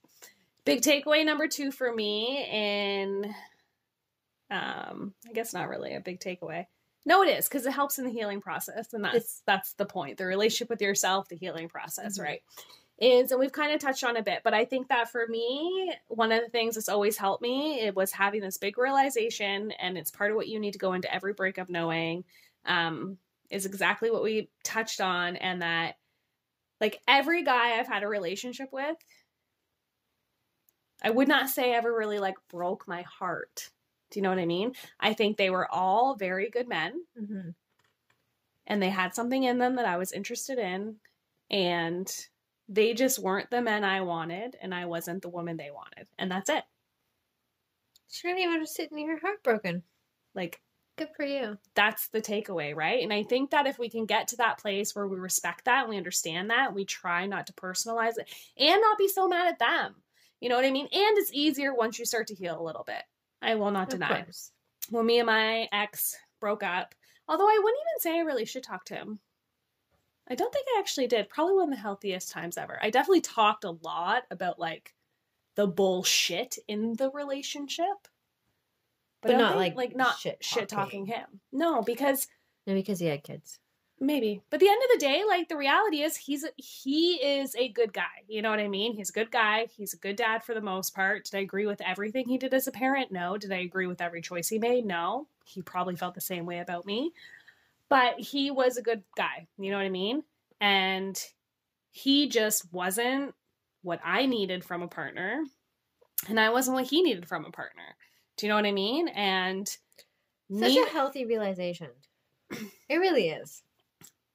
Big 0.63 0.81
takeaway 0.81 1.23
number 1.23 1.47
2 1.47 1.71
for 1.71 1.93
me 1.93 2.43
in 2.49 3.35
um 4.49 5.13
I 5.27 5.33
guess 5.33 5.53
not 5.53 5.69
really 5.69 5.93
a 5.95 5.99
big 5.99 6.19
takeaway. 6.19 6.65
No, 7.05 7.21
it 7.21 7.27
is 7.29 7.47
because 7.47 7.65
it 7.67 7.71
helps 7.71 7.99
in 7.99 8.05
the 8.05 8.11
healing 8.11 8.41
process, 8.41 8.93
and 8.93 9.03
that's 9.03 9.41
that's 9.45 9.73
the 9.73 9.85
point. 9.85 10.17
The 10.17 10.25
relationship 10.25 10.69
with 10.69 10.81
yourself, 10.81 11.29
the 11.29 11.35
healing 11.35 11.69
process, 11.69 12.17
Mhm. 12.17 12.23
right? 12.23 12.43
Is 12.97 13.31
and 13.31 13.39
we've 13.39 13.51
kind 13.51 13.73
of 13.73 13.79
touched 13.79 14.03
on 14.03 14.17
a 14.17 14.23
bit, 14.23 14.41
but 14.43 14.53
I 14.55 14.65
think 14.65 14.87
that 14.87 15.09
for 15.11 15.27
me, 15.27 15.93
one 16.07 16.31
of 16.31 16.41
the 16.43 16.49
things 16.49 16.75
that's 16.75 16.89
always 16.89 17.17
helped 17.17 17.41
me 17.43 17.79
it 17.81 17.95
was 17.95 18.11
having 18.11 18.41
this 18.41 18.57
big 18.57 18.77
realization, 18.79 19.71
and 19.73 19.97
it's 19.99 20.09
part 20.11 20.31
of 20.31 20.37
what 20.37 20.47
you 20.47 20.59
need 20.59 20.73
to 20.73 20.79
go 20.79 20.93
into 20.93 21.13
every 21.13 21.33
breakup 21.33 21.69
knowing, 21.69 22.23
um, 22.65 23.17
is 23.51 23.65
exactly 23.67 24.09
what 24.09 24.23
we 24.23 24.49
touched 24.63 25.01
on, 25.01 25.35
and 25.35 25.61
that 25.61 25.97
like 26.81 27.01
every 27.07 27.43
guy 27.43 27.79
I've 27.79 27.87
had 27.87 28.03
a 28.03 28.07
relationship 28.07 28.69
with, 28.71 28.97
I 31.03 31.09
would 31.09 31.27
not 31.27 31.49
say 31.49 31.73
ever 31.73 31.93
really 31.95 32.19
like 32.19 32.35
broke 32.49 32.87
my 32.87 33.03
heart. 33.03 33.69
Do 34.11 34.19
you 34.19 34.23
know 34.23 34.29
what 34.29 34.39
I 34.39 34.45
mean? 34.45 34.73
I 34.99 35.13
think 35.13 35.37
they 35.37 35.49
were 35.49 35.69
all 35.71 36.15
very 36.15 36.49
good 36.49 36.67
men 36.67 37.05
Mm-hmm. 37.19 37.49
and 38.67 38.81
they 38.81 38.89
had 38.89 39.13
something 39.15 39.43
in 39.43 39.57
them 39.57 39.75
that 39.75 39.85
I 39.85 39.97
was 39.97 40.11
interested 40.11 40.57
in 40.57 40.97
and 41.49 42.11
they 42.67 42.93
just 42.93 43.19
weren't 43.19 43.51
the 43.51 43.61
men 43.61 43.83
I 43.83 44.01
wanted 44.01 44.57
and 44.61 44.73
I 44.73 44.85
wasn't 44.85 45.21
the 45.21 45.29
woman 45.29 45.57
they 45.57 45.69
wanted. 45.71 46.07
And 46.17 46.31
that's 46.31 46.49
it. 46.49 46.63
She 48.07 48.27
didn't 48.27 48.41
even 48.43 48.65
sitting 48.65 48.97
here 48.97 49.19
heartbroken. 49.19 49.83
Like 50.33 50.61
Good 50.97 51.09
for 51.15 51.25
you. 51.25 51.57
that's 51.73 52.07
the 52.07 52.21
takeaway, 52.21 52.73
right? 52.75 53.03
And 53.03 53.11
I 53.11 53.23
think 53.23 53.51
that 53.51 53.67
if 53.67 53.77
we 53.77 53.89
can 53.89 54.05
get 54.05 54.29
to 54.29 54.37
that 54.37 54.59
place 54.59 54.95
where 54.95 55.07
we 55.07 55.17
respect 55.17 55.65
that, 55.65 55.89
we 55.89 55.97
understand 55.97 56.49
that, 56.51 56.73
we 56.73 56.85
try 56.85 57.25
not 57.25 57.47
to 57.47 57.53
personalize 57.53 58.17
it 58.17 58.29
and 58.57 58.79
not 58.81 58.97
be 58.97 59.09
so 59.09 59.27
mad 59.27 59.47
at 59.47 59.59
them. 59.59 59.95
You 60.39 60.47
know 60.49 60.55
what 60.55 60.63
I 60.65 60.71
mean? 60.71 60.87
And 60.91 61.17
it's 61.17 61.33
easier 61.33 61.73
once 61.73 61.99
you 61.99 62.05
start 62.05 62.27
to 62.27 62.35
heal 62.35 62.59
a 62.59 62.63
little 62.63 62.83
bit. 62.85 63.03
I 63.41 63.55
will 63.55 63.71
not 63.71 63.91
Of 63.93 63.99
deny. 63.99 64.21
course. 64.23 64.51
when 64.89 65.05
me 65.05 65.19
and 65.19 65.25
my 65.27 65.67
ex 65.73 66.15
broke 66.39 66.63
up, 66.63 66.95
although 67.27 67.47
I 67.47 67.59
wouldn't 67.61 67.81
even 67.81 67.99
say 68.01 68.17
I 68.17 68.21
really 68.23 68.45
should 68.45 68.63
talk 68.63 68.85
to 68.85 68.95
him. 68.95 69.19
I 70.29 70.35
don't 70.35 70.51
think 70.53 70.65
I 70.75 70.79
actually 70.79 71.07
did. 71.07 71.29
Probably 71.29 71.55
one 71.55 71.65
of 71.65 71.69
the 71.71 71.75
healthiest 71.81 72.31
times 72.31 72.57
ever. 72.57 72.79
I 72.81 72.89
definitely 72.89 73.21
talked 73.21 73.63
a 73.65 73.71
lot 73.83 74.23
about 74.31 74.59
like 74.59 74.93
the 75.55 75.67
bullshit 75.67 76.57
in 76.67 76.93
the 76.95 77.11
relationship. 77.11 78.07
But 79.25 79.31
don't 79.33 79.41
not, 79.41 79.49
think- 79.57 79.75
like, 79.75 79.89
like 79.89 79.95
not 79.95 80.17
shit 80.17 80.43
shit 80.43 80.69
talking 80.69 81.05
him. 81.05 81.25
No, 81.51 81.81
because 81.81 82.27
No, 82.67 82.73
because 82.73 82.99
he 82.99 83.05
had 83.07 83.23
kids. 83.23 83.59
maybe. 83.99 84.41
But 84.49 84.59
the 84.59 84.67
end 84.69 84.81
of 84.83 84.89
the 84.93 85.05
day, 85.05 85.23
like 85.27 85.47
the 85.49 85.57
reality 85.57 86.01
is 86.01 86.17
he's 86.17 86.45
he 86.57 87.15
is 87.15 87.55
a 87.55 87.69
good 87.69 87.93
guy. 87.93 88.23
You 88.27 88.41
know 88.41 88.49
what 88.49 88.59
I 88.59 88.67
mean? 88.67 88.93
He's 88.95 89.09
a 89.09 89.13
good 89.13 89.31
guy. 89.31 89.67
He's 89.75 89.93
a 89.93 89.97
good 89.97 90.15
dad 90.15 90.43
for 90.43 90.53
the 90.53 90.61
most 90.61 90.93
part. 90.95 91.25
Did 91.25 91.37
I 91.37 91.41
agree 91.41 91.65
with 91.65 91.81
everything 91.81 92.27
he 92.27 92.37
did 92.37 92.53
as 92.53 92.67
a 92.67 92.71
parent? 92.71 93.11
No. 93.11 93.37
Did 93.37 93.51
I 93.51 93.57
agree 93.59 93.87
with 93.87 94.01
every 94.01 94.21
choice 94.21 94.47
he 94.49 94.59
made? 94.59 94.85
No. 94.85 95.27
He 95.45 95.61
probably 95.61 95.95
felt 95.95 96.15
the 96.15 96.21
same 96.21 96.45
way 96.45 96.59
about 96.59 96.85
me. 96.85 97.11
But 97.87 98.19
he 98.19 98.49
was 98.51 98.77
a 98.77 98.81
good 98.81 99.03
guy. 99.15 99.47
You 99.59 99.69
know 99.71 99.77
what 99.77 99.85
I 99.85 99.89
mean? 99.89 100.23
And 100.59 101.21
he 101.91 102.27
just 102.29 102.73
wasn't 102.73 103.35
what 103.83 103.99
I 104.03 104.25
needed 104.25 104.65
from 104.65 104.81
a 104.81 104.87
partner. 104.87 105.43
And 106.27 106.39
I 106.39 106.49
wasn't 106.49 106.75
what 106.75 106.87
he 106.87 107.03
needed 107.03 107.27
from 107.27 107.45
a 107.45 107.51
partner. 107.51 107.95
Do 108.37 108.45
you 108.45 108.49
know 108.49 108.55
what 108.55 108.65
I 108.65 108.71
mean? 108.71 109.07
And 109.07 109.67
Such 110.51 110.75
a 110.75 110.89
healthy 110.89 111.25
realization. 111.25 111.89
It 112.87 112.97
really 112.97 113.29
is. 113.29 113.63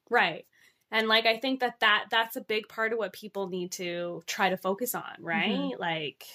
Right. 0.09 0.45
And 0.91 1.07
like 1.07 1.25
I 1.25 1.37
think 1.37 1.61
that 1.61 1.79
that 1.79 2.07
that's 2.11 2.35
a 2.35 2.41
big 2.41 2.67
part 2.67 2.91
of 2.91 2.99
what 2.99 3.13
people 3.13 3.47
need 3.47 3.71
to 3.73 4.23
try 4.27 4.49
to 4.49 4.57
focus 4.57 4.93
on, 4.93 5.03
mm-hmm. 5.03 5.25
right? 5.25 5.79
Like 5.79 6.25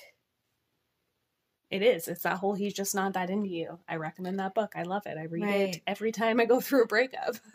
it 1.70 1.82
is. 1.82 2.08
It's 2.08 2.22
that 2.22 2.38
whole 2.38 2.54
he's 2.54 2.72
just 2.72 2.94
not 2.94 3.12
that 3.14 3.28
into 3.28 3.50
you. 3.50 3.78
I 3.86 3.96
recommend 3.96 4.38
that 4.38 4.54
book. 4.54 4.72
I 4.76 4.84
love 4.84 5.02
it. 5.04 5.18
I 5.18 5.24
read 5.24 5.44
it 5.44 5.82
every 5.86 6.12
time 6.12 6.40
I 6.40 6.46
go 6.46 6.60
through 6.62 6.84
a 6.84 6.86
breakup. 6.86 7.34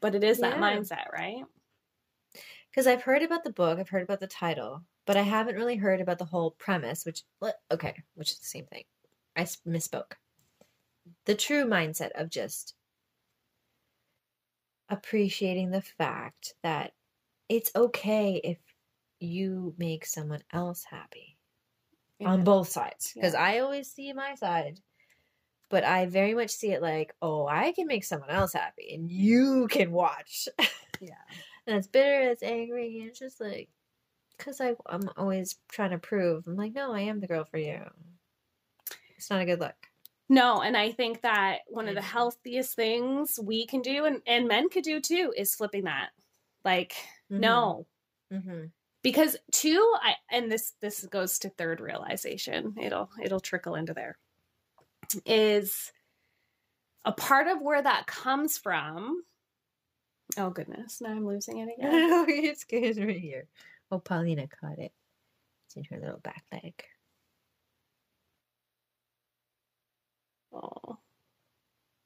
but 0.00 0.16
it 0.16 0.24
is 0.24 0.38
that 0.38 0.58
mindset, 0.58 1.12
right? 1.12 1.44
Because 2.70 2.86
I've 2.86 3.02
heard 3.02 3.22
about 3.22 3.44
the 3.44 3.52
book, 3.52 3.78
I've 3.78 3.88
heard 3.88 4.02
about 4.02 4.20
the 4.20 4.26
title, 4.26 4.82
but 5.06 5.16
I 5.16 5.22
haven't 5.22 5.56
really 5.56 5.76
heard 5.76 6.00
about 6.00 6.18
the 6.18 6.24
whole 6.24 6.52
premise, 6.52 7.04
which, 7.04 7.22
okay, 7.70 8.02
which 8.14 8.30
is 8.30 8.38
the 8.38 8.46
same 8.46 8.66
thing. 8.66 8.84
I 9.36 9.42
misspoke. 9.42 10.12
The 11.26 11.34
true 11.34 11.64
mindset 11.64 12.10
of 12.14 12.30
just 12.30 12.74
appreciating 14.88 15.70
the 15.70 15.82
fact 15.82 16.54
that 16.62 16.92
it's 17.48 17.70
okay 17.74 18.40
if 18.42 18.58
you 19.18 19.74
make 19.78 20.06
someone 20.06 20.42
else 20.52 20.84
happy 20.88 21.36
yeah. 22.18 22.28
on 22.28 22.44
both 22.44 22.68
sides. 22.68 23.12
Because 23.14 23.34
yeah. 23.34 23.42
I 23.42 23.58
always 23.58 23.90
see 23.90 24.12
my 24.12 24.34
side, 24.36 24.80
but 25.68 25.84
I 25.84 26.06
very 26.06 26.34
much 26.34 26.50
see 26.50 26.72
it 26.72 26.82
like, 26.82 27.14
oh, 27.20 27.46
I 27.46 27.72
can 27.72 27.86
make 27.86 28.04
someone 28.04 28.30
else 28.30 28.52
happy 28.52 28.94
and 28.94 29.10
you 29.10 29.66
can 29.68 29.90
watch. 29.90 30.48
Yeah. 31.00 31.14
It's 31.76 31.86
bitter, 31.86 32.22
it's 32.30 32.42
angry, 32.42 33.00
and 33.00 33.10
it's 33.10 33.18
just 33.18 33.40
like, 33.40 33.68
because 34.36 34.60
I'm 34.60 35.10
always 35.16 35.56
trying 35.70 35.90
to 35.90 35.98
prove, 35.98 36.46
I'm 36.46 36.56
like, 36.56 36.74
no, 36.74 36.92
I 36.92 37.00
am 37.00 37.20
the 37.20 37.26
girl 37.26 37.44
for 37.44 37.58
you. 37.58 37.80
It's 39.16 39.30
not 39.30 39.42
a 39.42 39.44
good 39.44 39.60
look. 39.60 39.74
No, 40.30 40.62
and 40.62 40.76
I 40.76 40.92
think 40.92 41.22
that 41.22 41.58
one 41.66 41.88
of 41.88 41.96
the 41.96 42.00
healthiest 42.00 42.76
things 42.76 43.38
we 43.42 43.66
can 43.66 43.82
do, 43.82 44.04
and, 44.04 44.22
and 44.26 44.46
men 44.46 44.68
could 44.68 44.84
do 44.84 45.00
too, 45.00 45.34
is 45.36 45.54
flipping 45.54 45.84
that. 45.84 46.10
Like, 46.64 46.92
mm-hmm. 47.30 47.40
no. 47.40 47.86
Mm-hmm. 48.32 48.66
Because 49.02 49.36
two, 49.50 49.94
I 50.02 50.14
and 50.30 50.52
this 50.52 50.74
this 50.80 51.04
goes 51.06 51.38
to 51.40 51.48
third 51.48 51.80
realization. 51.80 52.74
It'll 52.80 53.10
it'll 53.20 53.40
trickle 53.40 53.74
into 53.74 53.94
there. 53.94 54.18
Is 55.24 55.90
a 57.04 57.12
part 57.12 57.48
of 57.48 57.60
where 57.60 57.82
that 57.82 58.06
comes 58.06 58.58
from. 58.58 59.22
Oh 60.36 60.50
goodness, 60.50 61.00
now 61.00 61.10
I'm 61.10 61.26
losing 61.26 61.58
it 61.58 61.68
again. 61.78 61.90
no, 61.90 62.24
it's 62.28 62.64
good 62.64 62.96
right 62.98 63.18
here. 63.20 63.46
Oh, 63.90 63.98
Paulina 63.98 64.46
caught 64.48 64.78
it. 64.78 64.92
It's 65.66 65.76
in 65.76 65.84
her 65.84 66.00
little 66.00 66.20
back 66.20 66.44
leg. 66.52 66.74
Oh, 70.52 70.98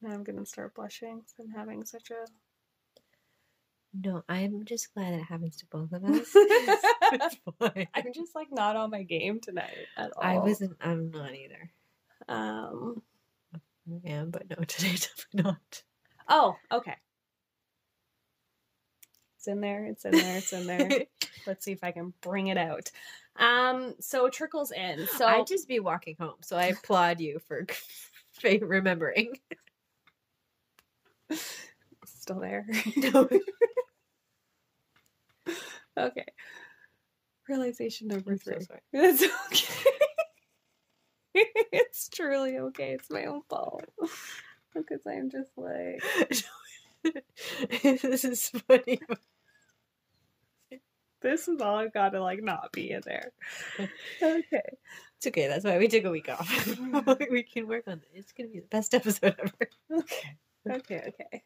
now 0.02 0.10
I'm 0.10 0.24
gonna 0.24 0.46
start 0.46 0.74
blushing. 0.74 1.22
I'm 1.40 1.50
having 1.50 1.84
such 1.84 2.10
a. 2.10 2.26
No, 3.96 4.24
I'm 4.28 4.64
just 4.64 4.92
glad 4.92 5.12
that 5.14 5.20
it 5.20 5.24
happens 5.24 5.56
to 5.58 5.66
both 5.66 5.92
of 5.92 6.04
us. 6.04 6.34
I'm 7.94 8.12
just 8.12 8.34
like 8.34 8.48
not 8.50 8.76
on 8.76 8.90
my 8.90 9.02
game 9.04 9.40
tonight 9.40 9.86
at 9.96 10.10
all. 10.16 10.22
I 10.22 10.38
wasn't. 10.38 10.76
I'm 10.80 11.10
not 11.10 11.34
either. 11.34 11.70
Um, 12.28 13.02
I 14.04 14.08
am, 14.08 14.30
but 14.30 14.48
no, 14.50 14.56
today 14.66 14.92
definitely 14.92 15.42
not. 15.42 15.82
Oh, 16.28 16.56
okay. 16.72 16.96
It's 19.44 19.48
in 19.50 19.60
there. 19.60 19.84
It's 19.84 20.06
in 20.06 20.12
there. 20.12 20.36
It's 20.38 20.52
in 20.54 20.66
there. 20.66 20.88
Let's 21.46 21.66
see 21.66 21.72
if 21.72 21.84
I 21.84 21.92
can 21.92 22.14
bring 22.22 22.46
it 22.46 22.56
out. 22.56 22.90
Um, 23.36 23.94
so 24.00 24.30
trickles 24.30 24.72
in. 24.72 25.06
So 25.06 25.26
I'd 25.26 25.46
just 25.46 25.68
be 25.68 25.80
walking 25.80 26.16
home. 26.18 26.36
So 26.40 26.56
I 26.56 26.68
applaud 26.68 27.20
you 27.20 27.40
for 27.46 27.66
remembering. 28.62 29.36
Still 32.06 32.40
there. 32.40 32.66
No. 32.96 33.28
okay. 35.98 36.26
Realization 37.46 38.08
number 38.08 38.38
three. 38.38 38.62
So 38.62 38.76
it's 38.94 39.22
okay. 39.24 39.90
it's 41.70 42.08
truly 42.08 42.56
okay. 42.56 42.92
It's 42.92 43.10
my 43.10 43.26
own 43.26 43.42
fault. 43.50 43.84
Because 44.72 45.00
I'm 45.06 45.28
just 45.28 45.50
like 45.58 46.02
this 47.82 48.24
is 48.24 48.48
funny. 48.48 49.00
This 51.20 51.48
is 51.48 51.60
all 51.60 51.76
I've 51.76 51.94
got 51.94 52.10
to 52.10 52.20
like 52.20 52.42
not 52.42 52.70
be 52.72 52.90
in 52.90 53.00
there. 53.04 53.32
Okay. 54.22 54.62
It's 55.16 55.26
okay. 55.28 55.48
That's 55.48 55.64
why 55.64 55.78
we 55.78 55.88
took 55.88 56.04
a 56.04 56.10
week 56.10 56.28
off. 56.28 56.48
we 57.30 57.42
can 57.42 57.66
work 57.66 57.84
on 57.86 57.94
it. 57.94 58.08
It's 58.12 58.32
gonna 58.32 58.50
be 58.50 58.60
the 58.60 58.66
best 58.66 58.94
episode 58.94 59.34
ever. 59.38 60.02
Okay. 60.02 60.36
Okay. 60.70 61.02
Okay. 61.08 61.42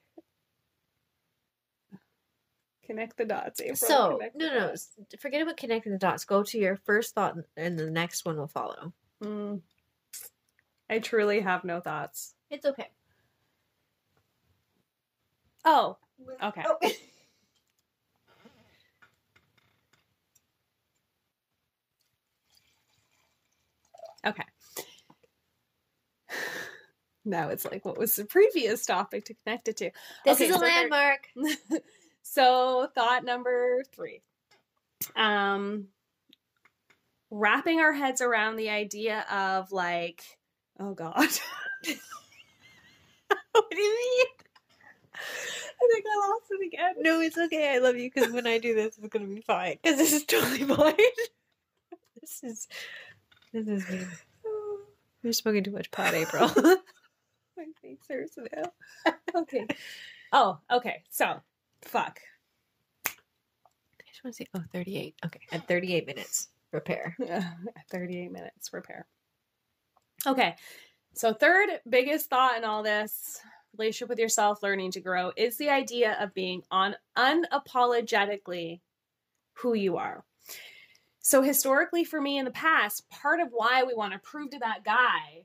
Connect 2.84 3.16
the 3.18 3.24
dots, 3.26 3.60
April. 3.60 3.76
So 3.76 4.16
Connect 4.16 4.36
no, 4.36 4.46
no, 4.46 4.68
dots. 4.68 4.88
forget 5.20 5.42
about 5.42 5.58
connecting 5.58 5.92
the 5.92 5.98
dots. 5.98 6.24
Go 6.24 6.42
to 6.42 6.58
your 6.58 6.76
first 6.76 7.14
thought, 7.14 7.36
and 7.56 7.78
the 7.78 7.90
next 7.90 8.24
one 8.24 8.36
will 8.36 8.48
follow. 8.48 8.92
Mm. 9.22 9.60
I 10.88 10.98
truly 10.98 11.40
have 11.40 11.64
no 11.64 11.80
thoughts. 11.80 12.34
It's 12.50 12.64
okay. 12.64 12.88
Oh, 15.64 15.96
okay. 16.42 16.62
Oh. 16.66 16.90
Okay. 24.26 24.44
Now 27.24 27.50
it's 27.50 27.66
like, 27.66 27.84
what 27.84 27.98
was 27.98 28.16
the 28.16 28.24
previous 28.24 28.86
topic 28.86 29.26
to 29.26 29.34
connect 29.44 29.68
it 29.68 29.76
to? 29.78 29.90
This 30.24 30.40
okay, 30.40 30.46
is 30.46 30.56
a 30.56 30.58
so 30.58 30.64
landmark. 30.64 31.28
so, 32.22 32.88
thought 32.94 33.22
number 33.22 33.82
three. 33.94 34.22
Um, 35.14 35.88
wrapping 37.30 37.80
our 37.80 37.92
heads 37.92 38.22
around 38.22 38.56
the 38.56 38.70
idea 38.70 39.26
of 39.30 39.72
like, 39.72 40.22
oh 40.80 40.94
God. 40.94 41.16
what 43.52 43.70
do 43.70 43.78
you 43.78 43.94
mean? 43.94 44.26
I 45.80 45.88
think 45.92 46.04
I 46.06 46.28
lost 46.28 46.44
it 46.50 46.66
again. 46.66 46.94
No, 47.00 47.20
it's 47.20 47.38
okay. 47.38 47.74
I 47.74 47.78
love 47.78 47.96
you 47.96 48.10
because 48.12 48.32
when 48.32 48.46
I 48.46 48.58
do 48.58 48.74
this, 48.74 48.98
it's 48.98 49.08
gonna 49.08 49.26
be 49.26 49.40
fine. 49.40 49.78
Because 49.82 49.98
this 49.98 50.12
is 50.12 50.24
totally 50.24 50.64
fine. 50.76 50.94
this 52.20 52.40
is 52.42 52.68
this 53.52 53.66
is 53.66 53.88
me. 53.88 54.00
You're 55.22 55.32
smoking 55.32 55.64
too 55.64 55.70
much 55.70 55.90
pot, 55.90 56.14
April. 56.14 56.48
My 57.56 57.64
face 57.82 57.98
hurts 58.08 58.36
now. 58.54 59.12
Okay. 59.34 59.66
Oh, 60.32 60.58
okay. 60.70 61.02
So, 61.10 61.40
fuck. 61.82 62.20
I 63.06 63.10
just 64.06 64.22
want 64.22 64.36
to 64.36 64.44
say, 64.44 64.48
Oh, 64.54 64.62
38. 64.72 65.14
Okay. 65.26 65.40
At 65.50 65.66
38 65.66 66.06
minutes, 66.06 66.48
repair. 66.72 67.16
At 67.28 67.88
38 67.90 68.30
minutes, 68.30 68.72
repair. 68.72 69.06
Okay. 70.26 70.54
So, 71.14 71.32
third 71.32 71.68
biggest 71.88 72.30
thought 72.30 72.58
in 72.58 72.64
all 72.64 72.82
this 72.84 73.40
relationship 73.76 74.08
with 74.08 74.18
yourself, 74.18 74.62
learning 74.62 74.92
to 74.92 75.00
grow, 75.00 75.32
is 75.36 75.56
the 75.56 75.70
idea 75.70 76.16
of 76.20 76.34
being 76.34 76.62
on 76.70 76.94
unapologetically 77.16 78.80
who 79.54 79.74
you 79.74 79.96
are. 79.96 80.24
So 81.20 81.42
historically 81.42 82.04
for 82.04 82.20
me 82.20 82.38
in 82.38 82.44
the 82.44 82.50
past, 82.50 83.08
part 83.10 83.40
of 83.40 83.48
why 83.50 83.82
we 83.82 83.94
want 83.94 84.12
to 84.12 84.18
prove 84.18 84.50
to 84.50 84.58
that 84.60 84.84
guy 84.84 85.44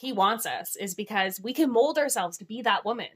he 0.00 0.12
wants 0.12 0.46
us 0.46 0.76
is 0.76 0.94
because 0.94 1.40
we 1.40 1.52
can 1.52 1.70
mold 1.70 1.98
ourselves 1.98 2.38
to 2.38 2.44
be 2.46 2.62
that 2.62 2.86
woman. 2.86 3.08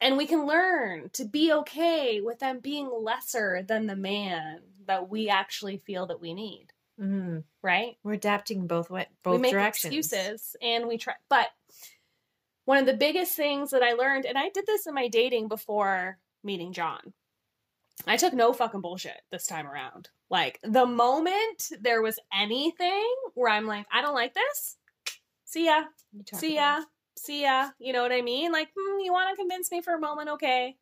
And 0.00 0.16
we 0.16 0.26
can 0.26 0.46
learn 0.46 1.10
to 1.14 1.24
be 1.24 1.52
okay 1.52 2.20
with 2.20 2.38
them 2.38 2.60
being 2.60 2.90
lesser 2.92 3.64
than 3.66 3.86
the 3.86 3.96
man 3.96 4.60
that 4.86 5.08
we 5.08 5.28
actually 5.28 5.78
feel 5.78 6.06
that 6.06 6.20
we 6.20 6.34
need. 6.34 6.68
Mm-hmm. 7.00 7.38
Right? 7.62 7.96
We're 8.04 8.12
adapting 8.12 8.66
both 8.66 8.90
way, 8.90 9.06
both 9.22 9.36
we 9.36 9.42
make 9.42 9.52
directions. 9.52 9.94
excuses 9.94 10.56
and 10.62 10.86
we 10.86 10.98
try. 10.98 11.14
But 11.28 11.48
one 12.64 12.78
of 12.78 12.86
the 12.86 12.94
biggest 12.94 13.34
things 13.34 13.70
that 13.70 13.82
I 13.82 13.92
learned, 13.92 14.26
and 14.26 14.38
I 14.38 14.48
did 14.50 14.66
this 14.66 14.86
in 14.86 14.94
my 14.94 15.08
dating 15.08 15.48
before 15.48 16.18
meeting 16.44 16.72
John, 16.72 17.12
I 18.06 18.16
took 18.16 18.32
no 18.32 18.52
fucking 18.52 18.80
bullshit 18.80 19.20
this 19.30 19.46
time 19.46 19.66
around. 19.66 20.08
Like 20.30 20.58
the 20.62 20.86
moment 20.86 21.70
there 21.80 22.02
was 22.02 22.18
anything 22.32 23.14
where 23.34 23.52
I'm 23.52 23.66
like, 23.66 23.86
I 23.92 24.00
don't 24.00 24.14
like 24.14 24.34
this, 24.34 24.76
see 25.44 25.66
ya, 25.66 25.84
see 26.34 26.56
ya, 26.56 26.82
see 27.16 27.42
ya. 27.42 27.70
You 27.78 27.92
know 27.92 28.02
what 28.02 28.12
I 28.12 28.22
mean? 28.22 28.50
Like, 28.50 28.68
mm, 28.68 29.04
you 29.04 29.12
want 29.12 29.30
to 29.30 29.36
convince 29.36 29.70
me 29.70 29.82
for 29.82 29.94
a 29.94 30.00
moment? 30.00 30.30
Okay, 30.30 30.76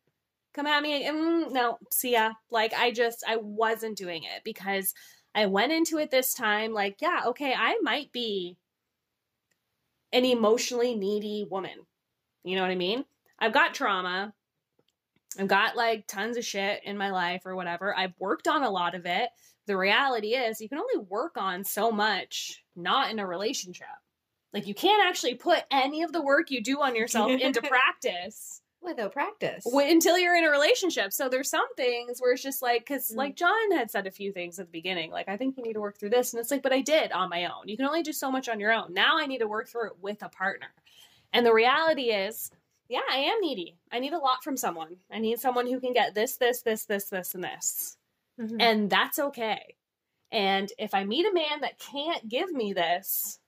come 0.53 0.67
at 0.67 0.81
me. 0.81 1.05
Mm, 1.05 1.51
no, 1.51 1.77
see 1.91 2.13
ya. 2.13 2.31
Like 2.49 2.73
I 2.73 2.91
just 2.91 3.23
I 3.27 3.37
wasn't 3.37 3.97
doing 3.97 4.23
it 4.23 4.43
because 4.43 4.93
I 5.35 5.45
went 5.47 5.71
into 5.71 5.97
it 5.97 6.11
this 6.11 6.33
time 6.33 6.73
like, 6.73 6.97
yeah, 7.01 7.21
okay, 7.27 7.53
I 7.53 7.77
might 7.81 8.11
be 8.11 8.57
an 10.13 10.25
emotionally 10.25 10.95
needy 10.95 11.47
woman. 11.49 11.85
You 12.43 12.55
know 12.55 12.61
what 12.61 12.71
I 12.71 12.75
mean? 12.75 13.05
I've 13.39 13.53
got 13.53 13.73
trauma. 13.73 14.33
I've 15.39 15.47
got 15.47 15.75
like 15.75 16.07
tons 16.07 16.37
of 16.37 16.45
shit 16.45 16.81
in 16.83 16.97
my 16.97 17.11
life 17.11 17.45
or 17.45 17.55
whatever. 17.55 17.97
I've 17.97 18.13
worked 18.19 18.47
on 18.47 18.63
a 18.63 18.69
lot 18.69 18.95
of 18.95 19.05
it. 19.05 19.29
The 19.67 19.77
reality 19.77 20.29
is, 20.29 20.59
you 20.59 20.67
can 20.67 20.79
only 20.79 21.05
work 21.07 21.37
on 21.37 21.63
so 21.63 21.91
much, 21.91 22.63
not 22.75 23.11
in 23.11 23.19
a 23.19 23.27
relationship. 23.27 23.87
Like, 24.53 24.67
you 24.67 24.73
can't 24.73 25.07
actually 25.07 25.35
put 25.35 25.63
any 25.71 26.03
of 26.03 26.11
the 26.11 26.21
work 26.21 26.51
you 26.51 26.61
do 26.61 26.81
on 26.81 26.95
yourself 26.95 27.31
into 27.31 27.61
practice 27.61 28.60
without 28.81 29.13
practice 29.13 29.65
until 29.65 30.17
you're 30.17 30.35
in 30.35 30.43
a 30.43 30.49
relationship. 30.49 31.13
So, 31.13 31.29
there's 31.29 31.49
some 31.49 31.73
things 31.75 32.19
where 32.19 32.33
it's 32.33 32.43
just 32.43 32.61
like, 32.61 32.81
because, 32.81 33.11
mm. 33.11 33.17
like, 33.17 33.35
John 33.35 33.71
had 33.71 33.91
said 33.91 34.07
a 34.07 34.11
few 34.11 34.31
things 34.31 34.59
at 34.59 34.67
the 34.67 34.71
beginning, 34.71 35.11
like, 35.11 35.29
I 35.29 35.37
think 35.37 35.57
you 35.57 35.63
need 35.63 35.73
to 35.73 35.81
work 35.81 35.97
through 35.97 36.09
this. 36.09 36.33
And 36.33 36.39
it's 36.39 36.51
like, 36.51 36.63
but 36.63 36.73
I 36.73 36.81
did 36.81 37.11
on 37.11 37.29
my 37.29 37.45
own. 37.45 37.67
You 37.67 37.77
can 37.77 37.85
only 37.85 38.03
do 38.03 38.13
so 38.13 38.31
much 38.31 38.49
on 38.49 38.59
your 38.59 38.71
own. 38.71 38.93
Now 38.93 39.17
I 39.17 39.25
need 39.25 39.39
to 39.39 39.47
work 39.47 39.67
through 39.69 39.87
it 39.87 39.97
with 40.01 40.21
a 40.23 40.29
partner. 40.29 40.73
And 41.33 41.45
the 41.45 41.53
reality 41.53 42.11
is, 42.11 42.51
yeah, 42.89 42.99
I 43.09 43.17
am 43.17 43.39
needy. 43.39 43.77
I 43.91 43.99
need 43.99 44.13
a 44.13 44.17
lot 44.17 44.43
from 44.43 44.57
someone. 44.57 44.97
I 45.09 45.19
need 45.19 45.39
someone 45.39 45.65
who 45.65 45.79
can 45.79 45.93
get 45.93 46.13
this, 46.13 46.35
this, 46.37 46.61
this, 46.61 46.85
this, 46.85 47.05
this, 47.05 47.35
and 47.35 47.43
this. 47.43 47.97
Mhm. 48.39 48.57
And 48.59 48.89
that's 48.89 49.17
okay. 49.17 49.75
And 50.31 50.71
if 50.77 50.93
I 50.93 51.03
meet 51.03 51.25
a 51.25 51.33
man 51.33 51.61
that 51.61 51.79
can't 51.79 52.27
give 52.27 52.51
me 52.51 52.73
this, 52.73 53.39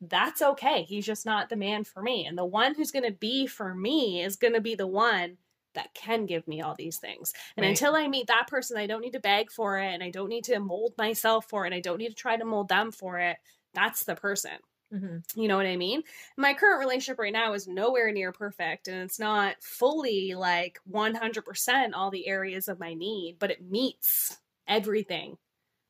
that's 0.00 0.42
okay. 0.42 0.82
He's 0.84 1.06
just 1.06 1.26
not 1.26 1.48
the 1.48 1.56
man 1.56 1.84
for 1.84 2.02
me. 2.02 2.26
And 2.26 2.38
the 2.38 2.44
one 2.44 2.74
who's 2.74 2.90
going 2.92 3.04
to 3.04 3.12
be 3.12 3.46
for 3.46 3.74
me 3.74 4.22
is 4.22 4.36
going 4.36 4.54
to 4.54 4.60
be 4.60 4.74
the 4.74 4.86
one 4.86 5.38
that 5.74 5.92
can 5.94 6.26
give 6.26 6.46
me 6.48 6.60
all 6.62 6.74
these 6.74 6.98
things. 6.98 7.32
And 7.56 7.66
Right. 7.66 7.66
until 7.66 7.94
I 7.96 8.08
meet 8.08 8.28
that 8.28 8.46
person, 8.48 8.76
I 8.78 8.86
don't 8.86 9.00
need 9.02 9.12
to 9.12 9.20
beg 9.20 9.50
for 9.50 9.78
it 9.78 9.88
and 9.92 10.02
I 10.02 10.10
don't 10.10 10.28
need 10.28 10.44
to 10.44 10.58
mold 10.60 10.94
myself 10.96 11.46
for 11.48 11.64
it. 11.64 11.68
And 11.68 11.74
I 11.74 11.80
don't 11.80 11.98
need 11.98 12.08
to 12.08 12.14
try 12.14 12.36
to 12.36 12.44
mold 12.44 12.68
them 12.68 12.90
for 12.92 13.18
it. 13.18 13.38
That's 13.74 14.04
the 14.04 14.14
person. 14.16 14.58
Mhm. 14.90 15.22
You 15.34 15.46
know 15.46 15.56
what 15.56 15.66
I 15.66 15.76
mean? 15.76 16.02
My 16.36 16.54
current 16.54 16.80
relationship 16.80 17.18
right 17.18 17.32
now 17.32 17.52
is 17.52 17.68
nowhere 17.68 18.10
near 18.12 18.32
perfect 18.32 18.88
and 18.88 19.02
it's 19.02 19.18
not 19.18 19.62
fully 19.62 20.34
like 20.34 20.78
100% 20.84 21.94
all 21.94 22.10
the 22.10 22.26
areas 22.26 22.66
of 22.68 22.80
my 22.80 22.94
need, 22.94 23.38
but 23.38 23.50
it 23.50 23.62
meets 23.62 24.38
everything 24.66 25.36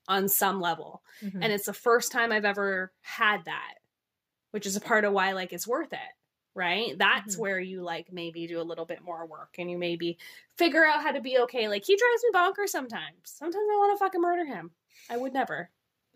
on 0.08 0.28
some 0.28 0.60
level. 0.60 1.02
Mhm. 1.20 1.42
And 1.42 1.52
it's 1.52 1.66
the 1.66 1.74
first 1.74 2.12
time 2.12 2.32
I've 2.32 2.44
ever 2.46 2.92
had 3.02 3.44
that, 3.46 3.74
which 4.50 4.66
is 4.66 4.76
a 4.76 4.80
part 4.80 5.04
of 5.04 5.12
why 5.12 5.32
like 5.32 5.52
it's 5.52 5.66
worth 5.66 5.92
it. 5.92 5.98
Right? 6.54 6.98
That's 6.98 7.36
Mhm. 7.36 7.40
where 7.40 7.60
you 7.60 7.82
like 7.82 8.12
maybe 8.12 8.46
do 8.48 8.60
a 8.60 8.62
little 8.62 8.84
bit 8.86 9.00
more 9.02 9.24
work 9.26 9.54
and 9.58 9.70
you 9.70 9.78
maybe 9.78 10.18
figure 10.56 10.84
out 10.84 11.02
how 11.02 11.12
to 11.12 11.20
be 11.20 11.38
okay. 11.40 11.68
Like 11.68 11.84
he 11.84 11.96
drives 11.96 12.24
me 12.24 12.30
bonkers 12.34 12.70
sometimes. 12.70 13.14
Sometimes 13.24 13.54
I 13.70 13.76
want 13.76 13.96
to 13.98 14.04
fucking 14.04 14.20
murder 14.20 14.44
him. 14.44 14.72
I 15.08 15.16
would 15.16 15.32
never. 15.32 15.70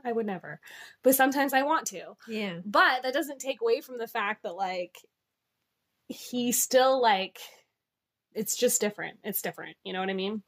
I 0.04 0.10
would 0.10 0.26
never. 0.26 0.60
But 1.04 1.14
sometimes 1.14 1.52
I 1.52 1.62
want 1.62 1.86
to. 1.88 2.16
yeah. 2.26 2.58
But 2.64 3.02
that 3.04 3.14
doesn't 3.14 3.38
take 3.40 3.60
away 3.60 3.80
from 3.82 3.98
the 3.98 4.08
fact 4.08 4.42
that 4.42 4.56
like 4.56 4.96
he 6.08 6.50
still 6.52 7.00
like 7.00 7.38
it's 8.34 8.56
just 8.56 8.80
different. 8.80 9.18
It's 9.22 9.42
different. 9.42 9.76
You 9.84 9.92
know 9.92 10.00
what 10.00 10.10
I 10.10 10.14
mean? 10.14 10.42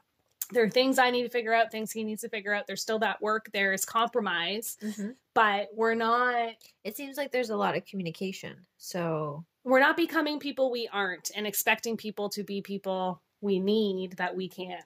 There 0.52 0.64
are 0.64 0.70
things 0.70 0.98
I 0.98 1.10
need 1.10 1.22
to 1.22 1.28
figure 1.30 1.54
out, 1.54 1.70
things 1.70 1.90
he 1.90 2.04
needs 2.04 2.20
to 2.22 2.28
figure 2.28 2.52
out. 2.54 2.66
There's 2.66 2.82
still 2.82 2.98
that 3.00 3.20
work. 3.22 3.50
There 3.52 3.72
is 3.72 3.84
compromise, 3.84 4.76
Mhm. 4.82 5.16
but 5.34 5.70
we're 5.74 5.94
not 5.94 6.54
It 6.84 6.96
seems 6.96 7.16
like 7.16 7.32
there's 7.32 7.50
a 7.50 7.56
lot 7.56 7.76
of 7.76 7.84
communication. 7.86 8.66
So 8.76 9.44
we're 9.64 9.80
not 9.80 9.96
becoming 9.96 10.38
people 10.38 10.70
we 10.70 10.86
aren't 10.88 11.30
and 11.34 11.46
expecting 11.46 11.96
people 11.96 12.28
to 12.30 12.44
be 12.44 12.60
people 12.60 13.22
we 13.40 13.58
need 13.58 14.12
that 14.18 14.34
we 14.36 14.48
can't 14.48 14.84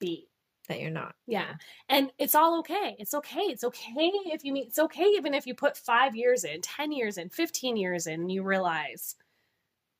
be. 0.00 0.28
that 0.68 0.80
you're 0.80 0.90
not. 0.90 1.14
Yeah. 1.28 1.54
And 1.88 2.12
it's 2.18 2.34
all 2.34 2.58
okay. 2.58 2.96
It's 2.98 3.14
okay. 3.14 3.42
It's 3.42 3.62
okay 3.62 3.92
if 4.32 4.44
you 4.44 4.52
meet, 4.52 4.66
it's 4.66 4.80
okay 4.80 5.04
even 5.04 5.32
if 5.32 5.46
you 5.46 5.54
put 5.54 5.76
five 5.76 6.16
years 6.16 6.42
in, 6.42 6.60
10 6.60 6.90
years 6.90 7.18
in, 7.18 7.28
15 7.28 7.76
years 7.76 8.08
in, 8.08 8.22
and 8.22 8.32
you 8.32 8.42
realize 8.42 9.14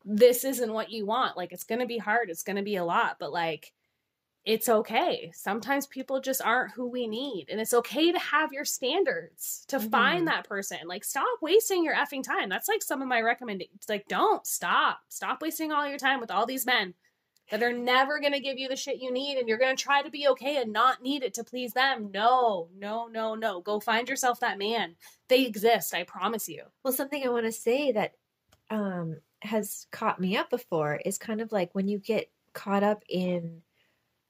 this 0.05 0.45
isn't 0.45 0.73
what 0.73 0.91
you 0.91 1.07
want. 1.07 1.37
Like, 1.37 1.53
it's 1.53 1.63
going 1.65 1.79
to 1.81 1.87
be 1.87 1.99
hard. 1.99 2.31
It's 2.31 2.43
going 2.43 2.57
to 2.57 2.63
be 2.65 2.75
a 2.77 2.85
lot, 2.85 3.19
but 3.21 3.33
like, 3.33 3.73
it's 4.47 4.69
okay. 4.69 5.31
Sometimes 5.35 5.87
people 5.89 6.21
just 6.21 6.41
aren't 6.41 6.73
who 6.73 6.87
we 6.89 7.07
need. 7.09 7.47
And 7.51 7.61
it's 7.61 7.75
okay 7.75 8.13
to 8.13 8.19
have 8.19 8.53
your 8.53 8.65
standards 8.65 9.65
to 9.69 9.79
Mhm. 9.79 9.91
find 9.91 10.29
that 10.29 10.49
person. 10.49 10.79
Like, 10.87 11.05
stop 11.05 11.27
wasting 11.43 11.85
your 11.85 11.97
effing 11.97 12.23
time. 12.23 12.49
That's 12.49 12.69
like 12.69 12.83
some 12.83 13.03
of 13.03 13.09
my 13.09 13.21
recommendations. 13.21 13.87
Like, 13.89 14.07
don't 14.09 14.47
stop. 14.47 15.01
Stop 15.09 15.43
wasting 15.43 15.73
all 15.73 15.89
your 15.89 15.99
time 15.99 16.21
with 16.21 16.31
all 16.31 16.47
these 16.47 16.65
men 16.65 16.95
that 17.51 17.63
are 17.63 17.73
never 17.73 18.21
going 18.21 18.33
to 18.33 18.41
give 18.41 18.59
you 18.59 18.69
the 18.69 18.77
shit 18.77 18.99
you 19.01 19.13
need 19.13 19.39
and 19.39 19.49
you're 19.49 19.59
going 19.59 19.77
to 19.77 19.83
try 19.83 20.03
to 20.03 20.11
be 20.11 20.29
okay 20.29 20.57
and 20.59 20.73
not 20.73 21.03
need 21.03 21.23
it 21.25 21.35
to 21.35 21.45
please 21.45 21.73
them. 21.73 22.11
No, 22.13 22.71
no, 22.75 23.07
no, 23.09 23.35
no. 23.35 23.61
Go 23.61 23.81
find 23.81 24.09
yourself 24.09 24.41
that 24.41 24.59
man. 24.59 24.97
They 25.29 25.45
exist, 25.45 25.95
I 25.95 26.05
promise 26.05 26.49
you. 26.49 26.65
Well, 26.85 26.93
something 26.93 27.25
I 27.25 27.31
want 27.31 27.47
to 27.47 27.53
say 27.53 27.93
that 27.93 28.15
um, 28.71 29.21
has 29.43 29.87
caught 29.93 30.21
me 30.21 30.37
up 30.37 30.51
before 30.51 30.97
is 31.05 31.19
kind 31.19 31.41
of 31.41 31.53
like 31.53 31.75
when 31.75 31.89
you 31.89 31.99
get 31.99 32.31
caught 32.53 32.83
up 32.83 33.05
in, 33.09 33.63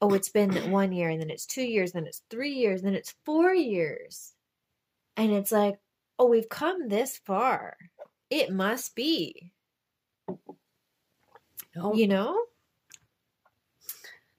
oh, 0.00 0.14
it's 0.14 0.28
been 0.28 0.70
one 0.70 0.92
year, 0.92 1.08
and 1.08 1.20
then 1.20 1.30
it's 1.30 1.46
two 1.46 1.62
years, 1.62 1.92
then 1.92 2.06
it's 2.06 2.22
three 2.30 2.52
years, 2.52 2.82
then 2.82 2.94
it's 2.94 3.14
four 3.24 3.54
years. 3.54 4.34
And 5.16 5.32
it's 5.32 5.52
like, 5.52 5.78
oh, 6.18 6.26
we've 6.26 6.48
come 6.48 6.88
this 6.88 7.20
far. 7.24 7.76
It 8.28 8.52
must 8.52 8.94
be, 8.94 9.52
you 11.94 12.08
know? 12.08 12.42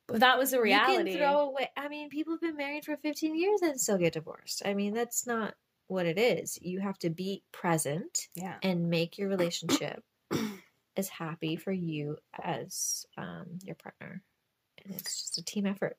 But 0.08 0.22
that 0.22 0.38
was 0.38 0.54
a 0.54 0.62
reality. 0.62 1.12
You 1.12 1.18
can 1.18 1.18
throw 1.18 1.40
away. 1.50 1.70
I 1.76 1.90
mean, 1.90 2.10
people 2.10 2.34
have 2.34 2.42
been 2.42 2.56
married 2.56 2.86
for 2.86 2.96
15 2.96 3.36
years 3.36 3.62
and 3.62 3.80
still 3.80 3.98
get 3.98 4.14
divorced. 4.14 4.62
I 4.66 4.74
mean, 4.74 4.94
that's 4.94 5.28
not 5.28 5.54
what 5.88 6.06
it 6.06 6.18
is. 6.18 6.58
You 6.62 6.80
have 6.80 6.98
to 7.00 7.10
be 7.10 7.44
present 7.52 8.28
yeah. 8.36 8.56
and 8.62 8.90
make 8.90 9.18
your 9.18 9.30
relationship 9.30 10.04
as 10.98 11.10
happy 11.10 11.56
for 11.56 11.72
you 11.72 12.18
as 12.42 13.06
um, 13.18 13.60
your 13.64 13.76
partner. 13.76 14.22
And 14.88 15.00
it's 15.00 15.22
just 15.22 15.38
a 15.38 15.44
team 15.44 15.66
effort. 15.66 15.98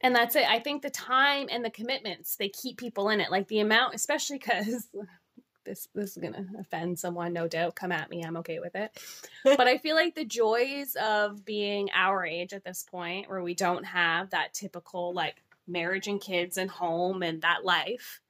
And 0.00 0.14
that's 0.14 0.36
it. 0.36 0.48
I 0.48 0.60
think 0.60 0.82
the 0.82 0.90
time 0.90 1.48
and 1.50 1.64
the 1.64 1.70
commitments 1.70 2.36
they 2.36 2.48
keep 2.48 2.78
people 2.78 3.08
in 3.10 3.20
it. 3.20 3.30
Like 3.30 3.48
the 3.48 3.60
amount, 3.60 3.94
especially 3.94 4.38
because 4.38 4.88
this 5.64 5.88
this 5.94 6.16
is 6.16 6.22
gonna 6.22 6.46
offend 6.58 6.98
someone, 6.98 7.32
no 7.32 7.48
doubt. 7.48 7.76
Come 7.76 7.92
at 7.92 8.10
me, 8.10 8.22
I'm 8.22 8.36
okay 8.38 8.58
with 8.58 8.74
it. 8.74 8.98
but 9.44 9.66
I 9.66 9.78
feel 9.78 9.96
like 9.96 10.14
the 10.14 10.24
joys 10.24 10.96
of 10.96 11.44
being 11.44 11.88
our 11.94 12.24
age 12.24 12.52
at 12.52 12.64
this 12.64 12.84
point, 12.88 13.28
where 13.28 13.42
we 13.42 13.54
don't 13.54 13.84
have 13.84 14.30
that 14.30 14.54
typical 14.54 15.12
like 15.14 15.42
marriage 15.66 16.06
and 16.06 16.20
kids 16.20 16.58
and 16.58 16.70
home 16.70 17.22
and 17.22 17.42
that 17.42 17.64
life. 17.64 18.20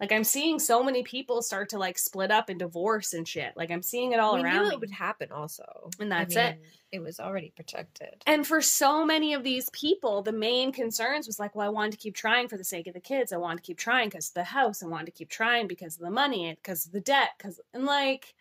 Like 0.00 0.12
I'm 0.12 0.24
seeing 0.24 0.58
so 0.58 0.82
many 0.82 1.02
people 1.02 1.42
start 1.42 1.70
to 1.70 1.78
like 1.78 1.98
split 1.98 2.30
up 2.30 2.48
and 2.48 2.58
divorce 2.58 3.14
and 3.14 3.26
shit. 3.26 3.56
Like 3.56 3.70
I'm 3.70 3.82
seeing 3.82 4.12
it 4.12 4.20
all 4.20 4.34
we 4.36 4.42
around. 4.42 4.64
knew 4.64 4.70
it 4.70 4.80
would 4.80 4.90
happen 4.90 5.32
also. 5.32 5.90
And 5.98 6.12
that's 6.12 6.36
it. 6.36 6.56
mean, 6.56 6.64
It 6.92 7.00
was 7.00 7.18
already 7.18 7.52
protected. 7.54 8.22
And 8.26 8.46
for 8.46 8.60
so 8.60 9.04
many 9.04 9.34
of 9.34 9.42
these 9.42 9.68
people, 9.70 10.22
the 10.22 10.32
main 10.32 10.70
concerns 10.72 11.26
was 11.26 11.40
like, 11.40 11.54
well, 11.54 11.66
I 11.66 11.70
wanted 11.70 11.92
to 11.92 11.98
keep 11.98 12.14
trying 12.14 12.48
for 12.48 12.56
the 12.56 12.64
sake 12.64 12.86
of 12.86 12.94
the 12.94 13.00
kids. 13.00 13.32
I 13.32 13.38
wanted 13.38 13.56
to 13.56 13.62
keep 13.66 13.78
trying 13.78 14.08
because 14.08 14.28
of 14.28 14.34
the 14.34 14.44
house. 14.44 14.82
I 14.82 14.86
wanted 14.86 15.06
to 15.06 15.12
keep 15.12 15.30
trying 15.30 15.66
because 15.66 15.96
of 15.96 16.02
the 16.02 16.10
money, 16.10 16.54
because 16.54 16.86
of 16.86 16.92
the 16.92 17.00
debt, 17.00 17.30
because 17.36 17.60
and 17.74 17.84
like, 17.84 18.34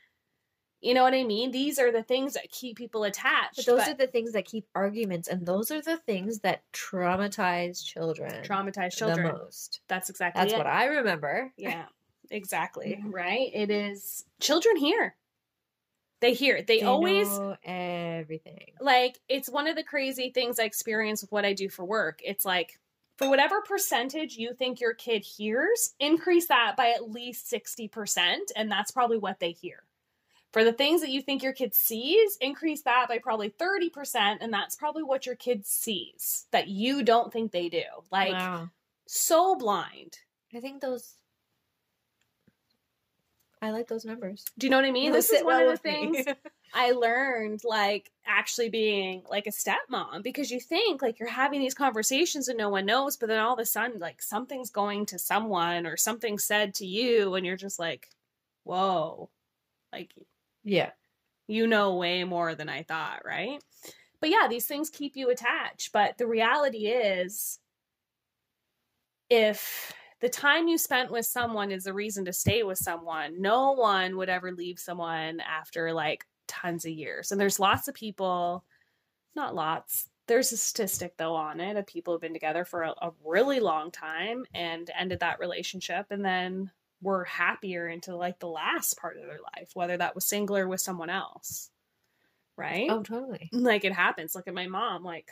you 0.81 0.93
know 0.93 1.03
what 1.03 1.13
I 1.13 1.23
mean? 1.23 1.51
These 1.51 1.79
are 1.79 1.91
the 1.91 2.03
things 2.03 2.33
that 2.33 2.51
keep 2.51 2.77
people 2.77 3.03
attached. 3.03 3.55
But 3.57 3.65
those 3.65 3.79
but 3.79 3.89
are 3.89 3.95
the 3.95 4.07
things 4.07 4.33
that 4.33 4.45
keep 4.45 4.65
arguments, 4.75 5.27
and 5.27 5.45
those 5.45 5.71
are 5.71 5.81
the 5.81 5.97
things 5.97 6.39
that 6.39 6.61
traumatize 6.71 7.83
children, 7.83 8.43
traumatized 8.43 8.95
children. 8.95 9.27
the 9.27 9.33
most. 9.33 9.81
That's 9.87 10.09
exactly 10.09 10.39
That's 10.39 10.53
it. 10.53 10.57
what 10.57 10.67
I 10.67 10.85
remember. 10.85 11.51
Yeah, 11.57 11.85
exactly. 12.29 13.01
Right? 13.05 13.49
It 13.53 13.71
is 13.71 14.25
children 14.39 14.77
hear. 14.77 15.15
They 16.19 16.33
hear 16.33 16.55
it. 16.55 16.67
They, 16.67 16.81
always 16.81 17.27
know 17.27 17.55
everything. 17.63 18.71
like 18.81 19.19
it's 19.29 19.49
one 19.49 19.67
of 19.67 19.75
the 19.75 19.83
crazy 19.83 20.31
things 20.31 20.59
I 20.59 20.63
experience 20.63 21.21
with 21.21 21.31
what 21.31 21.45
I 21.45 21.53
do 21.53 21.69
for 21.69 21.85
work. 21.85 22.21
It's 22.23 22.43
like 22.45 22.79
for 23.17 23.29
whatever 23.29 23.61
percentage 23.61 24.37
you 24.37 24.53
think 24.53 24.79
your 24.79 24.93
kid 24.93 25.23
hears, 25.23 25.93
increase 25.99 26.47
that 26.47 26.75
by 26.77 26.89
at 26.89 27.09
least 27.09 27.51
60%, 27.51 28.37
and 28.55 28.71
that's 28.71 28.91
probably 28.91 29.17
what 29.17 29.39
they 29.39 29.51
hear. 29.51 29.83
For 30.57 30.63
the 30.63 30.73
things 30.73 31.01
that 31.01 31.11
you 31.11 31.21
think 31.21 31.43
your 31.43 31.53
kid 31.53 31.75
sees, 31.75 32.35
increase 32.41 32.81
that 32.81 33.09
by 33.09 33.19
probably 33.19 33.51
30%, 33.51 34.37
and 34.41 34.51
that's 34.51 34.75
probably 34.75 35.03
what 35.03 35.23
your 35.23 35.35
kid 35.35 35.67
sees 35.67 36.47
that 36.49 36.67
you 36.67 37.03
don't 37.03 37.31
think 37.31 37.51
they 37.51 37.69
do. 37.69 37.83
Like, 38.11 38.31
wow. 38.31 38.71
so 39.05 39.55
blind. 39.55 40.17
I 40.55 40.59
think 40.59 40.81
those. 40.81 41.13
I 43.61 43.69
like 43.69 43.87
those 43.87 44.03
numbers. 44.03 44.45
Do 44.57 44.65
you 44.65 44.71
know 44.71 44.77
what 44.77 44.85
I 44.85 44.89
mean? 44.89 45.11
Those 45.11 45.27
This 45.27 45.41
is 45.41 45.45
one 45.45 45.57
well 45.57 45.69
of 45.69 45.79
the 45.79 45.89
things 45.91 46.25
I 46.73 46.89
learned 46.89 47.61
like 47.63 48.09
actually 48.25 48.69
being 48.69 49.21
like 49.29 49.45
a 49.45 49.51
stepmom 49.51 50.23
because 50.23 50.49
you 50.49 50.59
think 50.59 51.03
like 51.03 51.19
you're 51.19 51.29
having 51.29 51.59
these 51.59 51.75
conversations 51.75 52.47
and 52.47 52.57
no 52.57 52.69
one 52.69 52.87
knows, 52.87 53.15
but 53.15 53.29
then 53.29 53.37
all 53.37 53.53
of 53.53 53.59
a 53.59 53.65
sudden 53.65 53.99
like 53.99 54.23
something's 54.23 54.71
going 54.71 55.05
to 55.05 55.19
someone 55.19 55.85
or 55.85 55.97
something 55.97 56.39
said 56.39 56.73
to 56.73 56.85
you 56.87 57.35
and 57.35 57.45
you're 57.45 57.57
just 57.57 57.77
like, 57.77 58.09
whoa, 58.63 59.29
like 59.93 60.15
yeah. 60.67 60.91
you 61.47 61.67
know 61.67 61.95
way 61.95 62.23
more 62.23 62.55
than 62.55 62.69
I 62.69 62.83
thought, 62.83 63.21
right? 63.25 63.61
But 64.19 64.29
yeah, 64.29 64.47
these 64.49 64.65
things 64.65 64.89
keep 64.89 65.15
you 65.15 65.29
attached. 65.29 65.91
But 65.93 66.17
the 66.17 66.27
reality 66.27 66.87
is, 66.87 67.59
if 69.29 69.93
the 70.21 70.29
time 70.29 70.67
you 70.67 70.77
spent 70.77 71.11
with 71.11 71.25
someone 71.25 71.71
is 71.71 71.83
the 71.83 71.93
reason 71.93 72.25
to 72.25 72.33
stay 72.33 72.63
with 72.63 72.77
someone, 72.77 73.41
no 73.41 73.71
one 73.71 74.17
would 74.17 74.29
ever 74.29 74.51
leave 74.51 74.79
someone 74.79 75.39
after 75.39 75.93
like 75.93 76.25
tons 76.47 76.85
of 76.85 76.91
years. 76.91 77.31
And 77.31 77.39
there's 77.39 77.59
lots 77.59 77.87
of 77.87 77.93
people, 77.93 78.63
not 79.35 79.53
lots, 79.53 80.09
there's 80.27 80.51
a 80.51 80.57
statistic 80.57 81.15
though 81.17 81.35
on 81.35 81.59
it 81.59 81.77
of 81.77 81.87
people 81.87 82.13
who've 82.13 82.21
been 82.21 82.33
together 82.33 82.65
for 82.65 82.83
a, 82.83 82.93
a 83.01 83.11
really 83.23 83.59
long 83.59 83.91
time 83.91 84.45
and 84.53 84.89
ended 84.97 85.19
that 85.21 85.39
relationship 85.39 86.07
and 86.09 86.23
then 86.23 86.69
were 87.01 87.25
happier 87.25 87.87
into 87.87 88.15
like 88.15 88.39
the 88.39 88.47
last 88.47 88.97
part 88.97 89.17
of 89.17 89.23
their 89.27 89.39
life, 89.55 89.71
whether 89.73 89.97
that 89.97 90.15
was 90.15 90.25
single 90.25 90.57
or 90.57 90.67
with 90.67 90.81
someone 90.81 91.09
else. 91.09 91.69
Right? 92.55 92.89
Oh, 92.89 93.03
totally. 93.03 93.49
Like 93.51 93.85
it 93.85 93.93
happens. 93.93 94.35
Look 94.35 94.47
at 94.47 94.53
my 94.53 94.67
mom. 94.67 95.03
Like 95.03 95.31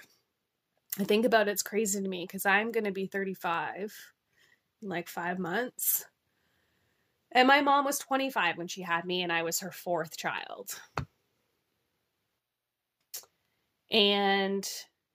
I 0.99 1.03
think 1.03 1.25
about 1.25 1.47
it, 1.47 1.51
it's 1.51 1.63
crazy 1.63 2.01
to 2.01 2.07
me 2.07 2.23
because 2.23 2.45
I'm 2.45 2.71
gonna 2.71 2.91
be 2.91 3.07
35 3.07 3.95
in 4.81 4.89
like 4.89 5.09
five 5.09 5.39
months. 5.39 6.05
And 7.31 7.47
my 7.47 7.61
mom 7.61 7.83
was 7.83 7.99
25 7.99 8.57
when 8.57 8.67
she 8.67 8.81
had 8.81 9.03
me, 9.03 9.21
and 9.21 9.31
I 9.31 9.43
was 9.43 9.59
her 9.59 9.71
fourth 9.71 10.15
child. 10.15 10.79
And 13.91 14.65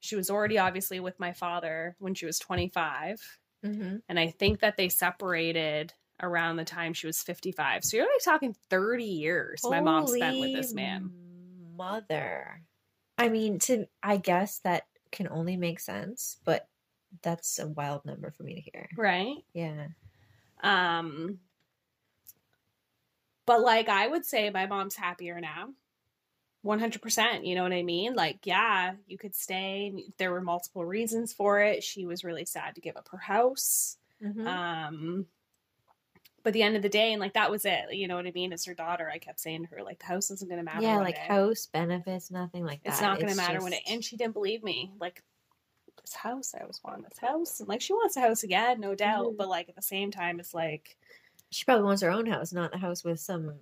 She 0.01 0.15
was 0.15 0.29
already 0.29 0.57
obviously 0.57 0.99
with 0.99 1.19
my 1.19 1.31
father 1.31 1.95
when 1.99 2.15
she 2.15 2.25
was 2.25 2.39
25. 2.39 3.21
Mm-hmm. 3.63 3.97
And 4.09 4.19
I 4.19 4.29
think 4.29 4.59
that 4.59 4.75
they 4.75 4.89
separated 4.89 5.93
around 6.21 6.57
the 6.57 6.65
time 6.65 6.93
she 6.93 7.07
was 7.07 7.21
55. 7.21 7.83
So 7.83 7.97
you're 7.97 8.05
like 8.05 8.23
talking 8.23 8.55
30 8.69 9.03
years 9.03 9.61
my 9.67 9.81
mom 9.81 10.07
spent 10.07 10.39
with 10.39 10.53
this 10.53 10.73
man. 10.73 11.11
Mother. 11.75 12.61
I 13.17 13.29
mean, 13.29 13.59
to 13.59 13.85
I 14.01 14.17
guess 14.17 14.59
that 14.59 14.83
can 15.11 15.27
only 15.29 15.57
make 15.57 15.79
sense, 15.79 16.37
but 16.45 16.67
that's 17.21 17.59
a 17.59 17.67
wild 17.67 18.05
number 18.05 18.31
for 18.31 18.43
me 18.43 18.55
to 18.55 18.61
hear. 18.61 18.89
Right? 18.97 19.35
Yeah. 19.53 19.87
Um 20.63 21.39
but 23.45 23.61
like 23.61 23.89
I 23.89 24.07
would 24.07 24.25
say 24.25 24.49
my 24.49 24.65
mom's 24.67 24.95
happier 24.95 25.41
now. 25.41 25.69
100%, 26.63 27.45
you 27.47 27.55
know 27.55 27.63
what 27.63 27.73
I 27.73 27.81
mean? 27.81 28.13
Like 28.13 28.45
yeah, 28.45 28.93
you 29.07 29.17
could 29.17 29.35
stay. 29.35 29.93
There 30.17 30.31
were 30.31 30.41
multiple 30.41 30.85
reasons 30.85 31.33
for 31.33 31.59
it. 31.59 31.83
She 31.83 32.05
was 32.05 32.23
really 32.23 32.45
sad 32.45 32.75
to 32.75 32.81
give 32.81 32.95
up 32.97 33.09
her 33.11 33.17
house. 33.17 33.97
Mhm. 34.23 34.45
Um 34.47 35.25
but 36.43 36.53
the 36.53 36.63
end 36.63 36.75
of 36.75 36.81
the 36.81 36.89
day, 36.89 37.11
and 37.13 37.19
like 37.19 37.33
that 37.33 37.51
was 37.51 37.65
it. 37.65 37.93
You 37.93 38.07
know 38.07 38.15
what 38.15 38.25
I 38.27 38.31
mean? 38.31 38.51
It's 38.53 38.65
her 38.65 38.73
daughter, 38.73 39.09
I 39.09 39.17
kept 39.17 39.39
saying 39.39 39.63
to 39.67 39.75
her, 39.75 39.83
like, 39.83 39.99
the 39.99 40.05
house 40.05 40.31
isn't 40.31 40.49
gonna 40.49 40.63
matter. 40.63 40.81
yeah, 40.81 40.97
like 40.97 41.17
house 41.17 41.67
benefits, 41.67 42.31
nothing 42.31 42.65
like 42.65 42.83
that. 42.83 42.93
It's 42.93 43.01
not 43.01 43.19
gonna 43.19 43.35
matter 43.35 43.61
when 43.61 43.73
it 43.73 43.83
and 43.89 44.03
she 44.03 44.17
didn't 44.17 44.33
believe 44.33 44.63
me. 44.63 44.91
Like 44.99 45.23
this 46.01 46.13
house, 46.15 46.53
I 46.59 46.65
was 46.65 46.81
wanting 46.83 47.03
this 47.07 47.19
house. 47.19 47.59
And 47.59 47.69
like 47.69 47.81
she 47.81 47.93
wants 47.93 48.17
a 48.17 48.21
house 48.21 48.43
again, 48.43 48.79
no 48.79 48.95
doubt. 48.95 49.33
Mhm. 49.33 49.37
But 49.37 49.49
like 49.49 49.69
at 49.69 49.75
the 49.75 49.81
same 49.81 50.11
time, 50.11 50.39
it's 50.39 50.53
like 50.53 50.97
she 51.49 51.65
probably 51.65 51.83
wants 51.85 52.01
her 52.01 52.11
own 52.11 52.25
house, 52.25 52.51
not 52.53 52.71
the 52.71 52.77
house 52.77 53.03
with 53.03 53.19
some. 53.19 53.55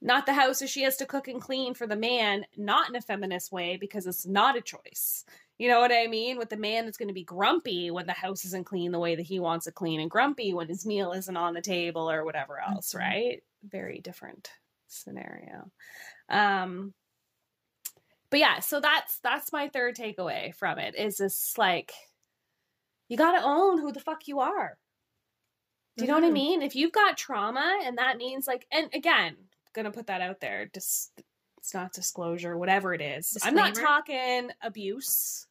not 0.00 0.26
the 0.26 0.34
house 0.34 0.58
that 0.58 0.68
she 0.68 0.82
has 0.82 0.96
to 0.98 1.06
cook 1.06 1.28
and 1.28 1.40
clean 1.40 1.72
for 1.74 1.86
the 1.86 1.96
man, 1.96 2.44
not 2.58 2.88
in 2.90 2.94
a 2.96 3.00
feminist 3.00 3.50
way, 3.50 3.76
because 3.76 4.06
it's 4.06 4.26
not 4.26 4.56
a 4.56 4.60
choice. 4.60 5.24
You 5.58 5.68
know 5.68 5.80
what 5.80 5.92
I 5.92 6.06
mean? 6.08 6.36
With 6.38 6.50
the 6.50 6.56
man 6.56 6.84
that's 6.84 6.96
going 6.98 7.08
to 7.08 7.14
be 7.14 7.22
grumpy 7.24 7.90
when 7.90 8.06
the 8.06 8.12
house 8.12 8.44
isn't 8.44 8.64
clean 8.66 8.90
the 8.92 8.98
way 8.98 9.14
that 9.14 9.22
he 9.22 9.38
wants 9.38 9.66
it 9.66 9.74
clean, 9.74 10.00
and 10.00 10.10
grumpy 10.10 10.52
when 10.52 10.68
his 10.68 10.84
meal 10.84 11.12
isn't 11.12 11.36
on 11.36 11.54
the 11.54 11.62
table 11.62 12.10
or 12.10 12.24
whatever 12.24 12.58
else, 12.60 12.92
Mhm. 12.94 12.98
right? 12.98 13.44
Very 13.62 14.00
different 14.00 14.50
scenario. 14.88 15.70
Um, 16.28 16.94
but 18.30 18.40
yeah, 18.40 18.60
so 18.60 18.80
that's 18.80 19.18
that's 19.20 19.52
my 19.52 19.68
third 19.68 19.96
takeaway 19.96 20.54
from 20.54 20.78
it 20.78 20.94
is 20.96 21.18
this 21.18 21.56
like 21.56 21.92
you 23.08 23.16
got 23.16 23.32
to 23.38 23.42
own 23.46 23.78
who 23.78 23.92
the 23.92 24.00
fuck 24.00 24.28
you 24.28 24.40
are. 24.40 24.78
Do 25.96 26.04
you 26.04 26.08
know 26.08 26.14
what 26.14 26.24
I 26.24 26.30
Mhm. 26.30 26.32
mean? 26.32 26.62
If 26.62 26.74
you've 26.74 26.92
got 26.92 27.16
trauma 27.16 27.80
and 27.84 27.98
that 27.98 28.16
means 28.16 28.46
like 28.46 28.66
and 28.70 28.90
again, 28.94 29.36
gonna 29.72 29.92
put 29.92 30.06
that 30.08 30.20
out 30.20 30.40
there, 30.40 30.66
just 30.66 31.22
it's 31.64 31.72
not 31.72 31.94
disclosure, 31.94 32.58
whatever 32.58 32.92
it 32.92 33.00
is. 33.00 33.38
I'm 33.42 33.54
not 33.54 33.74
talking 33.74 34.50
abuse 34.60 35.46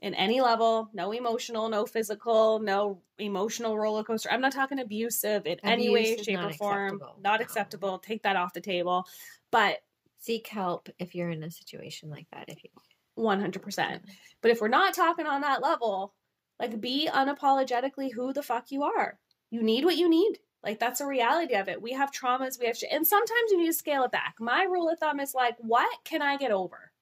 in 0.00 0.14
any 0.14 0.40
level, 0.40 0.90
no 0.92 1.12
emotional, 1.12 1.68
no 1.68 1.86
physical, 1.86 2.58
no 2.58 3.00
emotional 3.18 3.78
roller 3.78 4.02
coaster. 4.02 4.32
I'm 4.32 4.40
not 4.40 4.50
talking 4.50 4.80
abusive 4.80 5.46
in 5.46 5.60
any 5.62 5.90
way, 5.90 6.16
shape, 6.20 6.40
or 6.40 6.52
form. 6.54 6.86
acceptable. 6.94 7.20
Not 7.22 7.38
No. 7.38 7.44
acceptable. 7.44 7.98
Take 8.00 8.24
that 8.24 8.34
off 8.34 8.52
the 8.52 8.60
table. 8.60 9.06
But 9.52 9.84
Seek 10.18 10.48
help 10.48 10.88
if 10.98 11.14
you're 11.14 11.30
in 11.30 11.44
a 11.44 11.50
situation 11.52 12.10
like 12.10 12.26
that. 12.32 12.48
If 12.48 12.64
you 12.64 12.70
100%. 13.16 14.00
But 14.40 14.50
if 14.50 14.60
we're 14.60 14.66
not 14.66 14.92
talking 14.92 15.26
on 15.26 15.42
that 15.42 15.62
level, 15.62 16.14
like 16.58 16.80
be 16.80 17.08
unapologetically 17.12 18.12
who 18.12 18.32
the 18.32 18.42
fuck 18.42 18.72
you 18.72 18.82
are. 18.82 19.20
You 19.50 19.62
need 19.62 19.84
what 19.84 19.96
you 19.96 20.08
need. 20.08 20.40
Like 20.62 20.78
that's 20.78 21.00
a 21.00 21.06
reality 21.06 21.54
of 21.54 21.68
it. 21.68 21.82
We 21.82 21.92
have 21.92 22.12
traumas, 22.12 22.58
we 22.58 22.66
have 22.66 22.76
shit, 22.76 22.92
and 22.92 23.06
sometimes 23.06 23.50
you 23.50 23.58
need 23.58 23.66
to 23.66 23.72
scale 23.72 24.04
it 24.04 24.12
back. 24.12 24.36
My 24.38 24.62
rule 24.62 24.88
of 24.88 24.98
thumb 24.98 25.18
is 25.20 25.34
like, 25.34 25.56
what 25.58 25.90
can 26.04 26.22
I 26.22 26.36
get 26.36 26.52
over? 26.52 26.92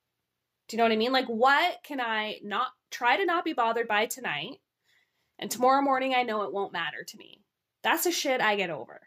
Do 0.69 0.77
you 0.77 0.79
know 0.79 0.85
what 0.85 0.93
I 0.93 0.97
mean? 0.97 1.13
Like, 1.13 1.27
what 1.27 1.83
can 1.83 2.01
I 2.01 2.39
not 2.43 2.69
try 2.91 3.17
to 3.17 3.25
not 3.27 3.45
be 3.45 3.53
bothered 3.53 3.89
by 3.89 4.07
tonight? 4.07 4.61
And 5.39 5.51
tomorrow 5.51 5.83
morning, 5.83 6.15
I 6.15 6.23
know 6.23 6.43
it 6.43 6.53
won't 6.53 6.73
matter 6.73 7.03
to 7.03 7.17
me. 7.17 7.43
That's 7.83 8.07
a 8.07 8.13
shit 8.13 8.41
I 8.41 8.57
get 8.57 8.71
over. 8.71 9.01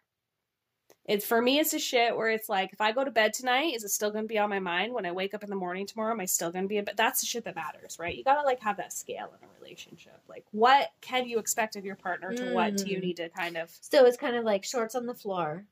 It's 1.06 1.26
for 1.26 1.42
me, 1.42 1.60
it's 1.60 1.74
a 1.74 1.80
shit 1.80 2.16
where 2.16 2.30
it's 2.30 2.48
like, 2.48 2.72
if 2.72 2.80
I 2.80 2.94
go 2.94 3.04
to 3.04 3.12
bed 3.12 3.34
tonight, 3.34 3.76
is 3.76 3.84
it 3.84 3.90
still 3.90 4.10
going 4.10 4.24
to 4.24 4.28
be 4.28 4.38
on 4.40 4.50
my 4.50 4.60
mind 4.60 4.94
when 4.94 5.06
I 5.06 5.12
wake 5.12 5.34
up 5.34 5.44
in 5.44 5.50
the 5.50 5.56
morning 5.56 5.86
tomorrow? 5.86 6.14
Am 6.14 6.20
I 6.22 6.26
still 6.26 6.50
going 6.50 6.64
to 6.64 6.70
be? 6.70 6.80
But 6.80 6.96
that's 6.96 7.20
the 7.20 7.28
shit 7.28 7.44
that 7.44 7.56
matters, 7.56 7.98
right? 8.00 8.16
You 8.16 8.24
got 8.24 8.36
to 8.40 8.44
like 8.44 8.62
have 8.62 8.78
that 8.78 8.94
scale 8.94 9.34
in 9.42 9.46
a 9.46 9.52
relationship. 9.60 10.22
Like, 10.30 10.46
what 10.52 10.92
can 11.02 11.28
you 11.28 11.40
expect 11.40 11.76
of 11.76 11.84
your 11.84 11.98
partner? 11.98 12.34
To 12.34 12.46
what 12.54 12.78
do 12.78 12.90
you 12.90 13.00
Mm. 13.00 13.02
need 13.02 13.18
to 13.18 13.28
kind 13.30 13.58
of 13.58 13.70
So 13.82 14.06
it's 14.06 14.16
kind 14.16 14.38
of 14.38 14.46
like 14.46 14.64
shorts 14.64 14.96
on 14.96 15.06
the 15.06 15.14
floor. 15.14 15.66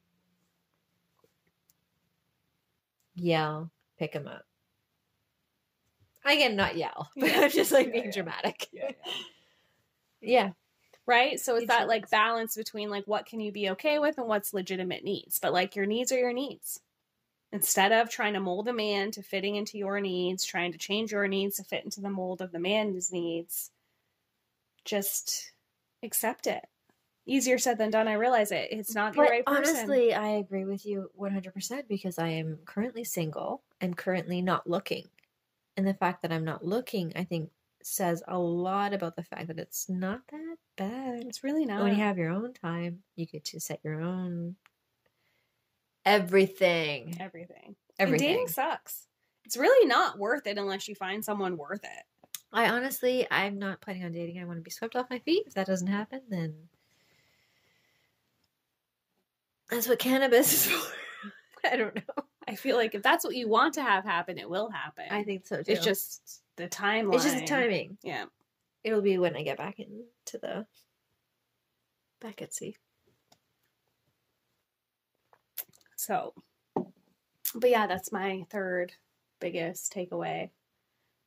Yell, 3.16 3.72
pick 3.98 4.14
him 4.14 4.28
up. 4.28 4.44
Again, 6.26 6.56
not 6.58 6.76
yell, 6.76 7.10
but 7.16 7.30
Yeah. 7.30 7.40
I'm 7.42 7.50
just 7.50 7.72
like 7.72 7.88
Yeah, 7.88 7.94
being 7.94 8.06
yeah. 8.06 8.12
dramatic. 8.12 8.68
Yeah. 10.22 10.52
right? 11.12 11.39
So 11.39 11.57
it's 11.57 11.68
that 11.68 11.89
like 11.89 12.09
balance 12.09 12.55
between 12.55 12.89
like 12.89 13.03
what 13.05 13.26
can 13.26 13.41
you 13.41 13.51
be 13.51 13.72
okay 13.72 13.99
with 13.99 14.18
and 14.18 14.28
what's 14.28 14.53
legitimate 14.53 15.03
needs. 15.03 15.39
But 15.39 15.51
like 15.51 15.76
your 15.76 15.86
needs 15.86 16.12
are 16.12 16.18
your 16.18 16.34
needs. 16.34 16.80
Instead 17.51 17.91
of 17.91 18.09
trying 18.09 18.34
to 18.34 18.39
mold 18.39 18.70
a 18.70 18.74
man 18.74 19.12
to 19.12 19.22
fitting 19.22 19.57
into 19.57 19.78
your 19.78 19.99
needs 19.99 20.45
trying 20.45 20.72
to 20.72 20.78
change 20.78 21.12
your 21.12 21.28
needs 21.28 21.57
to 21.57 21.66
fit 21.66 21.84
into 21.84 21.99
the 21.99 22.09
mold 22.09 22.41
of 22.41 22.53
the 22.53 22.59
man's 22.59 23.12
needs 23.12 23.72
just 24.86 25.51
accept 26.01 26.47
it. 26.47 26.66
Easier 27.28 27.57
said 27.57 27.78
than 27.78 27.91
done 27.91 28.07
i 28.07 28.14
realize 28.14 28.51
it. 28.51 28.70
It's 28.72 28.95
not 28.95 29.14
the 29.14 29.18
But 29.18 29.30
right 29.30 29.45
person. 29.45 29.76
honestly, 29.76 30.14
I 30.14 30.30
agree 30.30 30.66
with 30.66 30.86
you 30.86 31.12
100% 31.20 31.88
because 31.88 32.18
I 32.18 32.30
am 32.30 32.59
currently 32.66 33.03
single 33.03 33.62
and 33.82 33.97
currently 33.97 34.41
not 34.41 34.68
looking. 34.68 35.07
And 35.78 35.86
the 35.86 35.93
fact 35.93 36.22
that 36.22 36.32
I'm 36.32 36.45
not 36.45 36.66
looking, 36.66 37.12
I 37.16 37.26
think, 37.26 37.51
says 37.84 38.24
a 38.28 38.38
lot 38.38 38.93
about 38.93 39.16
the 39.16 39.24
fact 39.24 39.47
that 39.47 39.59
it's 39.59 39.89
not 39.89 40.22
that 40.32 40.57
bad. 40.78 41.24
it's 41.26 41.43
really 41.43 41.65
not 41.65 41.84
When 41.84 41.93
you 41.93 42.03
have 42.03 42.17
your 42.17 42.30
own 42.32 42.53
time, 42.53 43.03
you 43.15 43.26
get 43.26 43.45
to 43.45 43.59
set 43.59 43.80
your 43.84 44.01
own 44.01 44.55
everything. 46.05 47.15
everything 47.19 47.76
Everything. 47.99 48.28
and 48.28 48.36
dating 48.38 48.47
sucks 48.47 49.07
it's 49.45 49.55
really 49.57 49.88
not 49.88 50.17
worth 50.17 50.47
it 50.47 50.57
unless 50.57 50.88
you 50.88 50.95
find 50.95 51.24
someone 51.24 51.57
worth 51.57 51.84
it 51.84 52.03
I 52.53 52.69
honestly, 52.69 53.26
I'm 53.32 53.59
not 53.59 53.80
planning 53.80 54.03
on 54.03 54.11
dating. 54.11 54.38
I 54.38 54.43
want 54.43 54.57
to 54.59 54.61
be 54.61 54.72
swept 54.72 54.97
off 54.97 55.09
my 55.09 55.19
feet. 55.19 55.43
If 55.47 55.53
that 55.53 55.67
doesn't 55.67 55.88
happen, 55.88 56.19
then 56.28 56.53
that's 59.69 59.88
what 59.88 59.99
cannabis 59.99 60.51
is 60.53 60.65
for. 60.72 60.93
I 61.72 61.78
don't 61.78 61.95
know. 61.95 62.01
i 62.47 62.55
feel 62.55 62.76
like 62.76 62.93
if 62.95 63.03
that's 63.03 63.24
what 63.24 63.36
you 63.36 63.47
want 63.47 63.76
to 63.76 63.82
have 63.84 64.03
happen 64.03 64.38
it 64.38 64.49
will 64.49 64.69
happen 64.69 65.05
I 65.11 65.24
think 65.24 65.45
so 65.47 65.57
too. 65.63 65.72
It's 65.72 65.86
just 65.86 66.41
the 66.57 66.67
timeline. 66.67 67.13
it's 67.15 67.24
just 67.24 67.38
the 67.38 67.45
timing. 67.45 67.97
Yeah. 68.03 68.26
It'll 68.84 69.01
be 69.01 69.17
when 69.17 69.36
I 69.38 69.43
get 69.43 69.57
back 69.57 69.80
into 70.34 70.46
the 70.46 70.66
back 72.20 72.42
at 72.42 72.54
sea. 72.54 72.76
So, 75.96 76.34
but 76.76 77.70
yeah, 77.70 77.88
that's 77.88 78.12
my 78.12 78.46
third 78.50 78.94
biggest 79.40 79.94
takeaway. 79.94 80.50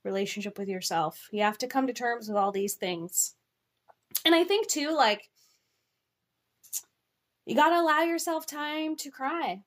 Relationship 0.04 0.58
with 0.58 0.68
yourself. 0.68 1.28
You 1.32 1.42
have 1.42 1.58
to 1.58 1.66
come 1.66 1.86
to 1.86 1.92
terms 1.92 2.28
with 2.28 2.36
all 2.36 2.52
these 2.52 2.74
things. 2.74 3.34
And 4.24 4.34
I 4.34 4.44
think 4.44 4.68
too, 4.68 4.94
like, 4.94 5.30
you 7.46 7.54
got 7.54 7.70
to 7.70 7.80
allow 7.80 8.02
yourself 8.02 8.46
time 8.46 8.96
to 8.96 9.10
cry. 9.10 9.62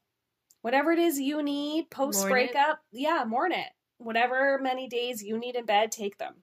Whatever 0.62 0.92
it 0.92 1.00
is 1.00 1.20
you 1.20 1.42
need 1.42 1.90
post 1.90 2.28
breakup, 2.28 2.82
yeah, 2.92 3.24
mourn 3.26 3.52
it. 3.52 3.68
Whatever 4.00 4.60
many 4.62 4.88
days 4.88 5.24
you 5.24 5.38
need 5.40 5.56
in 5.56 5.66
bed, 5.66 5.92
take 5.92 6.18
them. 6.18 6.36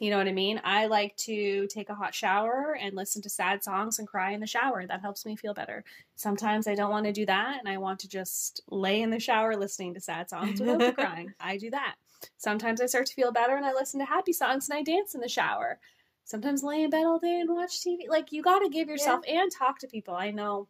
You 0.00 0.10
know 0.10 0.18
what 0.18 0.28
I 0.28 0.32
mean? 0.32 0.60
I 0.64 0.86
like 0.86 1.16
to 1.18 1.66
take 1.68 1.88
a 1.88 1.94
hot 1.94 2.14
shower 2.14 2.76
and 2.80 2.96
listen 2.96 3.22
to 3.22 3.30
sad 3.30 3.62
songs 3.62 3.98
and 3.98 4.08
cry 4.08 4.32
in 4.32 4.40
the 4.40 4.46
shower. 4.46 4.86
That 4.86 5.00
helps 5.00 5.24
me 5.24 5.36
feel 5.36 5.54
better. 5.54 5.84
Sometimes 6.16 6.66
I 6.66 6.74
don't 6.74 6.90
want 6.90 7.06
to 7.06 7.12
do 7.12 7.26
that 7.26 7.58
and 7.60 7.68
I 7.68 7.78
want 7.78 8.00
to 8.00 8.08
just 8.08 8.62
lay 8.68 9.02
in 9.02 9.10
the 9.10 9.20
shower 9.20 9.56
listening 9.56 9.94
to 9.94 10.00
sad 10.00 10.28
songs 10.28 10.60
without 10.60 10.78
the 10.78 10.92
crying. 10.98 11.32
I 11.38 11.58
do 11.58 11.70
that. 11.70 11.94
Sometimes 12.36 12.80
I 12.80 12.86
start 12.86 13.06
to 13.06 13.14
feel 13.14 13.32
better 13.32 13.56
and 13.56 13.64
I 13.64 13.72
listen 13.72 14.00
to 14.00 14.06
happy 14.06 14.32
songs 14.32 14.68
and 14.68 14.78
I 14.78 14.82
dance 14.82 15.14
in 15.14 15.20
the 15.20 15.28
shower. 15.28 15.78
Sometimes 16.24 16.62
lay 16.62 16.82
in 16.82 16.90
bed 16.90 17.04
all 17.04 17.18
day 17.18 17.40
and 17.40 17.54
watch 17.54 17.80
TV. 17.80 18.08
Like 18.08 18.32
you 18.32 18.42
got 18.42 18.60
to 18.60 18.68
give 18.68 18.88
yourself 18.88 19.20
and 19.28 19.52
talk 19.52 19.78
to 19.80 19.86
people. 19.86 20.14
I 20.14 20.30
know 20.30 20.68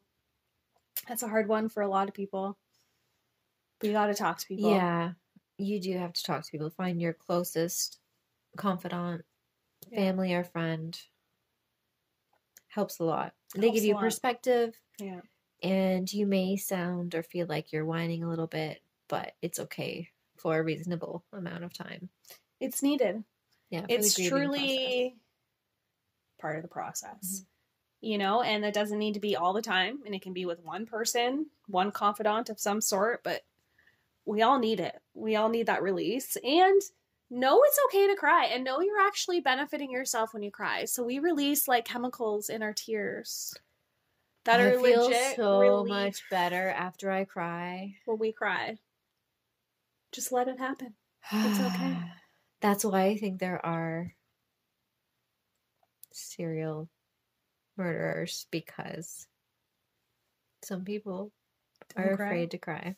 that's 1.09 1.23
a 1.23 1.29
hard 1.29 1.49
one 1.49 1.69
for 1.69 1.83
a 1.83 1.89
lot 1.89 2.09
of 2.09 2.15
people. 2.15 2.59
But 3.79 3.87
you 3.89 3.93
got 3.93 4.07
to 4.07 4.15
talk 4.15 4.39
to 4.39 4.47
people. 4.47 4.71
Yeah, 4.71 5.13
you 5.57 5.81
do 5.81 5.97
have 5.97 6.13
to 6.13 6.23
talk 6.23 6.45
to 6.45 6.51
people. 6.51 6.71
Find 6.71 7.01
your 7.01 7.13
closest 7.13 8.01
confidant, 8.57 9.25
Yeah. 9.89 9.97
family, 10.01 10.35
or 10.35 10.45
friend. 10.45 10.99
Helps 12.69 12.99
a 12.99 13.05
lot. 13.05 13.35
They 13.55 13.71
give 13.71 13.85
you 13.85 13.97
perspective, 13.97 14.75
Yeah. 14.99 15.21
and 15.63 16.13
you 16.13 16.27
may 16.27 16.57
sound 16.57 17.15
or 17.15 17.23
feel 17.23 17.47
like 17.47 17.73
you're 17.73 17.85
whining 17.85 18.25
a 18.25 18.29
little 18.29 18.49
bit, 18.49 18.83
but 19.09 19.37
it's 19.43 19.61
okay 19.61 20.11
for 20.37 20.59
a 20.59 20.63
reasonable 20.65 21.25
amount 21.33 21.63
of 21.63 21.73
time. 21.73 22.11
It's 22.59 22.83
needed. 22.83 23.23
Yeah, 23.71 23.87
it's 23.89 24.15
grieving 24.17 24.31
process. 24.39 24.51
truly 24.59 25.17
part 26.39 26.57
of 26.57 26.63
the 26.63 26.69
process 26.69 27.41
Mhm. 27.41 27.47
you 28.03 28.19
know 28.19 28.43
and 28.43 28.65
it 28.67 28.75
doesn't 28.75 28.99
need 28.99 29.15
to 29.15 29.21
be 29.21 29.35
all 29.35 29.53
the 29.55 29.63
time 29.63 30.03
and 30.05 30.15
it 30.15 30.21
can 30.21 30.33
be 30.35 30.45
with 30.45 30.61
one 30.61 30.85
person 30.85 31.51
one 31.69 31.91
confidant 31.91 32.51
of 32.51 32.61
some 32.61 32.81
sort 32.83 33.23
but 33.25 33.45
we 34.27 34.43
all 34.43 34.59
need 34.59 34.79
it 34.79 35.01
we 35.15 35.37
all 35.37 35.49
need 35.49 35.67
that 35.67 35.83
release 35.83 36.37
and 36.45 36.83
know 37.31 37.61
it's 37.65 37.79
okay 37.87 38.07
to 38.09 38.17
cry 38.17 38.47
and 38.47 38.65
know 38.65 38.81
you're 38.81 39.07
actually 39.07 39.41
benefiting 39.41 39.91
yourself 39.91 40.33
when 40.35 40.43
you 40.43 40.51
cry. 40.51 40.85
So 40.85 41.03
we 41.03 41.19
release 41.19 41.67
like 41.69 41.85
chemicals 41.85 42.49
in 42.49 42.63
our 42.63 42.73
tears 42.73 43.55
that 44.45 44.61
I 44.61 44.65
are 44.65 44.81
feel 44.81 45.07
legit 45.07 45.37
so 45.37 45.61
relief 45.61 45.89
much 45.89 46.23
better 46.31 46.69
after 46.71 47.11
I 47.11 47.25
cry. 47.25 47.97
when 48.05 48.19
we 48.19 48.33
cry. 48.33 48.77
Just 50.13 50.33
let 50.33 50.49
it 50.49 50.59
happen. 50.59 50.95
It's 51.33 51.61
okay. 51.61 51.97
That's 52.61 52.85
why 52.85 53.05
I 53.07 53.17
think 53.17 53.41
there 53.41 53.65
are 53.65 54.13
serial 56.13 56.89
murderers 57.77 58.47
because 58.51 59.27
some 60.63 60.85
people 60.85 61.33
Don't 61.95 62.07
are 62.07 62.17
cry. 62.17 62.27
afraid 62.27 62.51
to 62.53 62.59
cry. 62.59 62.97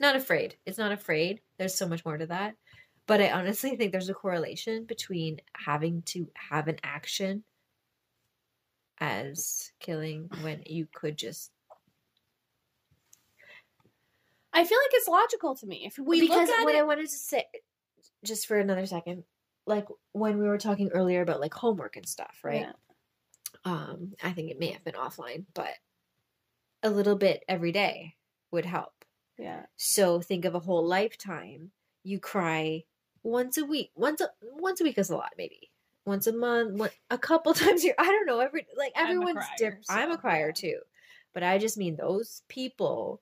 Not 0.00 0.16
afraid. 0.16 0.56
It's 0.64 0.78
not 0.78 0.92
afraid. 0.92 1.40
There's 1.58 1.74
so 1.74 1.86
much 1.88 2.04
more 2.04 2.16
to 2.16 2.26
that. 2.26 2.54
But 3.12 3.20
I 3.20 3.30
honestly 3.30 3.76
think 3.76 3.92
there's 3.92 4.08
a 4.08 4.14
correlation 4.14 4.86
between 4.86 5.42
having 5.54 6.00
to 6.06 6.30
have 6.34 6.66
an 6.66 6.78
action 6.82 7.44
as 8.98 9.70
killing 9.80 10.30
when 10.40 10.62
you 10.64 10.88
could 10.94 11.18
just 11.18 11.50
I 14.54 14.64
feel 14.64 14.78
like 14.78 14.92
it's 14.94 15.08
logical 15.08 15.54
to 15.56 15.66
me. 15.66 15.84
If 15.84 15.98
we 15.98 16.20
because 16.20 16.48
look 16.48 16.58
at 16.58 16.64
what 16.64 16.74
it, 16.74 16.78
I 16.78 16.84
wanted 16.84 17.10
to 17.10 17.18
say, 17.18 17.44
just 18.24 18.46
for 18.46 18.56
another 18.58 18.86
second, 18.86 19.24
like 19.66 19.88
when 20.12 20.38
we 20.38 20.48
were 20.48 20.56
talking 20.56 20.88
earlier 20.88 21.20
about 21.20 21.38
like 21.38 21.52
homework 21.52 21.96
and 21.96 22.08
stuff, 22.08 22.38
right? 22.42 22.62
Yeah. 22.62 22.72
Um, 23.66 24.14
I 24.22 24.32
think 24.32 24.50
it 24.50 24.58
may 24.58 24.68
have 24.68 24.84
been 24.84 24.94
offline, 24.94 25.44
but 25.52 25.74
a 26.82 26.88
little 26.88 27.16
bit 27.16 27.44
every 27.46 27.72
day 27.72 28.14
would 28.52 28.64
help. 28.64 29.04
yeah, 29.36 29.66
So 29.76 30.22
think 30.22 30.46
of 30.46 30.54
a 30.54 30.60
whole 30.60 30.86
lifetime. 30.86 31.72
You 32.04 32.18
cry 32.18 32.84
once 33.22 33.58
a 33.58 33.64
week. 33.64 33.90
Once 33.94 34.20
a 34.20 34.28
once 34.42 34.80
a 34.80 34.84
week 34.84 34.98
is 34.98 35.10
a 35.10 35.16
lot, 35.16 35.32
maybe. 35.36 35.70
Once 36.04 36.26
a 36.26 36.32
month, 36.32 36.74
one, 36.74 36.90
a 37.10 37.18
couple 37.18 37.54
times 37.54 37.82
a 37.82 37.86
year. 37.86 37.94
I 37.98 38.04
don't 38.06 38.26
know. 38.26 38.40
Every 38.40 38.66
like 38.76 38.92
everyone's 38.96 39.44
different. 39.58 39.86
I'm 39.88 40.10
a 40.10 40.18
crier 40.18 40.52
too, 40.52 40.78
but 41.32 41.42
I 41.42 41.58
just 41.58 41.78
mean 41.78 41.96
those 41.96 42.42
people 42.48 43.20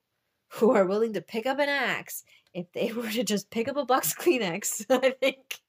who 0.55 0.73
are 0.73 0.87
willing 0.87 1.13
to 1.13 1.21
pick 1.21 1.47
up 1.47 1.59
an 1.59 1.69
axe 1.69 2.25
if 2.55 2.73
they 2.73 2.93
were 2.97 3.11
to 3.11 3.23
just 3.25 3.51
pick 3.51 3.69
up 3.69 3.77
a 3.77 3.85
box 3.85 4.13
of 4.13 4.19
Kleenex. 4.19 4.87
I 4.91 5.11
think 5.11 5.61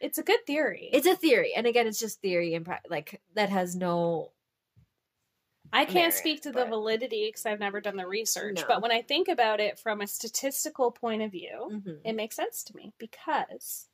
it's 0.00 0.18
a 0.18 0.22
good 0.22 0.46
theory. 0.46 0.90
it's 0.92 1.06
a 1.06 1.16
theory, 1.16 1.52
and 1.56 1.66
again, 1.66 1.86
it's 1.86 2.00
just 2.00 2.20
theory 2.20 2.54
and 2.54 2.64
pra- 2.64 2.80
like 2.88 3.20
that 3.34 3.50
has 3.50 3.74
no. 3.74 4.30
I 5.72 5.84
can't 5.84 5.94
merit, 5.94 6.14
speak 6.14 6.42
to 6.42 6.52
the 6.52 6.64
validity 6.66 7.28
because 7.28 7.46
I've 7.46 7.58
never 7.58 7.80
done 7.80 7.96
the 7.96 8.06
research. 8.06 8.56
No. 8.56 8.64
But 8.68 8.82
when 8.82 8.92
I 8.92 9.02
think 9.02 9.28
about 9.28 9.60
it 9.60 9.78
from 9.78 10.00
a 10.00 10.06
statistical 10.06 10.92
point 10.92 11.22
of 11.22 11.32
view, 11.32 11.68
Mhm. 11.72 12.00
it 12.04 12.12
makes 12.14 12.36
sense 12.36 12.62
to 12.64 12.76
me 12.76 12.92
because 12.98 13.88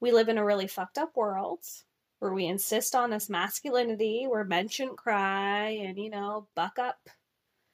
we 0.00 0.10
live 0.12 0.28
in 0.28 0.38
a 0.38 0.44
really 0.44 0.66
fucked 0.66 0.98
up 0.98 1.16
world 1.16 1.64
where 2.18 2.32
we 2.32 2.46
insist 2.46 2.94
on 2.94 3.10
this 3.10 3.28
masculinity 3.30 4.26
where 4.26 4.44
men 4.44 4.68
shouldn't 4.68 4.98
cry 4.98 5.68
and, 5.70 5.98
you 5.98 6.10
know, 6.10 6.48
buck 6.54 6.78
up 6.78 7.08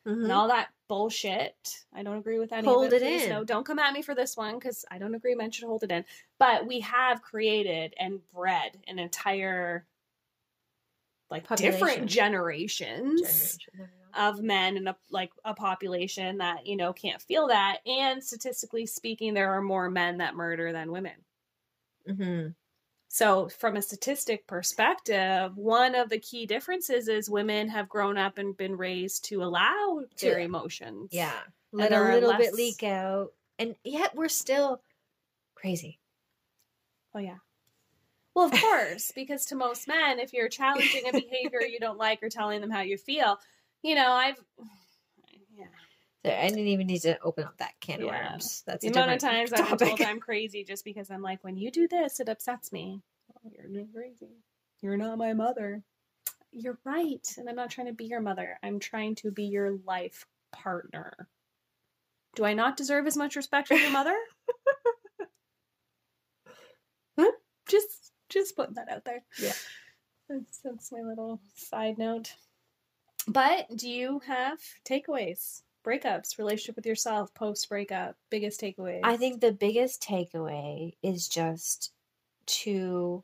Mhm. 0.07 0.25
and 0.25 0.33
all 0.33 0.49
that 0.49 0.73
bullshit. 0.89 1.85
I 1.93 2.03
don't 2.03 2.19
agree 2.19 2.39
with 2.39 2.53
any 2.53 2.67
Hold 2.67 2.87
of 2.87 2.93
it. 2.93 3.03
it 3.03 3.23
in. 3.25 3.31
No, 3.31 3.45
don't 3.45 3.65
come 3.65 3.79
at 3.79 3.93
me 3.93 4.03
for 4.03 4.15
this 4.15 4.37
one 4.37 4.59
because 4.59 4.85
I 4.91 4.99
don't 4.99 5.15
agree 5.15 5.35
men 5.35 5.51
should 5.51 5.65
hold 5.65 5.83
it 5.83 5.91
in. 5.91 6.05
But 6.39 6.67
we 6.67 6.81
have 6.81 7.23
created 7.23 7.95
and 7.99 8.27
bred 8.33 8.85
an 8.87 8.99
entire 8.99 9.89
like 11.31 11.45
Population. 11.47 11.73
different 11.81 12.11
generations 12.11 13.21
Generation, 13.21 13.59
I 13.75 13.79
don't 13.79 13.89
know. 14.33 14.39
of 14.39 14.43
men 14.45 14.77
in 14.77 14.87
a 14.89 14.97
like 15.11 15.31
a 15.45 15.55
population 15.55 16.39
that 16.39 16.67
you 16.67 16.77
know 16.77 16.93
can't 16.93 17.21
feel 17.23 17.49
that 17.49 17.79
and 17.87 18.23
statistically 18.23 18.87
speaking 18.87 19.35
there 19.35 19.51
are 19.53 19.63
more 19.63 19.91
men 19.91 20.19
that 20.19 20.35
murder 20.37 20.73
than 20.73 20.93
women 20.93 21.15
Mhm. 22.09 22.55
so 23.09 23.49
from 23.49 23.77
a 23.77 23.83
statistic 23.83 24.47
perspective 24.47 25.57
one 25.57 25.95
of 25.97 26.09
the 26.09 26.19
key 26.21 26.47
differences 26.47 27.09
is 27.09 27.29
women 27.29 27.69
have 27.69 27.89
grown 27.89 28.17
up 28.17 28.39
and 28.39 28.57
been 28.57 28.77
raised 28.77 29.25
to 29.27 29.43
allow 29.43 30.03
To- 30.19 30.27
their 30.27 30.39
emotions 30.41 31.09
Yeah. 31.13 31.41
And 31.73 31.81
Let 31.81 31.93
a 31.93 32.01
little 32.15 32.31
less- 32.31 32.39
bit 32.39 32.55
leak 32.55 32.83
out. 32.85 33.33
And 33.59 33.75
yet 33.83 34.15
we're 34.15 34.29
still 34.29 34.81
crazy. 35.57 35.99
oh 37.15 37.19
yeah 37.19 37.39
well 38.37 38.47
of 38.47 38.53
course 38.53 39.11
because 39.17 39.47
to 39.47 39.57
most 39.57 39.89
men 39.89 40.21
if 40.21 40.33
you're 40.33 40.49
challenging 40.49 41.09
a 41.09 41.13
behavior 41.13 41.63
you 41.63 41.81
don't 41.81 41.99
like 41.99 42.23
or 42.23 42.29
telling 42.29 42.61
them 42.61 42.71
how 42.71 42.83
you 42.83 42.97
feel 42.97 43.39
you 43.83 43.97
know 43.97 44.13
i've 44.13 44.37
yeah 45.59 45.67
So 46.25 46.33
I 46.33 46.49
didn't 46.49 46.67
even 46.67 46.87
need 46.87 47.03
to 47.03 47.19
open 47.21 47.45
up 47.45 47.57
that 47.59 47.75
can 47.81 48.01
of 48.01 48.07
Yeah. 48.07 48.33
worms. 48.33 48.63
That's 48.67 48.85
The 48.85 48.89
a 48.89 48.93
amount 48.93 49.13
of 49.13 49.19
times 49.21 49.53
I've 49.53 49.69
been 49.69 49.79
told 49.79 49.93
topic. 49.93 50.07
I'm 50.07 50.21
crazy 50.21 50.65
just 50.65 50.85
because 50.85 51.11
I'm 51.11 51.23
like, 51.23 51.43
when 51.45 51.57
you 51.57 51.71
do 51.71 51.89
this, 51.89 52.21
it 52.21 52.29
upsets 52.29 52.73
me. 52.73 53.03
Oh, 53.45 53.51
you're 53.69 53.85
crazy. 53.95 54.29
You're 54.83 54.97
not 54.97 55.19
my 55.19 55.33
mother. 55.35 55.83
You're 56.53 56.79
right. 56.85 57.27
And 57.39 57.49
I'm 57.49 57.57
not 57.57 57.71
trying 57.71 57.87
to 57.89 57.93
be 57.93 58.07
your 58.07 58.21
mother. 58.21 58.59
I'm 58.63 58.81
trying 58.81 59.15
to 59.17 59.31
be 59.31 59.45
your 59.45 59.79
life 59.87 60.27
partner. 60.53 61.29
Do 62.35 62.45
I 62.45 62.55
not 62.55 62.77
deserve 62.77 63.07
as 63.07 63.17
much 63.17 63.37
respect 63.37 63.69
from 63.69 63.79
your 63.79 63.91
mother? 63.91 64.17
Huh? 67.19 67.33
Just 67.69 68.06
just 68.29 68.57
putting 68.57 68.75
that 68.75 68.91
out 68.91 69.05
there. 69.05 69.23
Yeah. 69.39 69.53
That's, 70.29 70.59
that's 70.59 70.93
my 70.93 71.01
little 71.01 71.41
side 71.55 71.99
note. 71.99 72.35
But 73.29 73.77
do 73.77 73.89
you 73.89 74.21
have 74.27 74.59
takeaways? 74.85 75.63
Breakups, 75.85 76.39
relationship 76.39 76.75
with 76.77 76.87
yourself, 76.87 77.33
post 77.35 77.69
breakup, 77.69 78.17
biggest 78.29 78.61
takeaways? 78.61 79.01
I 79.05 79.17
think 79.17 79.41
the 79.41 79.53
biggest 79.53 80.03
takeaway 80.03 80.97
is 81.03 81.29
just 81.29 81.93
to 82.47 83.23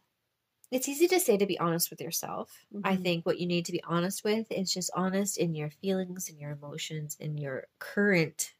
it's 0.70 0.88
easy 0.88 1.06
to 1.08 1.20
say 1.20 1.36
to 1.36 1.44
be 1.44 1.58
honest 1.58 1.90
with 1.90 2.00
yourself. 2.00 2.64
I 2.82 2.96
Mhm. 2.96 3.02
think 3.02 3.26
what 3.26 3.38
you 3.38 3.46
need 3.46 3.66
to 3.66 3.72
be 3.72 3.82
honest 3.82 4.24
with 4.24 4.50
is 4.50 4.72
just 4.72 4.90
honest 4.94 5.36
in 5.36 5.54
your 5.54 5.68
feelings 5.68 6.30
and 6.30 6.40
your 6.40 6.52
emotions 6.52 7.16
in 7.20 7.36
your 7.36 7.66
current 7.78 8.54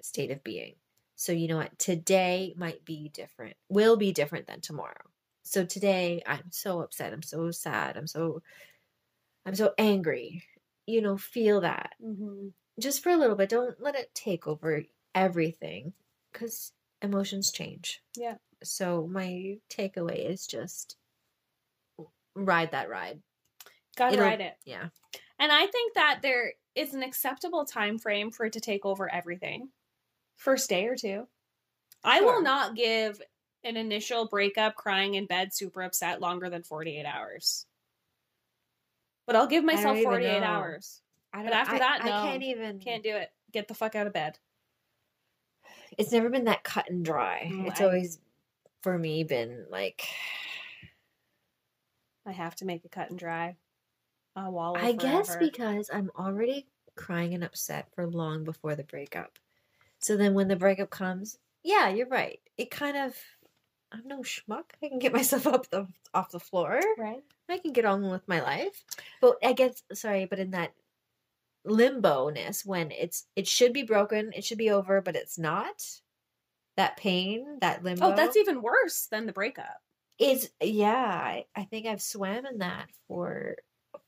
state 0.00 0.30
of 0.30 0.42
being. 0.42 0.76
So 1.14 1.32
you 1.32 1.48
know 1.48 1.58
what, 1.58 1.78
today 1.78 2.54
might 2.56 2.84
be 2.86 3.10
different. 3.10 3.56
Will 3.68 3.96
be 3.96 4.12
different 4.12 4.46
than 4.46 4.62
tomorrow. 4.62 5.11
So 5.52 5.66
today 5.66 6.22
I'm 6.26 6.50
so 6.50 6.80
upset, 6.80 7.12
I'm 7.12 7.20
so 7.22 7.50
sad, 7.50 7.98
I'm 7.98 8.06
so 8.06 8.42
I'm 9.44 9.54
so 9.54 9.74
angry. 9.76 10.44
You 10.86 11.02
know, 11.02 11.18
feel 11.18 11.60
that 11.60 11.92
Mhm. 12.02 12.54
just 12.80 13.02
for 13.02 13.10
a 13.10 13.18
little 13.18 13.36
bit. 13.36 13.50
Don't 13.50 13.78
let 13.78 13.94
it 13.94 14.14
take 14.14 14.46
over 14.46 14.82
everything 15.14 15.92
because 16.32 16.72
emotions 17.02 17.52
change. 17.52 18.02
Yeah. 18.16 18.38
So 18.62 19.06
my 19.06 19.60
takeaway 19.68 20.24
is 20.26 20.46
just 20.46 20.96
ride 22.34 22.70
that 22.70 22.88
ride. 22.88 23.22
Gotta 23.94 24.14
It'll- 24.14 24.24
ride 24.24 24.40
it. 24.40 24.56
Yeah. 24.64 24.88
And 25.38 25.52
I 25.52 25.66
think 25.66 25.92
that 25.96 26.20
there 26.22 26.54
is 26.74 26.94
an 26.94 27.02
acceptable 27.02 27.66
time 27.66 27.98
frame 27.98 28.30
for 28.30 28.46
it 28.46 28.54
to 28.54 28.60
take 28.60 28.86
over 28.86 29.12
everything. 29.12 29.70
First 30.36 30.70
day 30.70 30.86
or 30.86 30.96
two. 30.96 31.28
I 32.02 32.22
will 32.22 32.40
not 32.40 32.74
give 32.74 33.20
an 33.64 33.76
initial 33.76 34.26
breakup 34.26 34.74
crying 34.74 35.14
in 35.14 35.26
bed 35.26 35.54
super 35.54 35.82
upset 35.82 36.20
longer 36.20 36.50
than 36.50 36.62
48 36.62 37.04
hours. 37.04 37.66
But 39.26 39.36
I'll 39.36 39.46
give 39.46 39.64
myself 39.64 39.96
even 39.96 40.10
48 40.10 40.42
hours. 40.42 41.00
I 41.32 41.44
But 41.44 41.52
after 41.52 41.76
I- 41.76 41.78
that, 41.78 42.00
I 42.02 42.08
can't 42.08 42.42
even. 42.42 42.80
Can't 42.80 43.02
do 43.02 43.14
it. 43.16 43.30
Get 43.52 43.68
the 43.68 43.74
fuck 43.74 43.94
out 43.94 44.06
of 44.06 44.12
bed. 44.12 44.38
It's 45.98 46.10
never 46.12 46.28
been 46.30 46.44
that 46.44 46.64
cut 46.64 46.88
and 46.90 47.04
dry. 47.04 47.48
Mm, 47.52 47.68
it's 47.68 47.80
I- 47.80 47.84
always 47.84 48.18
for 48.82 48.98
me 48.98 49.22
been 49.24 49.66
like 49.70 50.04
I 52.26 52.32
have 52.32 52.54
to 52.56 52.64
make 52.64 52.84
it 52.84 52.90
cut 52.92 53.10
and 53.10 53.18
dry. 53.18 53.56
A 54.36 54.50
wallow 54.50 54.76
I 54.78 54.92
guess 54.92 55.36
because 55.36 55.90
I'm 55.92 56.10
already 56.18 56.66
crying 56.94 57.34
and 57.34 57.44
upset 57.44 57.88
for 57.94 58.06
long 58.06 58.44
before 58.44 58.74
the 58.74 58.84
breakup. 58.84 59.38
So 59.98 60.16
then 60.16 60.32
when 60.34 60.48
the 60.48 60.56
breakup 60.56 60.90
comes, 60.90 61.38
yeah, 61.62 61.88
you're 61.90 62.08
right. 62.08 62.40
It 62.56 62.70
kind 62.70 62.96
of 62.96 63.14
I'm 63.92 64.06
no 64.06 64.20
schmuck. 64.20 64.64
I 64.82 64.88
can 64.88 64.98
get 64.98 65.12
myself 65.20 65.46
up 65.46 65.68
the 65.70 65.86
off 66.14 66.30
the 66.30 66.40
floor. 66.40 66.80
right? 66.98 67.22
I 67.48 67.58
can 67.58 67.72
get 67.72 67.84
on 67.84 68.10
with 68.10 68.26
my 68.26 68.40
life. 68.40 68.84
But 69.20 69.36
I 69.44 69.52
guess 69.52 69.82
sorry, 69.92 70.26
but 70.26 70.38
in 70.38 70.52
that 70.52 70.72
limbo 71.64 72.28
ness 72.30 72.64
when 72.64 72.90
it's 72.90 73.26
it 73.36 73.46
should 73.46 73.72
be 73.72 73.82
broken, 73.82 74.32
it 74.34 74.44
should 74.44 74.58
be 74.58 74.70
over, 74.70 75.00
but 75.00 75.16
it's 75.16 75.38
not. 75.38 75.84
That 76.76 76.96
pain, 76.96 77.58
that 77.60 77.84
limbo. 77.84 78.12
Oh, 78.12 78.16
that's 78.16 78.36
even 78.36 78.62
worse 78.62 79.06
than 79.10 79.26
the 79.26 79.32
breakup. 79.32 79.82
is 80.18 80.50
yeah. 80.62 80.94
I, 80.94 81.44
I 81.54 81.64
think 81.64 81.86
I've 81.86 82.00
swam 82.00 82.46
in 82.46 82.58
that 82.58 82.86
for 83.08 83.56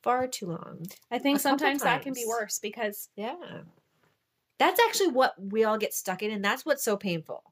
far 0.03 0.26
too 0.26 0.47
long. 0.47 0.87
I 1.11 1.18
think 1.18 1.41
sometimes 1.41 1.82
that 1.82 2.03
can 2.03 2.14
be 2.14 2.24
worse 2.26 2.59
because 2.59 3.09
Yeah. 3.16 3.37
That's 4.59 4.80
actually 4.80 5.09
what 5.09 5.35
we 5.39 5.64
all 5.64 5.78
get 5.78 5.93
stuck 5.93 6.22
in, 6.22 6.30
and 6.30 6.45
that's 6.45 6.64
what's 6.64 6.85
so 6.85 6.97
painful. 6.97 7.43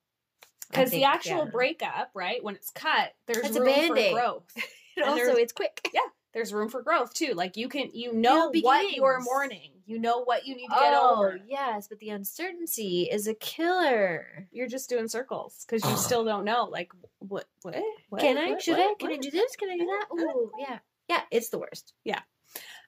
Because 0.72 0.90
the 0.90 1.04
actual 1.04 1.44
yeah. 1.44 1.50
breakup, 1.50 2.10
right, 2.14 2.42
when 2.42 2.54
it's 2.54 2.70
cut, 2.70 3.12
there's 3.26 3.54
a 3.54 3.60
room 3.60 3.88
for 3.88 4.12
growth. 4.12 4.44
And 4.96 5.06
also, 5.06 5.36
it's 5.36 5.54
quick. 5.54 5.88
Yeah, 5.94 6.00
there's 6.34 6.52
room 6.52 6.68
for 6.68 6.82
growth 6.82 7.14
too. 7.14 7.32
Like 7.32 7.56
you 7.56 7.70
can, 7.70 7.88
you 7.94 8.12
know 8.12 8.46
what 8.46 8.52
beginnings. 8.52 8.96
you're 8.96 9.20
mourning. 9.22 9.70
You 9.86 9.94
You 9.94 10.00
know 10.00 10.22
what 10.22 10.46
you 10.46 10.54
need 10.54 10.68
to 10.68 10.74
get 10.74 10.92
oh, 10.94 11.16
over. 11.16 11.40
yes, 11.46 11.88
but 11.88 11.98
the 11.98 12.10
uncertainty 12.10 13.08
is 13.10 13.26
a 13.26 13.32
killer. 13.32 14.48
You're 14.52 14.68
just 14.68 14.90
doing 14.90 15.08
circles 15.08 15.64
because 15.66 15.88
you 15.90 15.96
still 15.96 16.26
don't 16.26 16.44
know. 16.44 16.68
Like, 16.70 16.92
what? 17.20 17.46
What? 17.62 17.76
what 18.10 18.20
Can 18.20 18.36
I? 18.36 18.50
what, 18.50 18.60
Should 18.62 18.76
what, 18.76 18.90
I? 18.90 18.94
Can 18.98 19.12
I 19.12 19.16
do 19.16 19.30
this? 19.30 19.56
Can 19.56 19.70
I 19.70 19.78
do 19.78 19.86
that? 19.86 20.06
Ooh, 20.14 20.50
yeah. 20.58 20.78
Yeah, 21.08 21.22
it's 21.30 21.48
the 21.48 21.58
worst. 21.58 21.94
Yeah. 22.04 22.20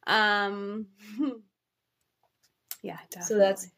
Um. 0.07 0.89
yeah, 2.83 2.99
definitely. 3.11 3.29
So 3.29 3.39
that's- 3.39 3.71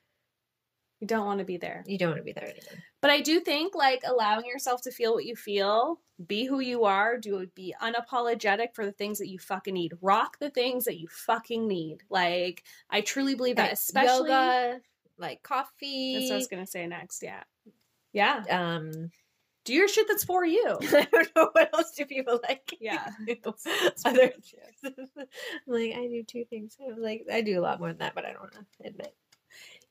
you 1.01 1.07
don't 1.07 1.27
want 1.27 1.41
to 1.41 1.45
be 1.45 1.59
there. 1.59 1.85
You 1.87 1.99
don't 1.99 2.11
want 2.11 2.21
to 2.21 2.25
be 2.25 2.33
there 2.33 2.45
anymore. 2.45 2.83
But 3.07 3.13
I 3.13 3.21
do 3.21 3.39
think 3.39 3.77
like 3.77 4.03
allowing 4.05 4.47
yourself 4.47 4.83
to 4.83 4.91
feel 4.91 5.15
what 5.15 5.25
you 5.25 5.37
feel, 5.37 6.01
be 6.27 6.45
who 6.45 6.59
you 6.59 6.83
are, 6.87 7.17
do 7.17 7.47
be 7.55 7.73
unapologetic 7.81 8.75
for 8.75 8.85
the 8.85 8.91
things 8.91 9.19
that 9.19 9.29
you 9.29 9.39
fucking 9.39 9.75
need. 9.75 9.93
Rock 10.03 10.39
the 10.41 10.51
things 10.51 10.87
that 10.87 10.99
you 10.99 11.07
fucking 11.09 11.69
need. 11.69 11.99
Like 12.11 12.65
I 12.91 13.03
truly 13.03 13.37
believe 13.37 13.55
that, 13.57 13.63
Like 13.63 13.73
especially. 13.75 14.31
yoga, 14.31 14.81
like 15.19 15.45
coffee. 15.45 16.15
That's 16.15 16.31
what 16.31 16.35
I 16.35 16.39
was 16.39 16.49
gonna 16.49 16.67
say 16.67 16.85
next. 16.89 17.23
Yeah, 17.23 17.45
yeah. 18.13 18.43
um, 18.51 19.13
Do 19.65 19.73
your 19.73 19.87
shit 19.87 20.09
that's 20.09 20.25
for 20.25 20.45
you. 20.45 20.77
I 20.83 21.07
don't 21.13 21.37
know 21.37 21.51
what 21.53 21.73
else 21.75 21.93
do 21.93 22.07
people 22.07 22.41
like. 22.43 22.75
Yeah. 22.81 23.09
Other 24.05 24.33
like 25.69 25.93
I 25.95 26.09
do 26.09 26.25
two 26.27 26.45
things. 26.51 26.77
I'm 26.85 27.01
like 27.01 27.25
I 27.33 27.41
do 27.41 27.57
a 27.57 27.63
lot 27.63 27.79
more 27.79 27.91
than 27.91 27.99
that, 27.99 28.17
but 28.17 28.25
I 28.25 28.33
don't 28.33 28.41
want 28.41 28.55
to 28.55 28.89
admit. 28.89 29.15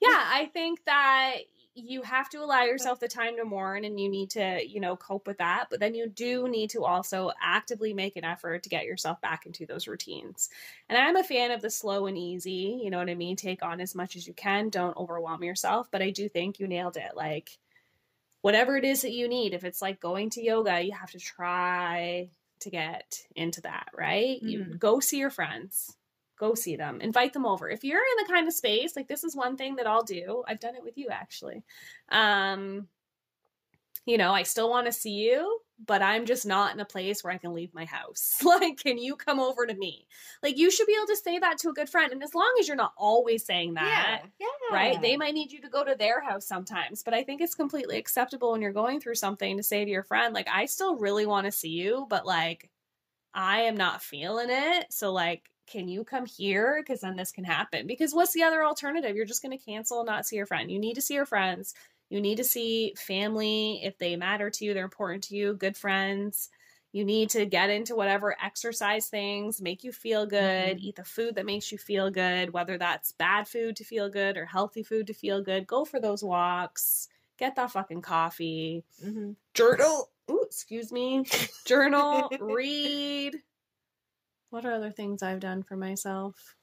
yeah, 0.01 0.09
I 0.34 0.49
think 0.51 0.84
that 0.86 1.36
you 1.76 2.01
have 2.03 2.30
to 2.30 2.38
allow 2.38 2.63
yourself 2.63 3.01
the 3.01 3.07
time 3.07 3.36
to 3.36 3.43
mourn 3.43 3.84
and 3.84 3.99
you 3.99 4.09
need 4.09 4.30
to, 4.32 4.65
you 4.65 4.80
know, 4.80 4.95
cope 4.95 5.28
with 5.28 5.39
that. 5.39 5.67
But 5.69 5.82
then 5.82 5.93
you 5.93 6.07
do 6.07 6.47
need 6.47 6.69
to 6.69 6.86
also 6.86 7.32
actively 7.41 7.93
make 7.93 8.15
an 8.15 8.23
effort 8.23 8.63
to 8.63 8.69
get 8.69 8.86
yourself 8.86 9.19
back 9.19 9.45
into 9.45 9.65
those 9.65 9.86
routines. 9.86 10.49
And 10.88 10.97
I'm 10.97 11.17
a 11.17 11.23
fan 11.23 11.51
of 11.51 11.61
the 11.61 11.69
slow 11.69 12.05
and 12.05 12.17
easy, 12.17 12.80
you 12.82 12.89
know 12.89 12.97
what 12.97 13.09
I 13.09 13.15
mean? 13.15 13.36
Take 13.36 13.61
on 13.61 13.82
as 13.82 13.93
much 13.93 14.15
as 14.15 14.26
you 14.26 14.34
can, 14.34 14.69
don't 14.69 14.95
overwhelm 14.95 15.43
yourself. 15.43 15.89
But 15.91 16.01
I 16.01 16.11
do 16.11 16.30
think 16.30 16.59
you 16.59 16.67
nailed 16.67 16.95
it. 16.95 17.11
Like, 17.13 17.57
whatever 18.41 18.78
it 18.78 18.86
is 18.86 19.01
that 19.01 19.11
you 19.11 19.28
need, 19.28 19.53
if 19.53 19.65
it's 19.65 19.82
like 19.82 19.99
going 19.99 20.30
to 20.32 20.43
yoga, 20.43 20.82
you 20.82 20.93
have 20.93 21.11
to 21.11 21.19
try 21.19 22.30
to 22.61 22.69
get 22.69 23.21
into 23.36 23.59
that, 23.61 23.89
right? 23.93 24.41
You 24.41 24.59
mm-hmm. 24.59 24.78
go 24.78 25.01
see 25.01 25.17
your 25.17 25.30
friends 25.30 25.93
go 26.38 26.55
see 26.55 26.75
them. 26.75 27.01
Invite 27.01 27.33
them 27.33 27.45
over. 27.45 27.69
If 27.69 27.83
you're 27.83 27.97
in 27.97 28.25
the 28.25 28.33
kind 28.33 28.47
of 28.47 28.53
space 28.53 28.95
like 28.95 29.07
this 29.07 29.23
is 29.23 29.36
one 29.36 29.57
thing 29.57 29.75
that 29.75 29.88
i'll 29.88 30.03
do. 30.03 30.43
I've 30.47 30.59
done 30.59 30.75
it 30.75 30.83
with 30.83 30.97
you 30.97 31.09
actually. 31.09 31.63
Um 32.09 32.88
you 34.07 34.19
know 34.19 34.31
i 34.31 34.43
still 34.43 34.69
want 34.69 34.86
to 34.86 34.91
see 34.91 35.13
you 35.13 35.59
but 35.83 36.03
i'm 36.03 36.27
just 36.27 36.45
not 36.45 36.71
in 36.71 36.79
a 36.79 36.86
place 36.86 37.23
where 37.23 37.33
i 37.33 37.39
can 37.39 37.53
leave 37.53 37.73
my 37.73 37.86
house. 37.86 38.39
Like 38.45 38.77
can 38.77 38.99
you 38.99 39.15
come 39.15 39.39
over 39.39 39.65
to 39.65 39.73
me? 39.73 40.05
Like 40.43 40.57
you 40.57 40.69
should 40.69 40.86
be 40.86 40.95
able 40.95 41.07
to 41.07 41.15
say 41.15 41.39
that 41.39 41.57
to 41.59 41.69
a 41.69 41.73
good 41.73 41.89
friend 41.89 42.11
and 42.11 42.21
as 42.21 42.36
long 42.36 42.53
as 42.59 42.67
you're 42.67 42.77
not 42.77 42.93
always 42.97 43.43
saying 43.45 43.73
that 43.73 44.21
yeah, 44.39 44.47
right? 44.71 45.01
They 45.01 45.17
might 45.17 45.33
need 45.33 45.51
you 45.51 45.61
to 45.61 45.69
go 45.69 45.83
to 45.83 45.95
their 45.95 46.21
house 46.21 46.45
sometimes, 46.45 47.03
but 47.03 47.13
I 47.13 47.23
think 47.23 47.41
it's 47.41 47.55
completely 47.55 47.97
acceptable 47.97 48.51
when 48.51 48.61
you're 48.61 48.73
going 48.73 48.99
through 48.99 49.15
something 49.15 49.57
to 49.57 49.63
say 49.63 49.86
to 49.86 49.91
your 49.91 50.03
friend, 50.03 50.33
like, 50.33 50.47
I 50.51 50.65
still 50.65 50.97
really 50.97 51.25
want 51.25 51.45
to 51.45 51.51
see 51.51 51.69
you, 51.69 52.05
but 52.09 52.25
like, 52.25 52.69
I 53.33 53.61
am 53.61 53.75
not 53.75 54.01
feeling 54.01 54.49
it. 54.49 54.88
So, 54.91 55.11
like, 55.11 55.49
can 55.68 55.88
you 55.88 56.03
come 56.03 56.26
here? 56.26 56.82
Because 56.82 57.01
then 57.01 57.16
this 57.16 57.32
can 57.32 57.43
happen. 57.43 57.88
Because 57.88 58.13
what's 58.13 58.34
the 58.34 58.43
other 58.43 58.63
alternative? 58.63 59.16
You're 59.16 59.26
just 59.26 59.41
going 59.41 59.57
to 59.57 59.63
cancel 59.63 59.99
and 60.01 60.07
not 60.07 60.26
see 60.26 60.36
your 60.36 60.45
friend. 60.45 60.72
You 60.72 60.80
need 60.80 60.95
to 60.95 61.01
see 61.01 61.16
your 61.16 61.26
friends. 61.26 61.74
You 62.09 62.22
need 62.22 62.38
to 62.38 62.43
see 62.43 62.93
family 62.97 63.82
if 63.84 63.97
they 63.97 64.16
matter 64.16 64.49
to 64.49 64.66
you, 64.66 64.74
they're 64.74 64.84
important 64.86 65.24
to 65.26 65.36
you, 65.36 65.53
good 65.55 65.76
friends. 65.76 66.49
You 66.91 67.03
need 67.03 67.30
to 67.32 67.45
get 67.45 67.70
into 67.70 67.95
whatever 67.95 68.38
exercise 68.41 69.09
things 69.09 69.61
make 69.61 69.84
you 69.84 69.91
feel 69.91 70.26
good, 70.26 70.78
Mhm. 70.78 70.80
eat 70.80 70.95
the 70.95 71.03
food 71.03 71.36
that 71.36 71.45
makes 71.45 71.72
you 71.72 71.78
feel 71.78 72.09
good, 72.09 72.51
whether 72.51 72.78
that's 72.78 73.11
bad 73.11 73.47
food 73.47 73.76
to 73.78 73.84
feel 73.84 74.09
good 74.09 74.38
or 74.38 74.45
healthy 74.45 74.82
food 74.84 75.07
to 75.07 75.13
feel 75.13 75.41
good. 75.41 75.68
Go 75.68 75.84
for 75.84 75.99
those 75.99 76.24
walks, 76.24 77.09
get 77.38 77.55
that 77.55 77.72
fucking 77.72 78.01
coffee, 78.01 78.86
hmm 79.01 79.34
journal. 79.53 80.11
Ooh, 80.30 80.43
excuse 80.43 80.91
me. 80.91 81.26
Journal, 81.66 82.36
read. 82.39 83.41
What 84.49 84.65
are 84.65 84.73
other 84.73 84.91
things 84.91 85.23
I've 85.23 85.39
done 85.39 85.63
for 85.63 85.75
myself? 85.75 86.55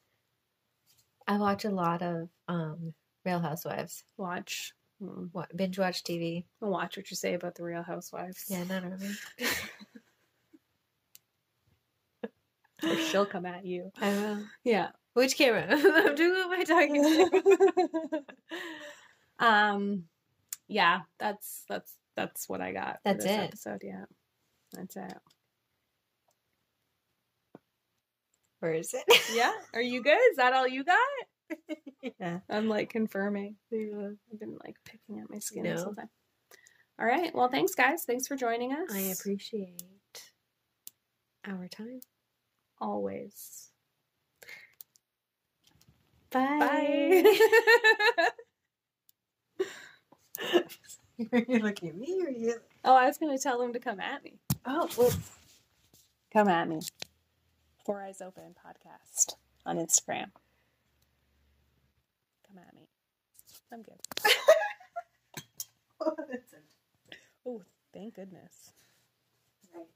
I 1.26 1.38
watch 1.38 1.64
a 1.64 1.70
lot 1.70 2.02
of 2.02 2.28
um 2.48 2.94
Real 3.24 3.40
Housewives. 3.40 4.04
Watch. 4.16 4.72
Hmm. 5.00 5.26
What, 5.32 5.56
binge 5.56 5.78
watch 5.78 6.02
TV. 6.02 6.44
Watch 6.60 6.96
what 6.96 7.10
you 7.10 7.16
say 7.16 7.34
about 7.34 7.54
the 7.54 7.64
Real 7.64 7.82
Housewives. 7.82 8.44
Yeah, 8.48 8.64
of 8.84 9.00
them. 9.00 9.16
Or 12.84 12.96
she'll 12.96 13.26
come 13.26 13.46
at 13.46 13.64
you. 13.64 13.92
I 14.00 14.10
will. 14.10 14.38
Yeah. 14.64 14.88
Which 15.14 15.36
camera? 15.36 15.66
I'm 15.70 16.14
doing 16.14 16.48
what 16.48 16.58
my 16.58 16.64
talking 16.64 17.02
to. 17.02 18.24
um 19.44 20.04
yeah, 20.68 21.00
that's 21.18 21.64
that's 21.68 21.96
that's 22.16 22.48
what 22.48 22.60
I 22.60 22.72
got. 22.72 22.94
for 22.94 23.00
That's 23.04 23.24
this 23.24 23.32
it. 23.32 23.40
Episode, 23.40 23.82
yeah. 23.84 24.04
That's 24.72 24.96
it. 24.96 25.14
Where 28.62 28.74
is 28.74 28.94
it? 28.94 29.02
Yeah. 29.34 29.50
Are 29.74 29.82
you 29.82 30.04
good? 30.04 30.16
Is 30.30 30.36
that 30.36 30.52
all 30.52 30.68
you 30.68 30.84
got? 30.84 30.98
yeah. 32.20 32.38
I'm 32.48 32.68
like 32.68 32.90
confirming. 32.90 33.56
I've 33.72 34.38
been 34.38 34.56
like 34.64 34.76
picking 34.84 35.18
at 35.18 35.28
my 35.28 35.40
skin 35.40 35.64
this 35.64 35.78
No. 35.80 35.86
whole 35.86 35.94
time. 35.96 36.08
All 37.00 37.06
right. 37.06 37.34
Well, 37.34 37.48
thanks, 37.48 37.74
guys. 37.74 38.04
Thanks 38.06 38.28
for 38.28 38.36
joining 38.36 38.72
us. 38.72 38.88
I 38.94 39.00
appreciate 39.18 39.82
our 41.44 41.66
time. 41.66 41.98
always. 42.80 43.70
Bye. 46.30 47.24
Bye. 49.58 49.64
You're 51.48 51.60
looking 51.60 51.88
at 51.88 51.96
me 51.96 52.22
or 52.24 52.30
you? 52.30 52.54
oh, 52.84 52.94
I 52.94 53.06
was 53.06 53.18
going 53.18 53.36
to 53.36 53.42
tell 53.42 53.58
them 53.58 53.72
to 53.72 53.80
come 53.80 53.98
at 53.98 54.22
me. 54.22 54.34
Oh, 54.64 54.88
well, 54.96 55.10
Come 56.32 56.46
at 56.48 56.68
me. 56.68 56.78
Four 57.84 58.02
Eyes 58.02 58.20
Open 58.20 58.54
podcast 58.54 59.34
on 59.66 59.76
Instagram. 59.76 60.30
Come 62.46 62.58
at 62.58 62.74
me. 62.74 62.88
I'm 63.72 63.82
good. 63.82 63.98
oh, 67.46 67.62
thank 67.92 68.14
goodness. 68.14 68.72
Right. 69.74 69.86